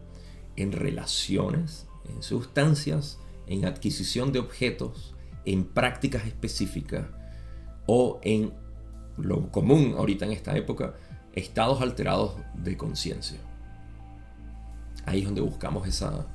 En 0.57 0.73
relaciones, 0.73 1.87
en 2.09 2.23
sustancias, 2.23 3.19
en 3.47 3.65
adquisición 3.65 4.33
de 4.33 4.39
objetos, 4.39 5.15
en 5.45 5.65
prácticas 5.65 6.27
específicas 6.27 7.07
o 7.87 8.21
en 8.23 8.53
lo 9.17 9.51
común 9.51 9.95
ahorita 9.97 10.25
en 10.25 10.33
esta 10.33 10.57
época, 10.57 10.95
estados 11.35 11.81
alterados 11.81 12.35
de 12.55 12.77
conciencia. 12.77 13.39
Ahí 15.07 15.21
es 15.21 15.27
donde 15.27 15.41
buscamos 15.41 15.87
esa, 15.87 16.27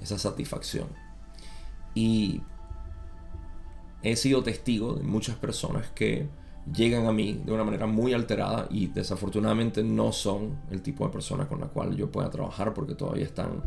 esa 0.00 0.18
satisfacción. 0.18 0.88
Y 1.94 2.40
he 4.02 4.16
sido 4.16 4.42
testigo 4.42 4.94
de 4.94 5.02
muchas 5.02 5.36
personas 5.36 5.88
que 5.90 6.28
llegan 6.72 7.06
a 7.06 7.12
mí 7.12 7.40
de 7.44 7.52
una 7.52 7.64
manera 7.64 7.86
muy 7.86 8.14
alterada 8.14 8.66
y 8.70 8.86
desafortunadamente 8.86 9.82
no 9.82 10.12
son 10.12 10.58
el 10.70 10.82
tipo 10.82 11.04
de 11.04 11.12
persona 11.12 11.46
con 11.46 11.60
la 11.60 11.66
cual 11.66 11.94
yo 11.94 12.10
pueda 12.10 12.30
trabajar 12.30 12.72
porque 12.72 12.94
todavía 12.94 13.24
están 13.24 13.62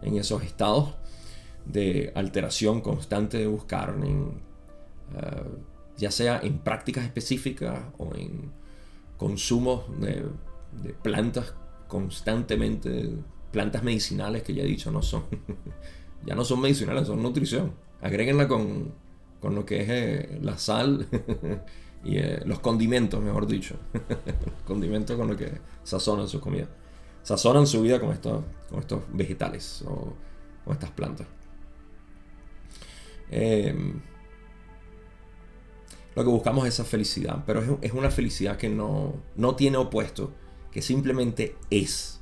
en 0.00 0.16
esos 0.16 0.42
estados 0.42 0.94
de 1.68 2.12
alteración 2.14 2.80
constante 2.80 3.38
de 3.38 3.46
buscar, 3.46 3.94
en, 4.02 4.40
eh, 5.16 5.42
ya 5.96 6.10
sea 6.10 6.40
en 6.42 6.58
prácticas 6.58 7.04
específicas 7.04 7.80
o 7.98 8.14
en 8.14 8.50
consumos 9.16 9.84
de, 10.00 10.24
plantas 11.02 11.54
constantemente, 11.86 13.10
plantas 13.50 13.82
medicinales 13.82 14.42
que 14.42 14.54
ya 14.54 14.62
he 14.62 14.66
dicho 14.66 14.90
no 14.90 15.02
son, 15.02 15.24
ya 16.26 16.34
no 16.34 16.44
son 16.44 16.60
medicinales, 16.60 17.06
son 17.06 17.22
nutrición. 17.22 17.72
Agréguenla 18.00 18.46
con, 18.46 18.92
con 19.40 19.54
lo 19.54 19.66
que 19.66 19.82
es 19.82 19.88
eh, 19.88 20.38
la 20.40 20.56
sal 20.56 21.06
y 22.04 22.16
eh, 22.16 22.40
los 22.44 22.60
condimentos, 22.60 23.22
mejor 23.22 23.46
dicho. 23.46 23.76
condimentos 24.66 25.16
con 25.16 25.28
lo 25.28 25.36
que 25.36 25.52
sazonan 25.82 26.28
su 26.28 26.40
comida. 26.40 26.68
Sazonan 27.22 27.66
su 27.66 27.82
vida 27.82 28.00
con 28.00 28.12
estos, 28.12 28.42
con 28.70 28.78
estos 28.78 29.02
vegetales 29.12 29.82
o 29.86 30.14
con 30.64 30.74
estas 30.74 30.90
plantas. 30.92 31.26
Em, 33.30 34.00
lo 36.14 36.24
que 36.24 36.30
buscamos 36.30 36.66
es 36.66 36.74
esa 36.74 36.84
felicidad, 36.84 37.44
pero 37.46 37.78
es, 37.80 37.92
una 37.92 38.10
felicidad 38.10 38.56
que 38.56 38.68
no, 38.68 39.14
no 39.36 39.54
tiene 39.54 39.76
opuesto, 39.76 40.32
que 40.72 40.82
simplemente 40.82 41.56
es. 41.70 42.20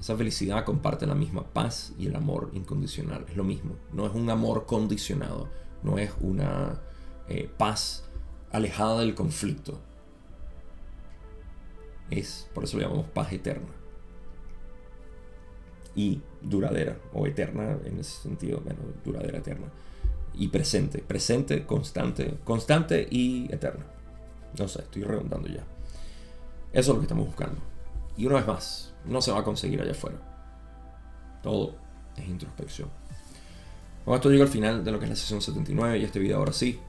Esa 0.00 0.16
felicidad 0.16 0.64
comparte 0.64 1.06
la 1.06 1.14
misma 1.14 1.44
paz 1.44 1.92
y 1.96 2.06
el 2.06 2.16
amor 2.16 2.50
incondicional. 2.54 3.24
Es 3.28 3.36
lo 3.36 3.44
mismo. 3.44 3.76
No 3.92 4.04
es 4.04 4.12
un 4.14 4.30
amor 4.30 4.66
condicionado. 4.66 5.48
No 5.84 5.96
es 5.98 6.10
una 6.20 6.82
eh, 7.28 7.48
paz 7.56 8.10
alejada 8.50 8.98
del 8.98 9.14
conflicto. 9.14 9.78
Es, 12.10 12.50
por 12.52 12.64
eso 12.64 12.78
lo 12.78 12.82
llamamos 12.82 13.06
paz 13.10 13.32
eterna. 13.32 13.68
Y 15.94 16.20
duradera, 16.40 16.96
o 17.12 17.26
eterna 17.26 17.78
en 17.84 17.98
ese 17.98 18.22
sentido, 18.22 18.60
bueno, 18.64 18.80
duradera, 19.04 19.38
eterna. 19.38 19.66
Y 20.34 20.48
presente, 20.48 20.98
presente, 20.98 21.66
constante, 21.66 22.38
constante 22.44 23.06
y 23.10 23.52
eterna. 23.52 23.84
No 24.58 24.68
sé, 24.68 24.80
estoy 24.82 25.02
redondando 25.02 25.48
ya. 25.48 25.64
Eso 26.72 26.80
es 26.80 26.88
lo 26.88 26.96
que 26.96 27.02
estamos 27.02 27.26
buscando. 27.26 27.60
Y 28.16 28.26
una 28.26 28.36
vez 28.36 28.46
más, 28.46 28.94
no 29.04 29.20
se 29.20 29.32
va 29.32 29.40
a 29.40 29.44
conseguir 29.44 29.80
allá 29.80 29.92
afuera. 29.92 30.18
Todo 31.42 31.74
es 32.16 32.26
introspección. 32.26 32.88
Con 34.04 34.14
esto 34.14 34.30
llego 34.30 34.42
al 34.42 34.48
final 34.48 34.84
de 34.84 34.90
lo 34.90 34.98
que 34.98 35.04
es 35.04 35.10
la 35.10 35.16
sesión 35.16 35.40
79 35.40 35.98
y 35.98 36.04
este 36.04 36.18
video 36.18 36.38
ahora 36.38 36.52
sí. 36.52 36.80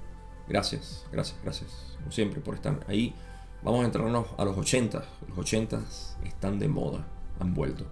Gracias, 0.48 1.06
gracias, 1.12 1.40
gracias, 1.44 1.96
como 1.98 2.12
siempre, 2.12 2.42
por 2.42 2.56
estar 2.56 2.80
ahí. 2.88 3.14
Vamos 3.62 3.84
a 3.84 3.86
entrarnos 3.86 4.28
a 4.38 4.44
los 4.44 4.58
80. 4.58 5.04
Los 5.30 5.38
80 5.38 5.82
están 6.26 6.60
de 6.60 6.68
moda, 6.68 7.06
han 7.40 7.54
vuelto. 7.54 7.86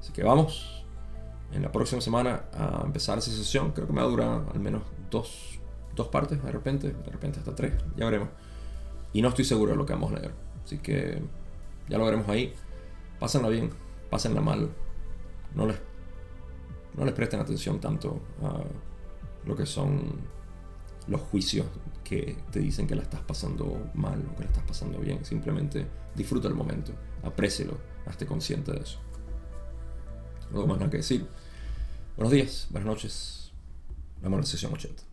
Así 0.00 0.12
que 0.12 0.24
vamos 0.24 0.84
en 1.52 1.62
la 1.62 1.72
próxima 1.72 2.00
semana 2.00 2.44
a 2.52 2.82
empezar 2.84 3.18
esa 3.18 3.30
sesión. 3.30 3.72
Creo 3.72 3.86
que 3.86 3.92
me 3.92 4.00
va 4.00 4.06
a 4.06 4.10
durar 4.10 4.44
al 4.52 4.60
menos 4.60 4.82
dos, 5.10 5.60
dos 5.94 6.08
partes, 6.08 6.42
de 6.42 6.50
repente, 6.50 6.92
de 6.92 7.10
repente 7.10 7.38
hasta 7.38 7.54
tres, 7.54 7.74
ya 7.96 8.06
veremos. 8.06 8.28
Y 9.12 9.22
no 9.22 9.28
estoy 9.28 9.44
seguro 9.44 9.72
de 9.72 9.76
lo 9.76 9.86
que 9.86 9.92
vamos 9.92 10.12
a 10.12 10.16
leer. 10.16 10.34
Así 10.64 10.78
que 10.78 11.22
ya 11.88 11.98
lo 11.98 12.04
veremos 12.04 12.28
ahí. 12.28 12.54
Pásenla 13.18 13.48
bien, 13.48 13.70
pásenla 14.08 14.40
mal. 14.40 14.70
No 15.54 15.66
les, 15.66 15.76
no 16.96 17.04
les 17.04 17.14
presten 17.14 17.40
atención 17.40 17.80
tanto 17.80 18.20
a 18.42 18.62
lo 19.44 19.56
que 19.56 19.66
son 19.66 20.00
los 21.08 21.20
juicios 21.22 21.66
que 22.04 22.36
te 22.50 22.60
dicen 22.60 22.86
que 22.86 22.94
la 22.94 23.02
estás 23.02 23.20
pasando 23.20 23.90
mal 23.94 24.24
o 24.30 24.36
que 24.36 24.44
la 24.44 24.50
estás 24.50 24.64
pasando 24.64 24.98
bien. 24.98 25.24
Simplemente 25.24 25.86
disfruta 26.14 26.48
el 26.48 26.54
momento, 26.54 26.92
aprécielo, 27.22 27.78
hazte 28.06 28.26
consciente 28.26 28.72
de 28.72 28.80
eso. 28.80 28.98
No 30.50 30.56
tengo 30.56 30.66
más 30.66 30.78
nada 30.78 30.90
que 30.90 30.96
decir. 30.96 31.26
Buenos 32.16 32.32
días, 32.32 32.66
buenas 32.70 32.86
noches. 32.86 33.52
Vamos 34.20 34.38
a 34.38 34.40
la 34.40 34.46
sesión 34.46 34.72
80. 34.72 35.09